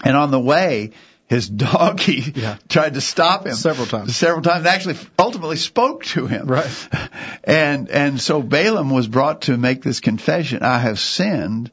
and 0.04 0.18
on 0.18 0.30
the 0.30 0.40
way, 0.40 0.92
his 1.28 1.48
donkey 1.48 2.24
yeah. 2.36 2.58
tried 2.68 2.96
to 2.96 3.02
stop 3.02 3.46
him 3.46 3.56
several 3.56 3.88
times. 3.88 4.18
Several 4.18 4.42
times, 4.42 4.66
actually, 4.66 4.98
ultimately 5.18 5.56
spoke 5.56 6.04
to 6.06 6.28
him. 6.28 6.48
Right. 6.48 6.88
And 7.42 7.90
and 7.90 8.22
so 8.22 8.44
Balaam 8.44 8.92
was 8.92 9.08
brought 9.08 9.44
to 9.44 9.58
make 9.58 9.82
this 9.82 10.02
confession: 10.02 10.62
I 10.62 10.78
have 10.78 11.00
sinned. 11.00 11.72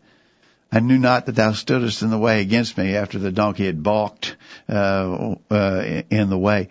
I 0.72 0.80
knew 0.80 0.98
not 0.98 1.26
that 1.26 1.34
thou 1.34 1.50
stoodest 1.50 2.02
in 2.02 2.10
the 2.10 2.18
way 2.18 2.40
against 2.40 2.78
me 2.78 2.96
after 2.96 3.18
the 3.18 3.32
donkey 3.32 3.66
had 3.66 3.82
balked 3.82 4.36
uh, 4.68 5.34
uh, 5.50 6.02
in 6.08 6.30
the 6.30 6.38
way. 6.38 6.68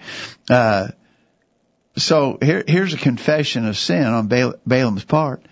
Uh, 0.50 0.88
so 1.98 2.38
here, 2.42 2.64
here's 2.68 2.94
a 2.94 2.98
confession 2.98 3.66
of 3.66 3.78
sin 3.78 4.04
on 4.04 4.28
Balaam's 4.28 5.06
part. 5.06 5.44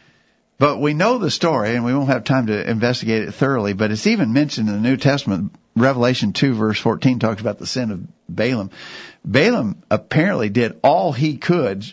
But 0.60 0.80
we 0.80 0.94
know 0.94 1.18
the 1.18 1.32
story, 1.32 1.76
and 1.76 1.84
we 1.84 1.94
won't 1.94 2.10
have 2.10 2.24
time 2.24 2.48
to 2.48 2.70
investigate 2.70 3.24
it 3.24 3.34
thoroughly, 3.34 3.74
but 3.74 3.92
it's 3.92 4.08
even 4.08 4.34
mentioned 4.34 4.70
in 4.70 4.76
the 4.76 4.90
New 4.90 4.98
Testament. 4.98 5.54
Revelation 5.76 6.34
2 6.34 6.54
verse 6.54 6.80
14 6.80 7.18
talks 7.18 7.42
about 7.42 7.58
the 7.58 7.66
sin 7.66 7.90
of 7.90 8.08
Balaam. 8.30 8.70
Balaam 9.26 9.82
apparently 9.90 10.50
did 10.50 10.80
all 10.84 11.12
he 11.12 11.38
could. 11.38 11.92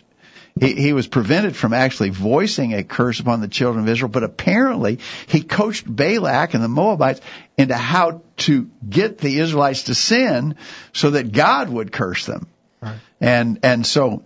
He, 0.59 0.73
he 0.75 0.93
was 0.93 1.07
prevented 1.07 1.55
from 1.55 1.73
actually 1.73 2.09
voicing 2.09 2.73
a 2.73 2.83
curse 2.83 3.19
upon 3.19 3.41
the 3.41 3.47
children 3.47 3.83
of 3.83 3.89
Israel, 3.89 4.09
but 4.09 4.23
apparently 4.23 4.99
he 5.27 5.41
coached 5.41 5.83
Balak 5.93 6.53
and 6.53 6.63
the 6.63 6.67
Moabites 6.67 7.21
into 7.57 7.75
how 7.75 8.21
to 8.37 8.69
get 8.87 9.17
the 9.17 9.39
Israelites 9.39 9.83
to 9.83 9.95
sin 9.95 10.55
so 10.93 11.11
that 11.11 11.31
God 11.31 11.69
would 11.69 11.91
curse 11.91 12.25
them. 12.25 12.47
Right. 12.81 12.99
And, 13.19 13.59
and 13.63 13.85
so 13.85 14.23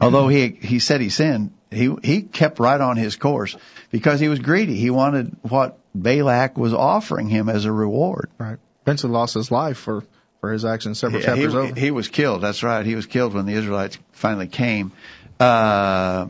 although 0.00 0.28
he 0.28 0.48
he 0.48 0.78
said 0.78 1.00
he 1.00 1.10
sinned, 1.10 1.52
he 1.70 1.94
he 2.02 2.22
kept 2.22 2.58
right 2.58 2.80
on 2.80 2.96
his 2.96 3.16
course 3.16 3.56
because 3.90 4.20
he 4.20 4.28
was 4.28 4.38
greedy. 4.38 4.76
He 4.76 4.90
wanted 4.90 5.36
what 5.42 5.78
Balak 5.94 6.56
was 6.56 6.74
offering 6.74 7.28
him 7.28 7.48
as 7.48 7.64
a 7.64 7.72
reward. 7.72 8.30
Right. 8.38 8.58
Eventually 8.82 9.12
lost 9.12 9.34
his 9.34 9.50
life 9.50 9.78
for 9.78 10.04
for 10.40 10.52
his 10.52 10.64
actions 10.64 10.98
several 10.98 11.20
yeah, 11.20 11.26
chapters 11.26 11.52
he, 11.52 11.58
over. 11.58 11.80
He 11.80 11.90
was 11.90 12.08
killed. 12.08 12.42
That's 12.42 12.62
right. 12.62 12.84
He 12.86 12.94
was 12.94 13.06
killed 13.06 13.34
when 13.34 13.46
the 13.46 13.54
Israelites 13.54 13.98
finally 14.12 14.46
came. 14.46 14.92
Uh, 15.38 16.26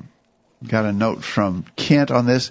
got 0.67 0.85
a 0.85 0.93
note 0.93 1.23
from 1.23 1.65
Kent 1.77 2.11
on 2.11 2.27
this. 2.27 2.51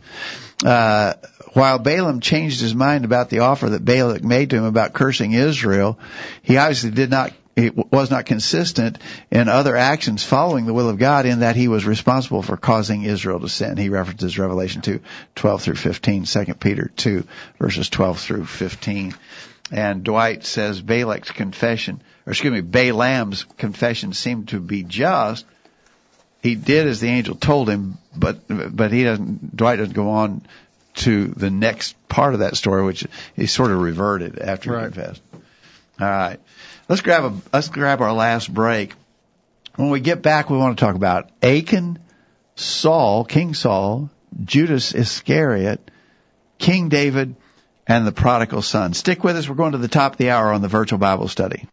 Uh, 0.63 1.13
while 1.53 1.79
Balaam 1.79 2.19
changed 2.19 2.61
his 2.61 2.75
mind 2.75 3.05
about 3.05 3.29
the 3.29 3.39
offer 3.39 3.69
that 3.69 3.83
Balak 3.83 4.23
made 4.23 4.51
to 4.51 4.57
him 4.57 4.63
about 4.63 4.93
cursing 4.93 5.33
Israel, 5.33 5.99
he 6.41 6.57
obviously 6.57 6.91
did 6.91 7.09
not 7.09 7.33
he 7.57 7.71
was 7.71 8.11
not 8.11 8.27
consistent 8.27 8.99
in 9.31 9.49
other 9.49 9.75
actions 9.75 10.23
following 10.23 10.67
the 10.67 10.75
will 10.75 10.89
of 10.89 10.99
God 10.99 11.25
in 11.25 11.39
that 11.39 11.55
he 11.55 11.67
was 11.67 11.85
responsible 11.85 12.43
for 12.43 12.55
causing 12.55 13.01
Israel 13.01 13.39
to 13.39 13.49
sin. 13.49 13.77
He 13.77 13.89
references 13.89 14.37
Revelation 14.37 14.83
2, 14.83 15.01
12 15.33 15.61
through 15.63 15.75
15, 15.75 16.25
2 16.25 16.53
Peter 16.53 16.91
2, 16.95 17.23
verses 17.57 17.89
12 17.89 18.19
through 18.19 18.45
15. 18.45 19.15
And 19.71 20.03
Dwight 20.03 20.45
says 20.45 20.81
Balak's 20.83 21.31
confession, 21.31 22.01
or 22.27 22.31
excuse 22.31 22.53
me, 22.53 22.61
Balaam's 22.61 23.43
confession 23.57 24.13
seemed 24.13 24.49
to 24.49 24.59
be 24.59 24.83
just. 24.83 25.43
He 26.43 26.53
did 26.53 26.85
as 26.85 26.99
the 26.99 27.09
angel 27.09 27.33
told 27.33 27.67
him, 27.67 27.97
but, 28.15 28.37
but 28.47 28.91
he 28.91 29.03
doesn't, 29.03 29.57
Dwight 29.57 29.79
doesn't 29.79 29.95
go 29.95 30.11
on 30.11 30.43
to 30.97 31.25
the 31.25 31.49
next 31.49 31.95
part 32.07 32.35
of 32.35 32.41
that 32.41 32.55
story, 32.55 32.83
which 32.83 33.07
he 33.35 33.47
sort 33.47 33.71
of 33.71 33.79
reverted 33.79 34.37
after 34.37 34.71
right. 34.71 34.87
he 34.87 34.93
confessed. 34.93 35.21
All 35.99 36.07
right. 36.07 36.39
Let's 36.87 37.01
grab 37.01 37.23
a 37.23 37.33
let's 37.53 37.69
grab 37.69 38.01
our 38.01 38.13
last 38.13 38.53
break. 38.53 38.93
When 39.75 39.89
we 39.89 39.99
get 39.99 40.21
back, 40.21 40.49
we 40.49 40.57
want 40.57 40.77
to 40.77 40.85
talk 40.85 40.95
about 40.95 41.29
Achan, 41.41 41.99
Saul, 42.55 43.25
King 43.25 43.53
Saul, 43.53 44.09
Judas 44.43 44.93
Iscariot, 44.93 45.91
King 46.57 46.89
David, 46.89 47.35
and 47.85 48.05
the 48.05 48.11
prodigal 48.11 48.61
son. 48.61 48.93
Stick 48.93 49.23
with 49.23 49.37
us. 49.37 49.47
We're 49.47 49.55
going 49.55 49.73
to 49.73 49.77
the 49.77 49.87
top 49.87 50.13
of 50.13 50.17
the 50.17 50.31
hour 50.31 50.51
on 50.51 50.61
the 50.61 50.67
virtual 50.67 50.99
Bible 50.99 51.27
study. 51.27 51.67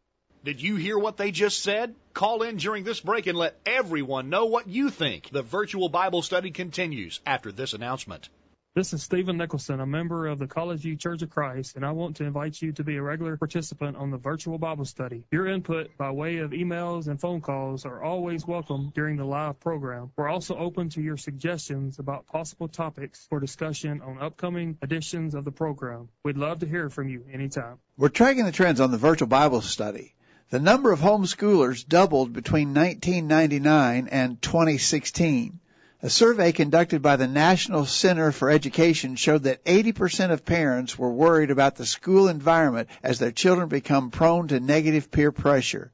Did 0.45 0.61
you 0.61 0.77
hear 0.77 0.99
what 0.99 1.17
they 1.17 1.31
just 1.31 1.63
said? 1.63 1.95
Call 2.13 2.43
in 2.43 2.57
during 2.57 2.85
this 2.85 3.01
break 3.01 3.27
and 3.27 3.37
let 3.37 3.59
everyone 3.65 4.29
know 4.29 4.45
what 4.45 4.69
you 4.69 4.91
think. 4.91 5.31
The 5.31 5.43
virtual 5.43 5.89
Bible 5.89 6.21
study 6.21 6.51
continues 6.51 7.21
after 7.25 7.51
this 7.51 7.73
announcement. 7.73 8.29
This 8.77 8.93
is 8.93 9.05
Stephen 9.05 9.37
Nicholson, 9.37 9.79
a 9.79 9.87
member 9.87 10.27
of 10.27 10.41
the 10.41 10.49
College 10.49 10.81
View 10.81 10.97
Church 10.97 11.23
of 11.23 11.31
Christ, 11.31 11.77
and 11.77 11.87
I 11.87 11.93
want 11.93 12.17
to 12.17 12.25
invite 12.25 12.61
you 12.61 12.73
to 12.73 12.83
be 12.83 12.97
a 12.97 13.03
regular 13.03 13.37
participant 13.37 13.97
on 13.97 14.11
the 14.11 14.17
virtual 14.17 14.59
Bible 14.59 14.85
study. 14.85 15.29
Your 15.31 15.47
input 15.47 15.97
by 15.97 16.11
way 16.11 16.39
of 16.39 16.51
emails 16.51 17.07
and 17.07 17.21
phone 17.21 17.41
calls 17.41 17.85
are 17.85 18.03
always 18.03 18.45
welcome 18.45 18.91
during 18.93 19.17
the 19.17 19.25
live 19.25 19.61
program. 19.61 20.11
We're 20.17 20.29
also 20.29 20.57
open 20.57 20.89
to 20.89 21.01
your 21.01 21.17
suggestions 21.17 22.01
about 22.01 22.27
possible 22.27 22.67
topics 22.67 23.25
for 23.31 23.39
discussion 23.39 24.03
on 24.03 24.21
upcoming 24.21 24.77
editions 24.83 25.37
of 25.37 25.45
the 25.45 25.53
program. 25.53 26.09
We'd 26.25 26.37
love 26.37 26.59
to 26.59 26.67
hear 26.67 26.91
from 26.91 27.09
you 27.09 27.25
anytime. 27.33 27.79
We're 27.97 28.09
tracking 28.09 28.45
the 28.45 28.51
trends 28.51 28.81
on 28.81 28.91
the 28.91 28.99
virtual 28.99 29.29
Bible 29.29 29.61
study. 29.61 30.17
The 30.51 30.59
number 30.59 30.91
of 30.91 30.99
homeschoolers 30.99 31.87
doubled 31.87 32.33
between 32.33 32.75
1999 32.75 34.09
and 34.09 34.43
2016. 34.43 35.61
A 36.05 36.11
survey 36.11 36.53
conducted 36.53 37.01
by 37.01 37.17
the 37.17 37.27
National 37.27 37.87
Center 37.87 38.31
for 38.31 38.51
Education 38.51 39.17
showed 39.17 39.45
that 39.45 39.65
80% 39.65 40.33
of 40.33 40.45
parents 40.45 40.99
were 40.99 41.11
worried 41.11 41.51
about 41.51 41.77
the 41.77 41.87
school 41.87 42.29
environment 42.29 42.91
as 43.03 43.19
their 43.19 43.31
children 43.33 43.71
become 43.71 44.11
prone 44.11 44.49
to 44.49 44.61
negative 44.61 45.11
peer 45.11 45.33
pressure. 45.33 45.93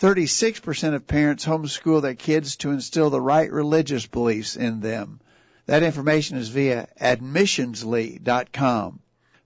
36% 0.00 0.94
of 0.94 1.06
parents 1.06 1.44
homeschool 1.44 2.02
their 2.02 2.16
kids 2.16 2.56
to 2.56 2.72
instill 2.72 3.08
the 3.08 3.20
right 3.20 3.52
religious 3.52 4.04
beliefs 4.04 4.56
in 4.56 4.80
them. 4.80 5.20
That 5.66 5.84
information 5.84 6.38
is 6.38 6.48
via 6.48 6.88
admissionsly.com. 7.00 8.98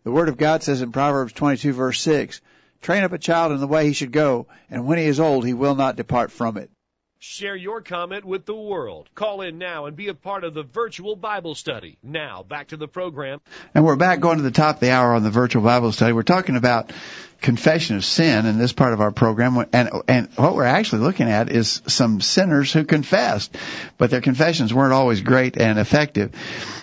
The 0.03 0.12
Word 0.12 0.31
of 0.31 0.39
God 0.39 0.62
says 0.62 0.81
in 0.81 0.93
Proverbs 0.93 1.35
22 1.35 1.75
verse 1.75 2.01
6, 2.01 2.41
Train 2.81 3.05
up 3.05 3.12
a 3.12 3.19
child 3.19 3.53
in 3.53 3.61
the 3.61 3.67
way 3.67 3.87
he 3.87 3.93
should 3.93 4.12
go, 4.12 4.47
and 4.71 4.87
when 4.87 4.97
he 4.97 5.05
is 5.05 5.21
old 5.21 5.45
he 5.45 5.53
will 5.53 5.75
not 5.75 5.97
depart 5.97 6.33
from 6.33 6.57
it. 6.57 6.71
Share 7.19 7.57
your 7.57 7.81
comment 7.81 8.27
with 8.27 8.45
the 8.45 8.55
world. 8.55 9.09
Call 9.14 9.41
in 9.41 9.57
now 9.57 9.87
and 9.87 9.97
be 9.97 10.09
a 10.09 10.14
part 10.14 10.45
of 10.45 10.53
the 10.53 10.62
virtual 10.62 11.17
Bible 11.17 11.55
study. 11.55 11.97
Now, 12.03 12.43
back 12.43 12.69
to 12.69 12.77
the 12.77 12.89
program. 12.89 13.41
And 13.75 13.87
we're 13.87 13.97
back 13.97 14.21
going 14.21 14.37
to 14.37 14.43
the 14.43 14.51
top 14.51 14.77
of 14.77 14.81
the 14.81 14.91
hour 14.91 15.14
on 15.14 15.23
the 15.23 15.31
virtual 15.31 15.62
Bible 15.62 15.93
study. 15.93 16.12
We're 16.12 16.25
talking 16.25 16.57
about 16.57 16.93
confession 17.41 17.97
of 17.97 18.05
sin 18.05 18.45
in 18.45 18.59
this 18.59 18.75
part 18.75 18.93
of 18.93 19.01
our 19.01 19.12
program. 19.12 19.64
And, 19.73 19.91
and 20.07 20.29
what 20.37 20.55
we're 20.55 20.64
actually 20.64 21.03
looking 21.03 21.31
at 21.31 21.51
is 21.51 21.81
some 21.87 22.21
sinners 22.21 22.71
who 22.71 22.85
confessed, 22.85 23.57
but 23.97 24.11
their 24.11 24.21
confessions 24.21 24.75
weren't 24.75 24.93
always 24.93 25.23
great 25.23 25.57
and 25.57 25.79
effective. 25.79 26.35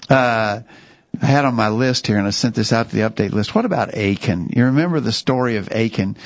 Uh, 0.10 0.62
I 1.22 1.26
had 1.26 1.46
on 1.46 1.54
my 1.54 1.70
list 1.70 2.08
here 2.08 2.18
and 2.18 2.26
I 2.26 2.32
sent 2.32 2.56
this 2.56 2.74
out 2.74 2.90
to 2.90 2.96
the 2.96 3.04
update 3.04 3.34
list. 3.34 3.54
What 3.54 3.66
about 3.66 3.94
Achan? 3.96 4.50
You 4.56 4.66
remember 4.66 5.00
the 5.00 5.12
story 5.12 5.58
of 5.58 5.72
Achan 5.72 6.18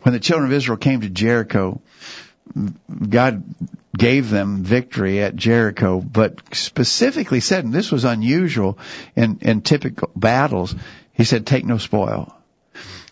when 0.00 0.14
the 0.14 0.20
children 0.20 0.50
of 0.50 0.56
Israel 0.56 0.78
came 0.78 1.02
to 1.02 1.10
Jericho 1.10 1.82
God 3.08 3.42
gave 3.96 4.30
them 4.30 4.62
victory 4.62 5.22
at 5.22 5.36
Jericho, 5.36 6.00
but 6.00 6.54
specifically 6.54 7.40
said, 7.40 7.64
and 7.64 7.72
this 7.72 7.92
was 7.92 8.04
unusual 8.04 8.78
in, 9.16 9.38
in 9.40 9.62
typical 9.62 10.10
battles, 10.14 10.74
he 11.12 11.24
said, 11.24 11.46
take 11.46 11.64
no 11.64 11.78
spoil. 11.78 12.34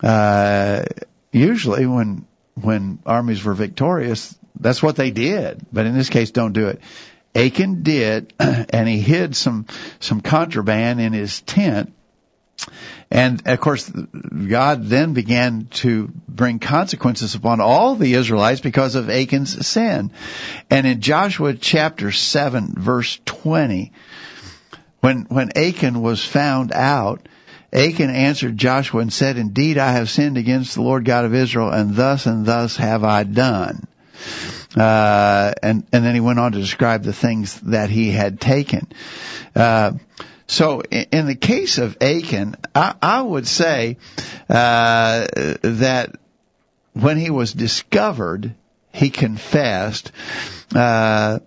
Uh, 0.02 0.84
usually 1.30 1.86
when, 1.86 2.26
when 2.54 2.98
armies 3.06 3.44
were 3.44 3.54
victorious, 3.54 4.36
that's 4.58 4.82
what 4.82 4.96
they 4.96 5.10
did. 5.10 5.64
But 5.72 5.86
in 5.86 5.94
this 5.94 6.10
case, 6.10 6.30
don't 6.30 6.52
do 6.52 6.68
it. 6.68 6.80
Achan 7.34 7.82
did, 7.82 8.34
and 8.38 8.88
he 8.88 9.00
hid 9.00 9.34
some, 9.36 9.66
some 10.00 10.20
contraband 10.20 11.00
in 11.00 11.12
his 11.12 11.40
tent 11.42 11.94
and 13.10 13.46
of 13.46 13.60
course, 13.60 13.88
God 13.90 14.86
then 14.86 15.12
began 15.12 15.66
to 15.72 16.10
bring 16.28 16.58
consequences 16.58 17.34
upon 17.34 17.60
all 17.60 17.94
the 17.94 18.14
Israelites 18.14 18.60
because 18.60 18.94
of 18.94 19.10
Achan's 19.10 19.66
sin. 19.66 20.12
And 20.70 20.86
in 20.86 21.00
Joshua 21.00 21.54
chapter 21.54 22.10
7 22.10 22.74
verse 22.76 23.20
20, 23.24 23.92
when, 25.00 25.22
when 25.28 25.56
Achan 25.56 26.00
was 26.00 26.24
found 26.24 26.72
out, 26.72 27.28
Achan 27.72 28.10
answered 28.10 28.56
Joshua 28.56 29.00
and 29.00 29.12
said, 29.12 29.36
Indeed, 29.36 29.78
I 29.78 29.92
have 29.92 30.10
sinned 30.10 30.36
against 30.36 30.74
the 30.74 30.82
Lord 30.82 31.04
God 31.04 31.24
of 31.24 31.34
Israel, 31.34 31.70
and 31.70 31.96
thus 31.96 32.26
and 32.26 32.44
thus 32.44 32.76
have 32.76 33.02
I 33.02 33.24
done. 33.24 33.86
Uh, 34.76 35.52
and, 35.62 35.86
and 35.92 36.04
then 36.04 36.14
he 36.14 36.20
went 36.20 36.38
on 36.38 36.52
to 36.52 36.60
describe 36.60 37.02
the 37.02 37.12
things 37.12 37.60
that 37.62 37.90
he 37.90 38.10
had 38.10 38.40
taken. 38.40 38.86
Uh, 39.54 39.92
So 40.52 40.82
in, 40.82 41.24
the 41.26 41.34
case 41.34 41.78
of 41.78 41.96
Achan, 42.02 42.56
I, 42.74 42.94
I 43.00 43.22
would 43.22 43.46
say 43.48 43.96
uh, 44.50 45.26
that 45.62 46.14
when 46.92 47.16
he 47.16 47.30
was 47.30 47.54
discovered, 47.54 48.54
he 48.92 49.08
confessed. 49.08 50.12
Uh, 50.74 51.38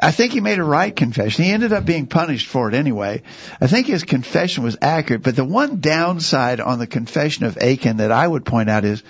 I 0.00 0.10
think 0.10 0.32
he 0.32 0.40
made 0.40 0.58
a 0.58 0.64
right 0.64 0.96
confession. 0.96 1.44
He 1.44 1.50
ended 1.52 1.74
up 1.74 1.84
being 1.84 2.06
punished 2.06 2.46
for 2.48 2.66
it 2.66 2.74
anyway. 2.74 3.22
I 3.60 3.66
think 3.66 3.88
his 3.88 4.04
confession 4.04 4.64
was 4.64 4.78
accurate, 4.80 5.22
but 5.22 5.36
the 5.36 5.44
one 5.44 5.80
downside 5.80 6.60
on 6.60 6.78
the 6.78 6.86
confession 6.86 7.44
of 7.44 7.58
Achan 7.58 7.98
that 7.98 8.10
I 8.10 8.26
would 8.26 8.46
point 8.46 8.70
out 8.70 8.86
is 8.86 9.02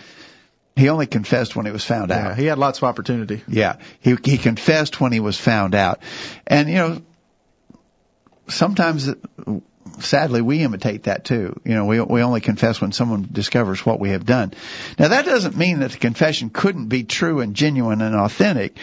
he 0.74 0.88
only 0.88 1.06
confessed 1.06 1.54
when 1.54 1.66
he 1.66 1.72
was 1.72 1.84
found 1.84 2.10
Yeah, 2.10 2.30
out. 2.30 2.36
he 2.36 2.46
had 2.46 2.58
lots 2.58 2.78
of 2.78 2.84
opportunity. 2.84 3.44
Yeah, 3.46 3.76
he 4.00 4.16
he 4.24 4.38
confessed 4.38 5.00
when 5.00 5.12
he 5.12 5.20
was 5.20 5.38
found 5.38 5.76
out, 5.76 6.02
and 6.48 6.68
you 6.68 6.74
know, 6.74 7.02
sometimes, 8.52 9.08
sadly, 10.00 10.40
we 10.40 10.62
imitate 10.62 11.04
that 11.04 11.24
too. 11.24 11.60
You 11.64 11.74
know, 11.74 11.86
we 11.86 12.00
we 12.00 12.22
only 12.22 12.40
confess 12.40 12.80
when 12.80 12.92
someone 12.92 13.28
discovers 13.30 13.84
what 13.84 14.00
we 14.00 14.10
have 14.10 14.24
done. 14.24 14.52
Now 14.98 15.08
that 15.08 15.24
doesn't 15.24 15.56
mean 15.56 15.80
that 15.80 15.92
the 15.92 15.98
confession 15.98 16.50
couldn't 16.50 16.88
be 16.88 17.04
true 17.04 17.40
and 17.40 17.54
genuine 17.54 18.00
and 18.00 18.14
authentic, 18.14 18.76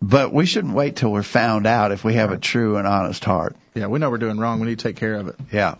but 0.00 0.32
we 0.32 0.46
shouldn't 0.46 0.74
wait 0.74 0.96
till 0.96 1.12
we're 1.12 1.22
found 1.22 1.66
out 1.66 1.92
if 1.92 2.04
we 2.04 2.14
have 2.14 2.32
a 2.32 2.38
true 2.38 2.76
and 2.76 2.86
honest 2.86 3.24
heart. 3.24 3.56
Yeah, 3.74 3.86
we 3.86 3.98
know 3.98 4.10
we're 4.10 4.18
doing 4.18 4.38
wrong. 4.38 4.60
We 4.60 4.66
need 4.66 4.78
to 4.78 4.88
take 4.88 4.96
care 4.96 5.14
of 5.14 5.28
it. 5.28 5.36
Yeah. 5.52 5.76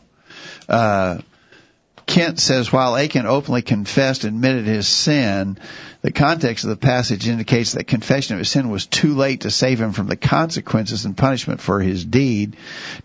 Uh, 0.68 1.18
Kent 2.09 2.40
says, 2.40 2.72
while 2.72 2.96
Achan 2.96 3.26
openly 3.26 3.61
confessed 3.61 4.24
and 4.24 4.36
admitted 4.36 4.64
his 4.64 4.88
sin, 4.88 5.59
the 6.00 6.11
context 6.11 6.64
of 6.64 6.70
the 6.70 6.76
passage 6.76 7.28
indicates 7.28 7.72
that 7.72 7.84
confession 7.84 8.34
of 8.34 8.38
his 8.38 8.50
sin 8.50 8.70
was 8.70 8.86
too 8.86 9.14
late 9.14 9.42
to 9.42 9.50
save 9.50 9.78
him 9.78 9.92
from 9.92 10.06
the 10.06 10.16
consequences 10.16 11.04
and 11.04 11.14
punishment 11.14 11.61
for 11.61 11.80
his 11.80 12.06
deed. 12.06 12.56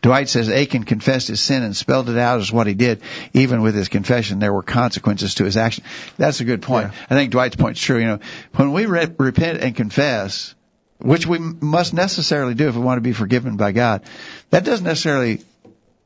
Dwight 0.02 0.30
says 0.30 0.50
Achan 0.50 0.86
confessed 0.86 1.28
his 1.28 1.42
sin 1.42 1.64
and 1.64 1.76
spelled 1.76 2.10
it 2.10 2.18
out 2.18 2.40
as 2.40 2.50
what 2.50 2.66
he 2.66 2.76
did. 2.76 3.02
Even 3.34 3.62
with 3.62 3.76
his 3.76 3.90
confession, 3.90 4.40
there 4.40 4.54
were 4.54 4.64
consequences 4.64 5.36
to 5.36 5.44
his 5.44 5.58
action. 5.58 5.84
That's 6.18 6.40
a 6.40 6.46
good 6.46 6.62
point. 6.62 6.94
Yeah. 6.94 7.06
I 7.10 7.16
think 7.16 7.32
Dwight's 7.32 7.58
point's 7.58 7.82
true. 7.82 8.00
You 8.00 8.06
know, 8.06 8.20
when 8.56 8.72
we 8.72 8.86
re- 8.86 9.14
repent 9.20 9.60
and 9.60 9.76
confess, 9.76 10.56
which 11.00 11.28
we 11.28 11.40
must 11.40 11.94
necessarily 11.94 12.54
do 12.54 12.70
if 12.70 12.76
we 12.76 12.82
want 12.82 13.00
to 13.00 13.02
be 13.02 13.12
forgiven 13.12 13.58
by 13.58 13.74
God, 13.74 14.04
that 14.50 14.64
doesn't 14.64 14.86
necessarily 14.86 15.42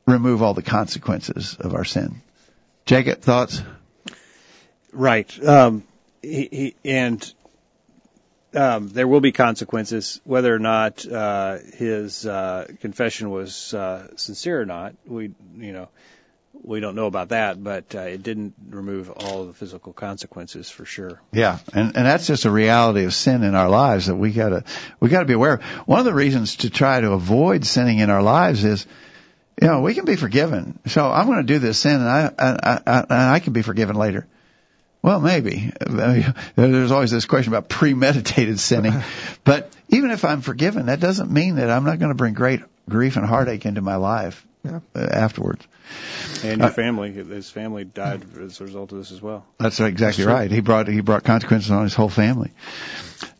remove 0.04 0.42
all 0.42 0.54
the 0.54 0.62
consequences 0.62 1.56
of 1.60 1.74
our 1.74 1.84
sin. 1.84 2.22
Jacob, 2.88 3.20
thoughts? 3.20 3.60
Right. 4.94 5.46
Um, 5.46 5.84
he, 6.22 6.48
he, 6.50 6.74
and 6.86 7.34
um, 8.54 8.88
there 8.88 9.06
will 9.06 9.20
be 9.20 9.30
consequences, 9.30 10.22
whether 10.24 10.54
or 10.54 10.58
not 10.58 11.06
uh, 11.06 11.58
his 11.74 12.24
uh, 12.24 12.66
confession 12.80 13.28
was 13.28 13.74
uh, 13.74 14.16
sincere 14.16 14.62
or 14.62 14.64
not. 14.64 14.94
We, 15.06 15.34
you 15.58 15.72
know, 15.74 15.90
we 16.54 16.80
don't 16.80 16.94
know 16.94 17.04
about 17.04 17.28
that, 17.28 17.62
but 17.62 17.94
uh, 17.94 18.00
it 18.00 18.22
didn't 18.22 18.54
remove 18.70 19.10
all 19.10 19.44
the 19.44 19.52
physical 19.52 19.92
consequences 19.92 20.70
for 20.70 20.86
sure. 20.86 21.20
Yeah, 21.30 21.58
and 21.74 21.94
and 21.94 22.06
that's 22.06 22.26
just 22.26 22.46
a 22.46 22.50
reality 22.50 23.04
of 23.04 23.12
sin 23.12 23.42
in 23.42 23.54
our 23.54 23.68
lives 23.68 24.06
that 24.06 24.16
we 24.16 24.32
gotta 24.32 24.64
we 24.98 25.10
gotta 25.10 25.26
be 25.26 25.34
aware. 25.34 25.54
of. 25.54 25.62
One 25.86 25.98
of 25.98 26.06
the 26.06 26.14
reasons 26.14 26.56
to 26.56 26.70
try 26.70 27.02
to 27.02 27.12
avoid 27.12 27.66
sinning 27.66 27.98
in 27.98 28.08
our 28.08 28.22
lives 28.22 28.64
is, 28.64 28.86
you 29.60 29.66
know, 29.68 29.80
we 29.80 29.94
can 29.94 30.04
be 30.04 30.16
forgiven. 30.16 30.78
So 30.86 31.10
I'm 31.10 31.26
going 31.26 31.38
to 31.46 31.52
do 31.52 31.58
this 31.58 31.78
sin, 31.78 32.00
and 32.00 32.08
I 32.08 32.30
I 32.38 32.80
I, 32.86 33.04
I 33.08 33.34
I 33.34 33.40
can 33.40 33.52
be 33.52 33.62
forgiven 33.62 33.96
later. 33.96 34.26
Well, 35.02 35.20
maybe. 35.20 35.72
There's 36.56 36.90
always 36.90 37.10
this 37.10 37.24
question 37.24 37.52
about 37.52 37.68
premeditated 37.68 38.58
sinning, 38.58 38.94
but 39.44 39.72
even 39.88 40.10
if 40.10 40.24
I'm 40.24 40.40
forgiven, 40.40 40.86
that 40.86 41.00
doesn't 41.00 41.30
mean 41.30 41.56
that 41.56 41.70
I'm 41.70 41.84
not 41.84 41.98
going 41.98 42.10
to 42.10 42.16
bring 42.16 42.34
great 42.34 42.60
grief 42.88 43.16
and 43.16 43.24
heartache 43.24 43.64
into 43.64 43.80
my 43.80 43.94
life 43.96 44.44
Yeah. 44.64 44.80
uh, 44.96 45.00
afterwards. 45.00 45.64
And 46.44 46.58
your 46.58 46.68
Uh, 46.68 46.72
family, 46.72 47.12
his 47.12 47.48
family 47.48 47.84
died 47.84 48.22
as 48.42 48.60
a 48.60 48.64
result 48.64 48.92
of 48.92 48.98
this 48.98 49.12
as 49.12 49.22
well. 49.22 49.46
That's 49.58 49.78
exactly 49.80 50.24
right. 50.24 50.50
He 50.50 50.60
brought 50.60 50.88
he 50.88 51.00
brought 51.00 51.22
consequences 51.24 51.70
on 51.70 51.84
his 51.84 51.94
whole 51.94 52.10
family. 52.10 52.52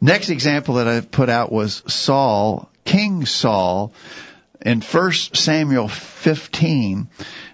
Next 0.00 0.30
example 0.30 0.74
that 0.76 0.86
I 0.88 1.00
put 1.00 1.28
out 1.28 1.50
was 1.52 1.82
Saul, 1.88 2.70
King 2.84 3.26
Saul. 3.26 3.92
In 4.68 4.82
1 4.82 5.12
Samuel 5.32 5.88
15, 5.88 7.08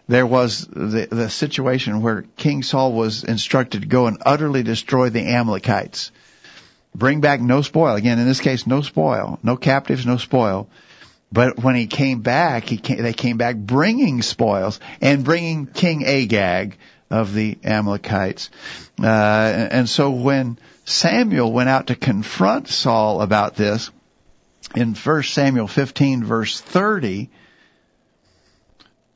there 0.08 0.26
was 0.26 0.66
the, 0.66 1.06
the 1.08 1.30
situation 1.30 2.02
where 2.02 2.24
King 2.36 2.64
Saul 2.64 2.92
was 2.92 3.22
instructed 3.22 3.82
to 3.82 3.86
go 3.86 4.08
and 4.08 4.20
utterly 4.26 4.64
destroy 4.64 5.10
the 5.10 5.24
Amalekites. 5.24 6.10
Bring 6.92 7.20
back 7.20 7.40
no 7.40 7.62
spoil. 7.62 7.94
Again, 7.94 8.18
in 8.18 8.26
this 8.26 8.40
case, 8.40 8.66
no 8.66 8.80
spoil. 8.80 9.38
No 9.44 9.56
captives, 9.56 10.04
no 10.04 10.16
spoil. 10.16 10.68
But 11.30 11.62
when 11.62 11.76
he 11.76 11.86
came 11.86 12.20
back, 12.20 12.64
he 12.64 12.78
came, 12.78 13.00
they 13.00 13.12
came 13.12 13.36
back 13.36 13.54
bringing 13.54 14.20
spoils 14.20 14.80
and 15.00 15.22
bringing 15.22 15.66
King 15.66 16.04
Agag 16.04 16.76
of 17.10 17.32
the 17.32 17.56
Amalekites. 17.62 18.50
Uh, 19.00 19.68
and 19.70 19.88
so 19.88 20.10
when 20.10 20.58
Samuel 20.84 21.52
went 21.52 21.68
out 21.68 21.86
to 21.86 21.94
confront 21.94 22.66
Saul 22.66 23.20
about 23.20 23.54
this, 23.54 23.92
in 24.74 24.94
1 24.94 25.22
Samuel 25.22 25.68
15 25.68 26.24
verse 26.24 26.60
30, 26.60 27.30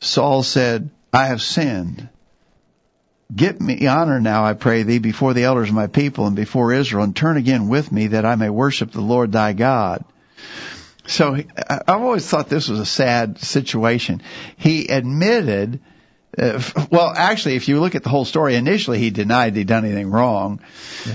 Saul 0.00 0.42
said, 0.42 0.90
I 1.12 1.26
have 1.26 1.42
sinned. 1.42 2.08
Get 3.34 3.60
me 3.60 3.86
honor 3.86 4.20
now, 4.20 4.44
I 4.44 4.54
pray 4.54 4.84
thee, 4.84 4.98
before 4.98 5.34
the 5.34 5.44
elders 5.44 5.68
of 5.68 5.74
my 5.74 5.86
people 5.86 6.26
and 6.26 6.34
before 6.34 6.72
Israel, 6.72 7.04
and 7.04 7.14
turn 7.14 7.36
again 7.36 7.68
with 7.68 7.92
me 7.92 8.08
that 8.08 8.24
I 8.24 8.36
may 8.36 8.48
worship 8.48 8.90
the 8.90 9.02
Lord 9.02 9.32
thy 9.32 9.52
God. 9.52 10.04
So 11.06 11.34
I've 11.34 11.82
always 11.88 12.26
thought 12.26 12.48
this 12.48 12.68
was 12.68 12.80
a 12.80 12.86
sad 12.86 13.38
situation. 13.38 14.22
He 14.56 14.88
admitted, 14.88 15.80
well, 16.36 17.12
actually, 17.16 17.56
if 17.56 17.68
you 17.68 17.80
look 17.80 17.94
at 17.94 18.02
the 18.02 18.08
whole 18.10 18.24
story, 18.24 18.54
initially 18.54 18.98
he 18.98 19.10
denied 19.10 19.56
he'd 19.56 19.66
done 19.66 19.84
anything 19.84 20.10
wrong. 20.10 20.60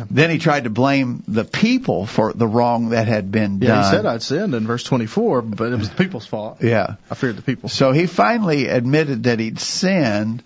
Then 0.10 0.30
he 0.30 0.38
tried 0.38 0.64
to 0.66 0.70
blame 0.70 1.24
the 1.28 1.46
people 1.46 2.06
for 2.06 2.34
the 2.34 2.48
wrong 2.48 2.90
that 2.90 3.08
had 3.08 3.32
been 3.32 3.60
Yeah, 3.62 3.68
done. 3.70 3.84
he 3.84 3.90
said 3.90 4.06
I'd 4.06 4.22
sinned 4.22 4.54
in 4.56 4.66
verse 4.66 4.84
24, 4.84 5.42
but 5.44 5.72
it 5.72 5.78
was 5.78 5.90
the 5.90 5.96
people's 5.96 6.26
fault. 6.26 6.64
yeah. 6.64 6.96
I 7.12 7.16
feared 7.16 7.36
the 7.38 7.42
people. 7.42 7.70
So 7.70 7.92
he 7.92 8.06
finally 8.08 8.68
admitted 8.68 9.24
that 9.24 9.40
he'd 9.40 9.60
sinned, 9.60 10.44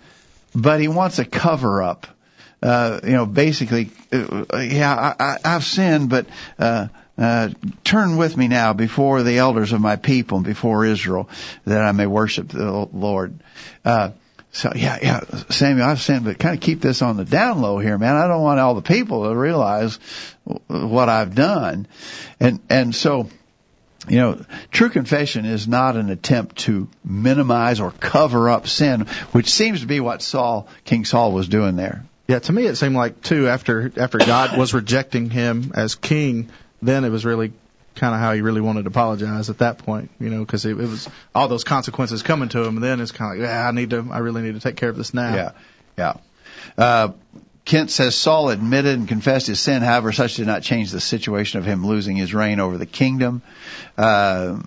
but 0.54 0.80
he 0.80 0.88
wants 0.88 1.18
a 1.18 1.24
cover 1.24 1.82
up. 1.82 2.06
Uh, 2.62 3.00
you 3.04 3.12
know, 3.12 3.24
basically, 3.26 3.90
uh, 4.12 4.44
yeah, 4.58 4.94
I, 5.18 5.24
I, 5.24 5.36
I've 5.44 5.64
sinned, 5.64 6.10
but, 6.10 6.26
uh, 6.58 6.88
uh, 7.16 7.48
turn 7.84 8.16
with 8.16 8.36
me 8.36 8.46
now 8.48 8.72
before 8.74 9.22
the 9.24 9.38
elders 9.38 9.72
of 9.72 9.80
my 9.80 9.96
people 9.96 10.38
and 10.38 10.46
before 10.46 10.84
Israel 10.84 11.28
that 11.64 11.80
I 11.82 11.90
may 11.92 12.06
worship 12.06 12.48
the 12.48 12.88
Lord. 12.92 13.40
Uh, 13.84 14.10
so 14.58 14.72
yeah, 14.74 14.98
yeah, 15.00 15.20
Samuel, 15.50 15.86
I've 15.86 16.00
sinned, 16.00 16.24
but 16.24 16.36
kind 16.36 16.56
of 16.56 16.60
keep 16.60 16.80
this 16.80 17.00
on 17.00 17.16
the 17.16 17.24
down 17.24 17.60
low 17.60 17.78
here, 17.78 17.96
man. 17.96 18.16
I 18.16 18.26
don't 18.26 18.42
want 18.42 18.58
all 18.58 18.74
the 18.74 18.82
people 18.82 19.28
to 19.28 19.36
realize 19.36 20.00
what 20.66 21.08
I've 21.08 21.36
done. 21.36 21.86
And, 22.40 22.58
and 22.68 22.92
so, 22.92 23.28
you 24.08 24.18
know, 24.18 24.44
true 24.72 24.88
confession 24.88 25.44
is 25.44 25.68
not 25.68 25.94
an 25.94 26.10
attempt 26.10 26.56
to 26.64 26.88
minimize 27.04 27.78
or 27.78 27.92
cover 27.92 28.50
up 28.50 28.66
sin, 28.66 29.02
which 29.30 29.48
seems 29.48 29.82
to 29.82 29.86
be 29.86 30.00
what 30.00 30.22
Saul, 30.22 30.66
King 30.84 31.04
Saul 31.04 31.30
was 31.30 31.46
doing 31.46 31.76
there. 31.76 32.04
Yeah, 32.26 32.40
to 32.40 32.52
me 32.52 32.66
it 32.66 32.74
seemed 32.74 32.96
like 32.96 33.22
too 33.22 33.46
after 33.46 33.92
after 33.96 34.18
God 34.18 34.58
was 34.58 34.74
rejecting 34.74 35.30
him 35.30 35.70
as 35.76 35.94
king, 35.94 36.50
then 36.82 37.04
it 37.04 37.10
was 37.10 37.24
really 37.24 37.52
kind 37.98 38.14
of 38.14 38.20
how 38.20 38.32
he 38.32 38.40
really 38.40 38.60
wanted 38.60 38.84
to 38.84 38.88
apologize 38.88 39.50
at 39.50 39.58
that 39.58 39.78
point, 39.78 40.10
you 40.18 40.30
know, 40.30 40.40
because 40.44 40.64
it, 40.64 40.70
it 40.70 40.76
was 40.76 41.08
all 41.34 41.48
those 41.48 41.64
consequences 41.64 42.22
coming 42.22 42.48
to 42.50 42.64
him. 42.64 42.76
And 42.76 42.84
then 42.84 43.00
it's 43.00 43.12
kind 43.12 43.32
of 43.32 43.38
like, 43.38 43.48
yeah, 43.48 43.68
I 43.68 43.72
need 43.72 43.90
to, 43.90 44.08
I 44.10 44.18
really 44.18 44.42
need 44.42 44.54
to 44.54 44.60
take 44.60 44.76
care 44.76 44.88
of 44.88 44.96
this 44.96 45.12
now. 45.12 45.34
Yeah, 45.34 45.50
yeah. 45.96 46.14
Uh, 46.76 47.12
Kent 47.64 47.90
says 47.90 48.16
Saul 48.16 48.48
admitted 48.48 48.98
and 48.98 49.06
confessed 49.06 49.46
his 49.46 49.60
sin. 49.60 49.82
However, 49.82 50.12
such 50.12 50.36
did 50.36 50.46
not 50.46 50.62
change 50.62 50.90
the 50.90 51.00
situation 51.00 51.58
of 51.58 51.66
him 51.66 51.86
losing 51.86 52.16
his 52.16 52.32
reign 52.32 52.60
over 52.60 52.78
the 52.78 52.86
kingdom. 52.86 53.42
Uh, 53.96 54.62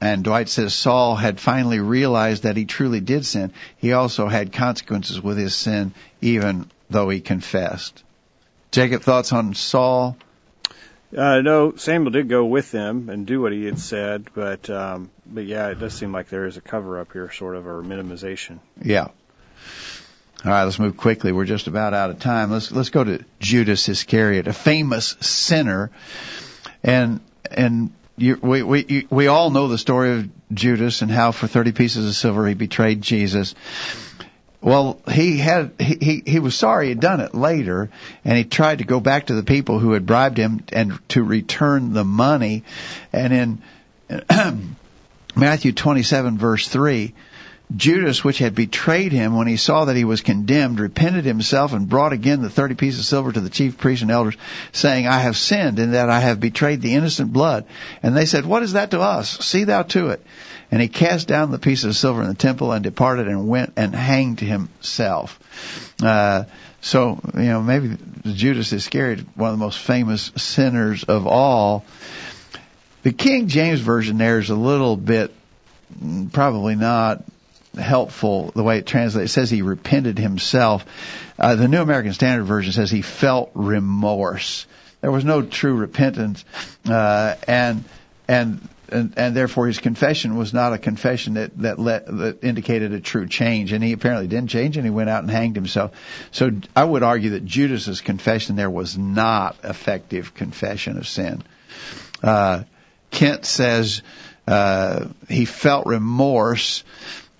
and 0.00 0.24
Dwight 0.24 0.48
says 0.48 0.74
Saul 0.74 1.16
had 1.16 1.40
finally 1.40 1.80
realized 1.80 2.44
that 2.44 2.56
he 2.56 2.64
truly 2.64 3.00
did 3.00 3.26
sin. 3.26 3.52
He 3.76 3.92
also 3.92 4.28
had 4.28 4.52
consequences 4.52 5.20
with 5.20 5.36
his 5.36 5.54
sin, 5.54 5.92
even 6.22 6.70
though 6.88 7.08
he 7.08 7.20
confessed. 7.20 8.02
Jacob, 8.70 9.02
thoughts 9.02 9.32
on 9.32 9.54
Saul? 9.54 10.16
Uh, 11.16 11.40
no, 11.40 11.76
Samuel 11.76 12.10
did 12.10 12.28
go 12.28 12.44
with 12.44 12.70
them 12.70 13.08
and 13.08 13.26
do 13.26 13.40
what 13.40 13.52
he 13.52 13.64
had 13.64 13.78
said, 13.78 14.26
but 14.34 14.68
um, 14.68 15.10
but 15.24 15.46
yeah, 15.46 15.68
it 15.68 15.80
does 15.80 15.94
seem 15.94 16.12
like 16.12 16.28
there 16.28 16.44
is 16.44 16.58
a 16.58 16.60
cover 16.60 17.00
up 17.00 17.12
here, 17.12 17.30
sort 17.32 17.56
of, 17.56 17.66
or 17.66 17.82
minimization. 17.82 18.58
Yeah. 18.82 19.08
All 20.44 20.52
right, 20.52 20.64
let's 20.64 20.78
move 20.78 20.98
quickly. 20.98 21.32
We're 21.32 21.46
just 21.46 21.68
about 21.68 21.94
out 21.94 22.10
of 22.10 22.20
time. 22.20 22.50
Let's 22.50 22.70
let's 22.70 22.90
go 22.90 23.02
to 23.02 23.24
Judas 23.40 23.88
Iscariot, 23.88 24.46
a 24.46 24.52
famous 24.52 25.16
sinner, 25.20 25.90
and 26.82 27.20
and 27.50 27.92
you, 28.18 28.38
we 28.40 28.62
we 28.62 28.84
you, 28.86 29.06
we 29.08 29.26
all 29.26 29.48
know 29.50 29.68
the 29.68 29.78
story 29.78 30.18
of 30.18 30.28
Judas 30.52 31.00
and 31.00 31.10
how 31.10 31.32
for 31.32 31.46
thirty 31.46 31.72
pieces 31.72 32.06
of 32.06 32.14
silver 32.14 32.46
he 32.46 32.52
betrayed 32.52 33.00
Jesus. 33.00 33.54
Well, 34.60 35.00
he 35.10 35.38
had 35.38 35.72
he 35.78 36.22
he, 36.26 36.38
was 36.38 36.54
sorry 36.54 36.88
he'd 36.88 37.00
done 37.00 37.20
it 37.20 37.34
later, 37.34 37.90
and 38.24 38.36
he 38.36 38.44
tried 38.44 38.78
to 38.78 38.84
go 38.84 39.00
back 39.00 39.26
to 39.26 39.34
the 39.34 39.42
people 39.42 39.78
who 39.78 39.92
had 39.92 40.06
bribed 40.06 40.38
him 40.38 40.64
and 40.72 40.98
to 41.10 41.22
return 41.22 41.92
the 41.92 42.04
money, 42.04 42.64
and 43.12 43.32
in 43.32 43.62
Matthew 45.36 45.72
27 45.72 46.38
verse 46.38 46.68
3, 46.68 47.14
Judas, 47.74 48.22
which 48.22 48.38
had 48.38 48.54
betrayed 48.54 49.10
him, 49.10 49.36
when 49.36 49.48
he 49.48 49.56
saw 49.56 49.86
that 49.86 49.96
he 49.96 50.04
was 50.04 50.20
condemned, 50.20 50.78
repented 50.78 51.24
himself 51.24 51.72
and 51.72 51.88
brought 51.88 52.12
again 52.12 52.40
the 52.40 52.50
thirty 52.50 52.76
pieces 52.76 53.00
of 53.00 53.06
silver 53.06 53.32
to 53.32 53.40
the 53.40 53.50
chief 53.50 53.76
priests 53.76 54.02
and 54.02 54.10
elders, 54.10 54.36
saying, 54.70 55.08
I 55.08 55.18
have 55.18 55.36
sinned 55.36 55.80
in 55.80 55.92
that 55.92 56.08
I 56.08 56.20
have 56.20 56.38
betrayed 56.38 56.80
the 56.80 56.94
innocent 56.94 57.32
blood. 57.32 57.64
And 58.04 58.16
they 58.16 58.26
said, 58.26 58.46
What 58.46 58.62
is 58.62 58.74
that 58.74 58.92
to 58.92 59.00
us? 59.00 59.44
See 59.44 59.64
thou 59.64 59.82
to 59.82 60.10
it. 60.10 60.24
And 60.70 60.80
he 60.80 60.88
cast 60.88 61.26
down 61.26 61.50
the 61.50 61.58
pieces 61.58 61.84
of 61.84 61.96
silver 61.96 62.22
in 62.22 62.28
the 62.28 62.34
temple 62.34 62.70
and 62.70 62.84
departed 62.84 63.26
and 63.26 63.48
went 63.48 63.72
and 63.76 63.94
hanged 63.94 64.40
himself. 64.40 65.38
Uh, 66.02 66.44
so, 66.80 67.20
you 67.34 67.46
know, 67.46 67.62
maybe 67.62 67.96
Judas 68.24 68.72
Iscariot, 68.72 69.36
one 69.36 69.50
of 69.50 69.58
the 69.58 69.64
most 69.64 69.78
famous 69.78 70.30
sinners 70.36 71.02
of 71.02 71.26
all. 71.26 71.84
The 73.02 73.12
King 73.12 73.48
James 73.48 73.80
Version 73.80 74.18
there 74.18 74.38
is 74.38 74.50
a 74.50 74.56
little 74.56 74.96
bit, 74.96 75.34
probably 76.32 76.76
not 76.76 77.24
helpful 77.76 78.52
the 78.54 78.62
way 78.62 78.78
it 78.78 78.86
translates. 78.86 79.30
It 79.30 79.34
says 79.34 79.50
he 79.50 79.62
repented 79.62 80.18
himself. 80.18 80.84
Uh, 81.38 81.54
the 81.56 81.68
New 81.68 81.80
American 81.80 82.12
Standard 82.12 82.44
Version 82.44 82.72
says 82.72 82.90
he 82.90 83.02
felt 83.02 83.50
remorse. 83.54 84.66
There 85.00 85.10
was 85.10 85.24
no 85.24 85.42
true 85.42 85.74
repentance, 85.74 86.44
uh, 86.88 87.36
and 87.46 87.84
and 88.26 88.66
and, 88.88 89.14
and 89.16 89.36
therefore 89.36 89.66
his 89.66 89.78
confession 89.78 90.36
was 90.36 90.54
not 90.54 90.72
a 90.72 90.78
confession 90.78 91.34
that 91.34 91.56
that, 91.58 91.78
let, 91.78 92.06
that 92.06 92.44
indicated 92.44 92.92
a 92.92 93.00
true 93.00 93.26
change. 93.26 93.72
And 93.72 93.84
he 93.84 93.92
apparently 93.92 94.26
didn't 94.26 94.50
change, 94.50 94.76
and 94.76 94.86
he 94.86 94.90
went 94.90 95.10
out 95.10 95.22
and 95.22 95.30
hanged 95.30 95.56
himself. 95.56 95.92
So 96.30 96.50
I 96.74 96.84
would 96.84 97.02
argue 97.02 97.30
that 97.30 97.44
Judas's 97.44 98.00
confession 98.00 98.56
there 98.56 98.70
was 98.70 98.96
not 98.96 99.56
effective 99.62 100.34
confession 100.34 100.96
of 100.96 101.06
sin. 101.06 101.42
Uh, 102.22 102.62
Kent 103.10 103.44
says 103.44 104.02
uh, 104.46 105.06
he 105.28 105.44
felt 105.44 105.86
remorse 105.86 106.84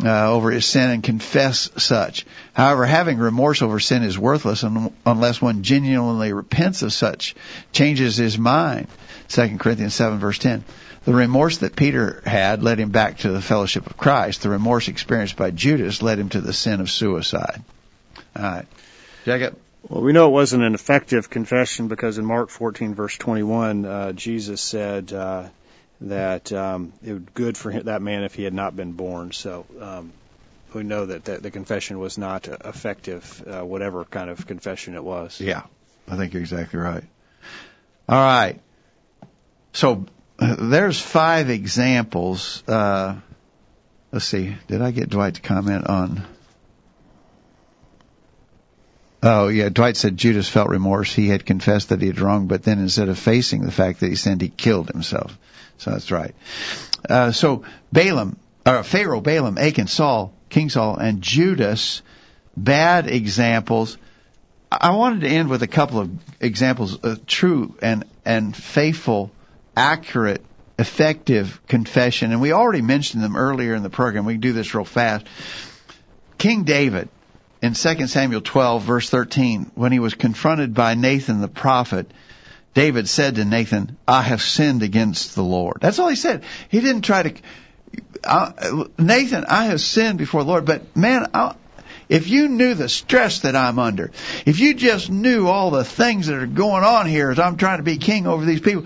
uh, 0.04 0.30
over 0.30 0.50
his 0.50 0.66
sin 0.66 0.90
and 0.90 1.02
confess 1.02 1.70
such. 1.76 2.26
However, 2.52 2.84
having 2.84 3.18
remorse 3.18 3.62
over 3.62 3.80
sin 3.80 4.02
is 4.02 4.18
worthless 4.18 4.62
unless 4.62 5.40
one 5.40 5.62
genuinely 5.62 6.32
repents 6.32 6.82
of 6.82 6.92
such, 6.92 7.34
changes 7.72 8.16
his 8.16 8.38
mind. 8.38 8.88
2 9.28 9.58
Corinthians 9.58 9.94
7 9.94 10.18
verse 10.18 10.38
10. 10.38 10.64
The 11.04 11.14
remorse 11.14 11.58
that 11.58 11.76
Peter 11.76 12.20
had 12.26 12.62
led 12.62 12.80
him 12.80 12.90
back 12.90 13.18
to 13.18 13.30
the 13.30 13.40
fellowship 13.40 13.86
of 13.86 13.96
Christ. 13.96 14.42
The 14.42 14.50
remorse 14.50 14.88
experienced 14.88 15.36
by 15.36 15.52
Judas 15.52 16.02
led 16.02 16.18
him 16.18 16.28
to 16.30 16.40
the 16.40 16.52
sin 16.52 16.80
of 16.80 16.90
suicide. 16.90 17.62
All 18.34 18.42
right. 18.42 18.66
Jacob? 19.24 19.56
Well, 19.88 20.02
we 20.02 20.12
know 20.12 20.26
it 20.26 20.32
wasn't 20.32 20.64
an 20.64 20.74
effective 20.74 21.30
confession 21.30 21.86
because 21.86 22.18
in 22.18 22.24
Mark 22.24 22.50
14 22.50 22.94
verse 22.94 23.16
21, 23.16 23.84
uh, 23.84 24.12
Jesus 24.12 24.60
said, 24.60 25.12
uh, 25.12 25.44
that 26.02 26.52
um, 26.52 26.92
it 27.04 27.12
would 27.12 27.34
good 27.34 27.56
for 27.56 27.72
that 27.72 28.02
man 28.02 28.22
if 28.24 28.34
he 28.34 28.44
had 28.44 28.54
not 28.54 28.76
been 28.76 28.92
born. 28.92 29.32
So 29.32 29.66
um, 29.80 30.12
we 30.74 30.82
know 30.82 31.06
that, 31.06 31.24
that 31.24 31.42
the 31.42 31.50
confession 31.50 31.98
was 31.98 32.18
not 32.18 32.48
effective, 32.48 33.42
uh, 33.46 33.64
whatever 33.64 34.04
kind 34.04 34.30
of 34.30 34.46
confession 34.46 34.94
it 34.94 35.02
was. 35.02 35.40
Yeah, 35.40 35.62
I 36.08 36.16
think 36.16 36.34
you're 36.34 36.42
exactly 36.42 36.78
right. 36.78 37.04
All 38.08 38.22
right. 38.22 38.60
So 39.72 40.06
there's 40.38 41.00
five 41.00 41.50
examples. 41.50 42.62
Uh, 42.68 43.16
let's 44.12 44.26
see. 44.26 44.56
Did 44.68 44.82
I 44.82 44.90
get 44.90 45.08
Dwight 45.08 45.34
to 45.34 45.40
comment 45.40 45.86
on? 45.86 46.22
Oh 49.22 49.48
yeah, 49.48 49.70
Dwight 49.70 49.96
said 49.96 50.16
Judas 50.16 50.48
felt 50.48 50.68
remorse. 50.68 51.12
He 51.12 51.28
had 51.28 51.44
confessed 51.46 51.88
that 51.88 52.00
he 52.00 52.06
had 52.06 52.20
wronged, 52.20 52.48
but 52.48 52.62
then 52.62 52.78
instead 52.78 53.08
of 53.08 53.18
facing 53.18 53.62
the 53.62 53.72
fact 53.72 54.00
that 54.00 54.08
he 54.08 54.14
sinned, 54.14 54.40
he 54.40 54.48
killed 54.48 54.88
himself. 54.88 55.36
So 55.78 55.90
that's 55.90 56.10
right. 56.10 56.34
Uh, 57.08 57.32
so 57.32 57.64
Balaam, 57.92 58.36
or 58.64 58.82
Pharaoh, 58.82 59.20
Balaam, 59.20 59.58
Achan, 59.58 59.86
Saul, 59.86 60.32
King 60.48 60.70
Saul, 60.70 60.96
and 60.96 61.22
Judas, 61.22 62.02
bad 62.56 63.08
examples. 63.08 63.98
I 64.70 64.90
wanted 64.96 65.20
to 65.20 65.28
end 65.28 65.48
with 65.48 65.62
a 65.62 65.68
couple 65.68 66.00
of 66.00 66.10
examples 66.40 66.96
of 66.96 67.26
true 67.26 67.76
and, 67.80 68.04
and 68.24 68.56
faithful, 68.56 69.30
accurate, 69.76 70.44
effective 70.78 71.60
confession. 71.68 72.32
And 72.32 72.40
we 72.40 72.52
already 72.52 72.82
mentioned 72.82 73.22
them 73.22 73.36
earlier 73.36 73.74
in 73.74 73.82
the 73.82 73.90
program. 73.90 74.24
We 74.24 74.34
can 74.34 74.40
do 74.40 74.52
this 74.52 74.74
real 74.74 74.84
fast. 74.84 75.26
King 76.38 76.64
David, 76.64 77.08
in 77.62 77.74
2 77.74 78.06
Samuel 78.06 78.40
12 78.40 78.82
verse 78.82 79.08
13, 79.08 79.70
when 79.74 79.92
he 79.92 79.98
was 79.98 80.14
confronted 80.14 80.74
by 80.74 80.94
Nathan 80.94 81.40
the 81.40 81.48
prophet, 81.48 82.10
David 82.76 83.08
said 83.08 83.36
to 83.36 83.46
Nathan, 83.46 83.96
I 84.06 84.20
have 84.20 84.42
sinned 84.42 84.82
against 84.82 85.34
the 85.34 85.42
Lord. 85.42 85.78
That's 85.80 85.98
all 85.98 86.08
he 86.08 86.14
said. 86.14 86.44
He 86.68 86.82
didn't 86.82 87.06
try 87.06 87.22
to, 87.22 87.40
uh, 88.22 88.84
Nathan, 88.98 89.46
I 89.48 89.64
have 89.64 89.80
sinned 89.80 90.18
before 90.18 90.42
the 90.42 90.50
Lord, 90.50 90.66
but 90.66 90.94
man, 90.94 91.30
I, 91.32 91.54
if 92.10 92.28
you 92.28 92.48
knew 92.50 92.74
the 92.74 92.90
stress 92.90 93.40
that 93.40 93.56
I'm 93.56 93.78
under, 93.78 94.10
if 94.44 94.60
you 94.60 94.74
just 94.74 95.08
knew 95.08 95.46
all 95.46 95.70
the 95.70 95.84
things 95.84 96.26
that 96.26 96.36
are 96.36 96.46
going 96.46 96.84
on 96.84 97.06
here 97.06 97.30
as 97.30 97.38
I'm 97.38 97.56
trying 97.56 97.78
to 97.78 97.82
be 97.82 97.96
king 97.96 98.26
over 98.26 98.44
these 98.44 98.60
people, 98.60 98.84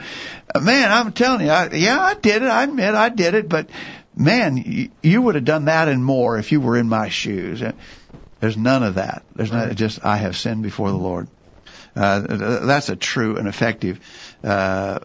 uh, 0.54 0.60
man, 0.60 0.92
I'm 0.92 1.10
telling 1.10 1.44
you, 1.46 1.50
I, 1.50 1.70
yeah, 1.72 2.00
I 2.00 2.14
did 2.14 2.42
it. 2.42 2.48
I 2.48 2.62
admit 2.62 2.94
I 2.94 3.08
did 3.08 3.34
it, 3.34 3.48
but 3.48 3.70
man, 4.14 4.56
you, 4.56 4.90
you 5.02 5.20
would 5.20 5.34
have 5.34 5.44
done 5.44 5.64
that 5.64 5.88
and 5.88 6.04
more 6.04 6.38
if 6.38 6.52
you 6.52 6.60
were 6.60 6.76
in 6.76 6.88
my 6.88 7.08
shoes. 7.08 7.60
There's 8.38 8.56
none 8.56 8.84
of 8.84 8.94
that. 8.94 9.24
There's 9.34 9.50
not 9.50 9.74
just 9.74 10.04
I 10.04 10.18
have 10.18 10.36
sinned 10.36 10.62
before 10.62 10.90
the 10.90 10.96
Lord. 10.96 11.26
Uh, 11.94 12.20
that's 12.64 12.88
a 12.88 12.96
true 12.96 13.36
and 13.36 13.48
effective 13.48 14.00
uh, 14.44 15.00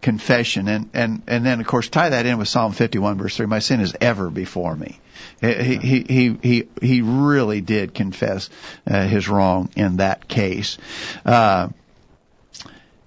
confession, 0.00 0.68
and 0.68 0.90
and 0.94 1.22
and 1.26 1.46
then 1.46 1.60
of 1.60 1.66
course 1.66 1.88
tie 1.88 2.10
that 2.10 2.26
in 2.26 2.38
with 2.38 2.48
Psalm 2.48 2.72
51 2.72 3.18
verse 3.18 3.36
three. 3.36 3.46
My 3.46 3.60
sin 3.60 3.80
is 3.80 3.94
ever 4.00 4.30
before 4.30 4.74
me. 4.74 4.98
He 5.40 5.76
he 5.76 6.00
he 6.02 6.38
he, 6.42 6.68
he 6.80 7.02
really 7.02 7.60
did 7.60 7.94
confess 7.94 8.50
uh, 8.86 9.06
his 9.06 9.28
wrong 9.28 9.70
in 9.76 9.98
that 9.98 10.28
case. 10.28 10.78
Uh, 11.24 11.68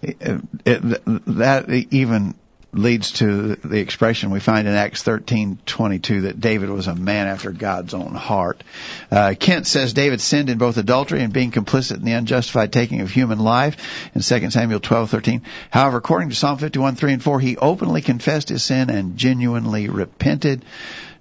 it, 0.01 0.17
it, 0.65 1.01
that 1.25 1.69
even 1.69 2.35
leads 2.71 3.13
to 3.13 3.55
the 3.55 3.79
expression 3.79 4.29
we 4.29 4.39
find 4.39 4.67
in 4.67 4.73
Acts 4.75 5.01
13:22 5.03 6.21
that 6.21 6.39
David 6.39 6.69
was 6.69 6.87
a 6.87 6.95
man 6.95 7.27
after 7.27 7.51
God's 7.51 7.93
own 7.93 8.13
heart. 8.13 8.63
Uh, 9.11 9.33
Kent 9.39 9.65
says 9.65 9.93
David 9.93 10.21
sinned 10.21 10.49
in 10.49 10.57
both 10.57 10.77
adultery 10.77 11.21
and 11.21 11.33
being 11.33 11.51
complicit 11.51 11.97
in 11.97 12.05
the 12.05 12.13
unjustified 12.13 12.71
taking 12.71 13.01
of 13.01 13.09
human 13.09 13.39
life 13.39 13.77
in 14.13 14.21
2 14.21 14.51
Samuel 14.51 14.79
12:13. 14.79 15.41
However, 15.71 15.97
according 15.97 16.29
to 16.29 16.35
Psalm 16.35 16.57
51:3 16.59 17.13
and 17.13 17.23
4, 17.23 17.39
he 17.39 17.57
openly 17.57 18.01
confessed 18.01 18.49
his 18.49 18.63
sin 18.63 18.89
and 18.89 19.17
genuinely 19.17 19.89
repented. 19.89 20.63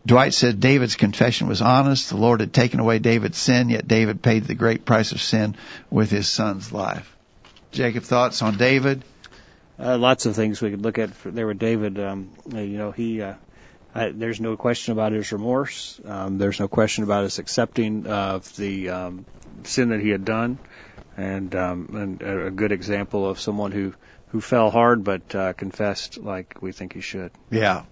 Dwight 0.07 0.33
said 0.33 0.61
David's 0.61 0.97
confession 0.97 1.49
was 1.49 1.61
honest. 1.61 2.09
The 2.09 2.17
Lord 2.17 2.41
had 2.41 2.53
taken 2.53 2.81
away 2.81 2.99
David's 2.99 3.39
sin, 3.39 3.69
yet 3.69 3.89
David 3.89 4.23
paid 4.23 4.45
the 4.45 4.55
great 4.55 4.85
price 4.85 5.13
of 5.13 5.21
sin 5.21 5.55
with 5.91 6.11
his 6.11 6.29
son's 6.29 6.73
life. 6.73 7.15
Jacob, 7.73 8.05
thoughts 8.05 8.41
on 8.41 8.57
David? 8.57 9.03
Uh, 9.81 9.97
lots 9.97 10.27
of 10.27 10.35
things 10.35 10.61
we 10.61 10.71
could 10.71 10.83
look 10.83 10.99
at 10.99 11.11
there 11.25 11.47
with 11.47 11.59
David. 11.59 12.01
Um, 12.01 12.31
uh, 12.53 12.59
you 12.59 12.79
know, 12.79 12.91
he 12.91 13.23
uh, 13.23 13.35
I, 13.95 14.11
there's 14.11 14.41
no 14.41 14.57
question 14.57 14.93
about 14.93 15.13
his 15.13 15.33
remorse. 15.33 16.01
Um, 16.05 16.39
there's 16.39 16.61
no 16.61 16.69
question 16.69 17.05
about 17.05 17.25
his 17.25 17.39
accepting 17.39 18.07
of 18.07 18.55
the 18.57 18.91
um, 18.91 19.27
sin 19.65 19.91
that 19.91 20.01
he 20.01 20.11
had 20.11 20.25
done, 20.25 20.59
and, 21.17 21.55
um, 21.55 22.19
and 22.21 22.23
a 22.23 22.51
good 22.51 22.73
example 22.73 23.29
of 23.29 23.41
someone 23.41 23.73
who 23.73 23.95
who 24.29 24.41
fell 24.43 24.71
hard 24.71 25.05
but 25.05 25.35
uh, 25.35 25.53
confessed 25.55 26.19
like 26.19 26.61
we 26.61 26.73
think 26.73 26.93
he 26.93 27.01
should. 27.01 27.31
Yeah. 27.51 27.85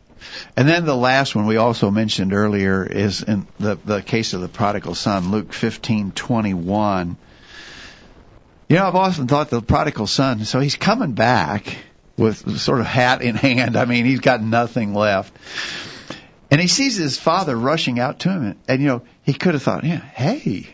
And 0.56 0.68
then 0.68 0.84
the 0.84 0.96
last 0.96 1.34
one 1.34 1.46
we 1.46 1.56
also 1.56 1.90
mentioned 1.90 2.32
earlier 2.32 2.84
is 2.84 3.22
in 3.22 3.46
the 3.58 3.76
the 3.76 4.02
case 4.02 4.34
of 4.34 4.40
the 4.40 4.48
prodigal 4.48 4.94
son, 4.94 5.30
Luke 5.30 5.52
15:21. 5.52 7.16
You 8.68 8.76
know, 8.76 8.86
I've 8.86 8.96
often 8.96 9.28
thought 9.28 9.48
the 9.48 9.62
prodigal 9.62 10.06
son, 10.08 10.44
so 10.44 10.58
he's 10.58 10.74
coming 10.74 11.12
back 11.12 11.76
with 12.16 12.58
sort 12.58 12.80
of 12.80 12.86
hat 12.86 13.22
in 13.22 13.36
hand. 13.36 13.76
I 13.76 13.84
mean, 13.84 14.04
he's 14.04 14.20
got 14.20 14.42
nothing 14.42 14.92
left. 14.94 15.32
And 16.50 16.60
he 16.60 16.66
sees 16.66 16.96
his 16.96 17.18
father 17.18 17.56
rushing 17.56 18.00
out 18.00 18.20
to 18.20 18.30
him. 18.30 18.44
And, 18.44 18.58
and 18.68 18.82
you 18.82 18.88
know, 18.88 19.02
he 19.22 19.34
could 19.34 19.54
have 19.54 19.62
thought, 19.62 19.84
yeah, 19.84 20.00
hey, 20.00 20.66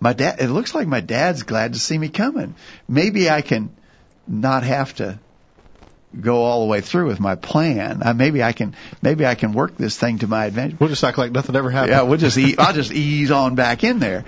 my 0.00 0.12
dad, 0.12 0.40
it 0.40 0.48
looks 0.48 0.74
like 0.74 0.88
my 0.88 1.00
dad's 1.00 1.42
glad 1.42 1.74
to 1.74 1.78
see 1.78 1.98
me 1.98 2.08
coming. 2.08 2.54
Maybe 2.88 3.30
I 3.30 3.42
can 3.42 3.70
not 4.26 4.62
have 4.62 4.94
to 4.96 5.18
go 6.20 6.42
all 6.42 6.60
the 6.62 6.70
way 6.70 6.80
through 6.80 7.06
with 7.06 7.20
my 7.20 7.34
plan. 7.34 8.02
Uh, 8.02 8.14
maybe 8.14 8.42
I 8.42 8.52
can, 8.52 8.74
maybe 9.02 9.26
I 9.26 9.34
can 9.34 9.52
work 9.52 9.76
this 9.76 9.96
thing 9.96 10.18
to 10.20 10.26
my 10.26 10.46
advantage. 10.46 10.80
We'll 10.80 10.88
just 10.88 11.04
act 11.04 11.18
like 11.18 11.32
nothing 11.32 11.54
ever 11.54 11.70
happened. 11.70 11.92
Yeah, 11.92 12.02
we'll 12.02 12.18
just, 12.18 12.38
e- 12.38 12.56
I'll 12.58 12.72
just 12.72 12.92
ease 12.92 13.30
on 13.30 13.54
back 13.54 13.84
in 13.84 13.98
there. 13.98 14.24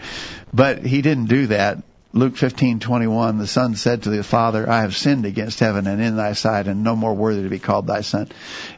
But 0.53 0.85
he 0.85 1.03
didn't 1.03 1.27
do 1.27 1.49
that. 1.49 1.83
Luke 2.13 2.35
15:21 2.35 3.39
the 3.39 3.47
son 3.47 3.77
said 3.77 4.03
to 4.03 4.11
the 4.11 4.25
father 4.25 4.69
I 4.69 4.81
have 4.81 4.97
sinned 4.97 5.27
against 5.27 5.61
heaven 5.61 5.87
and 5.87 6.03
in 6.03 6.17
thy 6.17 6.33
sight 6.33 6.67
and 6.67 6.83
no 6.83 6.97
more 6.97 7.15
worthy 7.15 7.43
to 7.43 7.49
be 7.49 7.61
called 7.61 7.87
thy 7.87 8.01
son. 8.01 8.29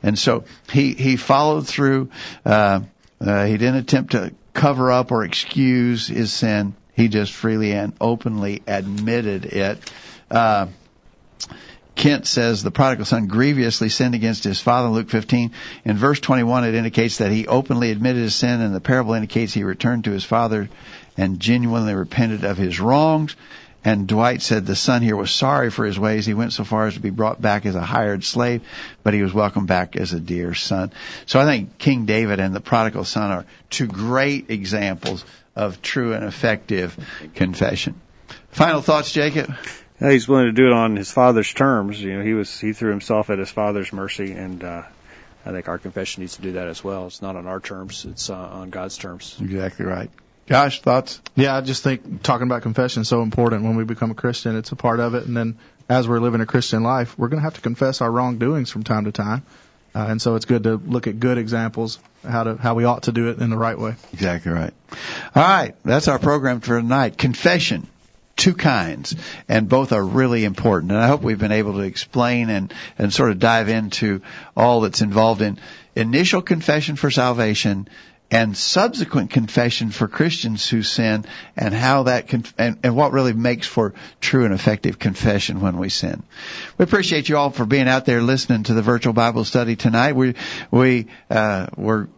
And 0.02 0.18
so 0.18 0.44
he 0.70 0.92
he 0.94 1.16
followed 1.16 1.66
through 1.66 2.10
uh, 2.44 2.80
uh, 3.20 3.44
he 3.46 3.56
didn't 3.56 3.76
attempt 3.76 4.12
to 4.12 4.32
cover 4.52 4.90
up 4.90 5.12
or 5.12 5.24
excuse 5.24 6.08
his 6.08 6.32
sin. 6.32 6.74
He 6.94 7.08
just 7.08 7.32
freely 7.32 7.72
and 7.72 7.94
openly 8.00 8.62
admitted 8.66 9.46
it. 9.46 9.90
Uh, 10.30 10.66
Kent 11.94 12.26
says 12.26 12.62
the 12.62 12.70
prodigal 12.70 13.04
son 13.04 13.26
grievously 13.26 13.88
sinned 13.88 14.14
against 14.14 14.44
his 14.44 14.60
father 14.60 14.88
in 14.88 14.94
Luke 14.94 15.10
15. 15.10 15.52
In 15.84 15.96
verse 15.96 16.20
21, 16.20 16.64
it 16.64 16.74
indicates 16.74 17.18
that 17.18 17.30
he 17.30 17.46
openly 17.46 17.90
admitted 17.90 18.22
his 18.22 18.34
sin, 18.34 18.60
and 18.60 18.74
the 18.74 18.80
parable 18.80 19.12
indicates 19.12 19.52
he 19.52 19.62
returned 19.62 20.04
to 20.04 20.10
his 20.10 20.24
father 20.24 20.68
and 21.16 21.40
genuinely 21.40 21.94
repented 21.94 22.44
of 22.44 22.56
his 22.56 22.80
wrongs. 22.80 23.36
And 23.84 24.06
Dwight 24.06 24.42
said 24.42 24.64
the 24.64 24.76
son 24.76 25.02
here 25.02 25.16
was 25.16 25.32
sorry 25.32 25.70
for 25.70 25.84
his 25.84 25.98
ways. 25.98 26.24
He 26.24 26.34
went 26.34 26.52
so 26.52 26.62
far 26.62 26.86
as 26.86 26.94
to 26.94 27.00
be 27.00 27.10
brought 27.10 27.42
back 27.42 27.66
as 27.66 27.74
a 27.74 27.80
hired 27.80 28.22
slave, 28.22 28.62
but 29.02 29.12
he 29.12 29.22
was 29.22 29.34
welcomed 29.34 29.66
back 29.66 29.96
as 29.96 30.12
a 30.12 30.20
dear 30.20 30.54
son. 30.54 30.92
So 31.26 31.40
I 31.40 31.44
think 31.46 31.78
King 31.78 32.06
David 32.06 32.38
and 32.38 32.54
the 32.54 32.60
prodigal 32.60 33.04
son 33.04 33.32
are 33.32 33.44
two 33.70 33.88
great 33.88 34.50
examples 34.50 35.24
of 35.56 35.82
true 35.82 36.12
and 36.12 36.24
effective 36.24 36.96
confession. 37.34 38.00
Final 38.50 38.82
thoughts, 38.82 39.10
Jacob? 39.10 39.52
Yeah, 40.00 40.10
he's 40.10 40.28
willing 40.28 40.46
to 40.46 40.52
do 40.52 40.66
it 40.66 40.72
on 40.72 40.96
his 40.96 41.10
father's 41.10 41.52
terms. 41.52 42.00
You 42.00 42.18
know, 42.18 42.24
he 42.24 42.34
was 42.34 42.58
he 42.58 42.72
threw 42.72 42.90
himself 42.90 43.30
at 43.30 43.38
his 43.38 43.50
father's 43.50 43.92
mercy, 43.92 44.32
and 44.32 44.62
uh, 44.62 44.82
I 45.44 45.50
think 45.50 45.68
our 45.68 45.78
confession 45.78 46.22
needs 46.22 46.36
to 46.36 46.42
do 46.42 46.52
that 46.52 46.68
as 46.68 46.82
well. 46.82 47.06
It's 47.06 47.22
not 47.22 47.36
on 47.36 47.46
our 47.46 47.60
terms; 47.60 48.04
it's 48.04 48.30
uh, 48.30 48.34
on 48.34 48.70
God's 48.70 48.96
terms. 48.96 49.36
Exactly 49.40 49.86
right. 49.86 50.10
Josh, 50.46 50.80
thoughts? 50.82 51.20
Yeah, 51.36 51.56
I 51.56 51.60
just 51.60 51.82
think 51.82 52.22
talking 52.22 52.46
about 52.46 52.62
confession 52.62 53.02
is 53.02 53.08
so 53.08 53.22
important 53.22 53.64
when 53.64 53.76
we 53.76 53.84
become 53.84 54.10
a 54.10 54.14
Christian. 54.14 54.56
It's 54.56 54.72
a 54.72 54.76
part 54.76 55.00
of 55.00 55.14
it, 55.14 55.26
and 55.26 55.36
then 55.36 55.58
as 55.88 56.08
we're 56.08 56.20
living 56.20 56.40
a 56.40 56.46
Christian 56.46 56.82
life, 56.82 57.18
we're 57.18 57.28
going 57.28 57.40
to 57.40 57.44
have 57.44 57.54
to 57.54 57.60
confess 57.60 58.00
our 58.00 58.10
wrongdoings 58.10 58.70
from 58.70 58.82
time 58.82 59.04
to 59.04 59.12
time. 59.12 59.44
Uh, 59.94 60.06
and 60.08 60.22
so 60.22 60.34
it's 60.36 60.46
good 60.46 60.62
to 60.62 60.76
look 60.76 61.06
at 61.06 61.20
good 61.20 61.36
examples 61.36 61.98
how 62.26 62.44
to 62.44 62.56
how 62.56 62.74
we 62.74 62.84
ought 62.84 63.04
to 63.04 63.12
do 63.12 63.28
it 63.28 63.38
in 63.38 63.50
the 63.50 63.58
right 63.58 63.78
way. 63.78 63.94
Exactly 64.12 64.50
right. 64.50 64.72
All 65.34 65.42
right, 65.42 65.74
that's 65.84 66.08
our 66.08 66.18
program 66.18 66.60
for 66.60 66.80
tonight. 66.80 67.18
Confession 67.18 67.86
two 68.36 68.54
kinds, 68.54 69.14
and 69.48 69.68
both 69.68 69.92
are 69.92 70.04
really 70.04 70.44
important. 70.44 70.92
And 70.92 71.00
I 71.00 71.06
hope 71.06 71.22
we've 71.22 71.38
been 71.38 71.52
able 71.52 71.74
to 71.74 71.80
explain 71.80 72.50
and, 72.50 72.72
and 72.98 73.12
sort 73.12 73.30
of 73.30 73.38
dive 73.38 73.68
into 73.68 74.22
all 74.56 74.80
that's 74.80 75.02
involved 75.02 75.42
in 75.42 75.58
initial 75.94 76.42
confession 76.42 76.96
for 76.96 77.10
salvation 77.10 77.88
and 78.32 78.56
subsequent 78.56 79.30
confession 79.30 79.90
for 79.90 80.08
Christians 80.08 80.66
who 80.66 80.82
sin 80.82 81.26
and 81.54 81.74
how 81.74 82.04
that 82.04 82.28
conf- 82.28 82.54
and, 82.56 82.78
and 82.82 82.96
what 82.96 83.12
really 83.12 83.34
makes 83.34 83.66
for 83.66 83.92
true 84.22 84.46
and 84.46 84.54
effective 84.54 84.98
confession 84.98 85.60
when 85.60 85.76
we 85.76 85.90
sin. 85.90 86.22
We 86.78 86.84
appreciate 86.84 87.28
you 87.28 87.36
all 87.36 87.50
for 87.50 87.66
being 87.66 87.88
out 87.88 88.06
there 88.06 88.22
listening 88.22 88.62
to 88.64 88.74
the 88.74 88.80
virtual 88.80 89.12
Bible 89.12 89.44
study 89.44 89.76
tonight. 89.76 90.16
We 90.16 90.34
we 90.70 91.08
uh, 91.28 91.66
we're 91.76 92.08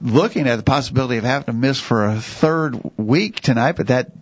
looking 0.00 0.46
at 0.46 0.56
the 0.56 0.62
possibility 0.62 1.16
of 1.16 1.24
having 1.24 1.46
to 1.46 1.52
miss 1.52 1.80
for 1.80 2.06
a 2.06 2.20
third 2.20 2.80
week 2.96 3.40
tonight, 3.40 3.72
but 3.72 3.88
that 3.88 4.12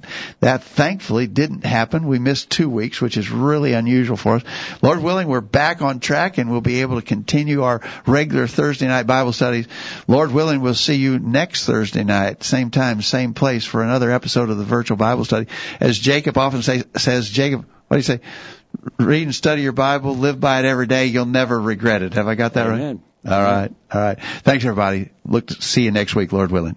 that 0.41 0.65
thankfully 0.65 1.27
didn't 1.27 1.67
happen. 1.67 2.07
We 2.07 2.19
missed 2.19 2.49
two 2.49 2.71
weeks, 2.71 3.03
which 3.03 3.19
is 3.19 3.31
really 3.31 3.75
unusual 3.75 4.17
for 4.17 4.37
us. 4.37 4.43
Lord 4.81 5.03
willing, 5.03 5.29
we're 5.29 5.43
back 5.43 5.83
on 5.83 6.01
track 6.01 6.39
and 6.39 6.51
we'll 6.51 6.63
be 6.63 6.81
able 6.81 6.99
to 6.99 7.07
continue 7.07 7.63
our 7.63 7.83
regular 8.07 8.47
Thursday 8.47 8.87
night 8.87 9.07
Bible 9.07 9.35
studies. 9.35 9.69
Lord 10.09 10.33
willing, 10.33 10.63
we'll 10.63 10.73
see 10.73 10.94
see 10.95 11.01
you 11.01 11.19
next 11.19 11.67
Thursday 11.67 12.05
night, 12.05 12.43
same 12.45 12.71
time, 12.71 13.03
same 13.03 13.35
place 13.35 13.65
for 13.65 13.83
another 13.83 14.11
episode 14.11 14.51
of 14.51 14.59
the 14.59 14.65
virtual 14.65 14.97
Bible 14.97 15.25
study. 15.25 15.49
As 15.81 15.99
Jacob 15.99 16.39
often 16.39 16.63
say, 16.63 16.83
says, 16.97 17.29
Jacob, 17.29 17.67
what 17.89 17.97
do 17.97 17.99
you 17.99 18.03
say? 18.03 18.21
Read 18.99 19.25
and 19.25 19.35
study 19.35 19.63
your 19.63 19.73
Bible, 19.73 20.17
live 20.17 20.41
by 20.41 20.61
it 20.61 20.65
every 20.65 20.87
day. 20.87 21.07
You'll 21.07 21.27
never 21.27 21.61
regret 21.61 22.03
it. 22.03 22.15
Have 22.15 22.29
I 22.29 22.35
got 22.35 22.55
that 22.55 22.67
Amen. 22.67 23.03
right? 23.25 23.33
All 23.33 23.43
right. 23.43 23.73
All 23.93 24.01
right. 24.01 24.21
Thanks 24.43 24.65
everybody. 24.65 25.11
Look 25.25 25.49
to 25.49 25.63
see 25.63 25.83
you 25.83 25.91
next 25.91 26.15
week, 26.15 26.33
Lord 26.33 26.51
willing. 26.51 26.77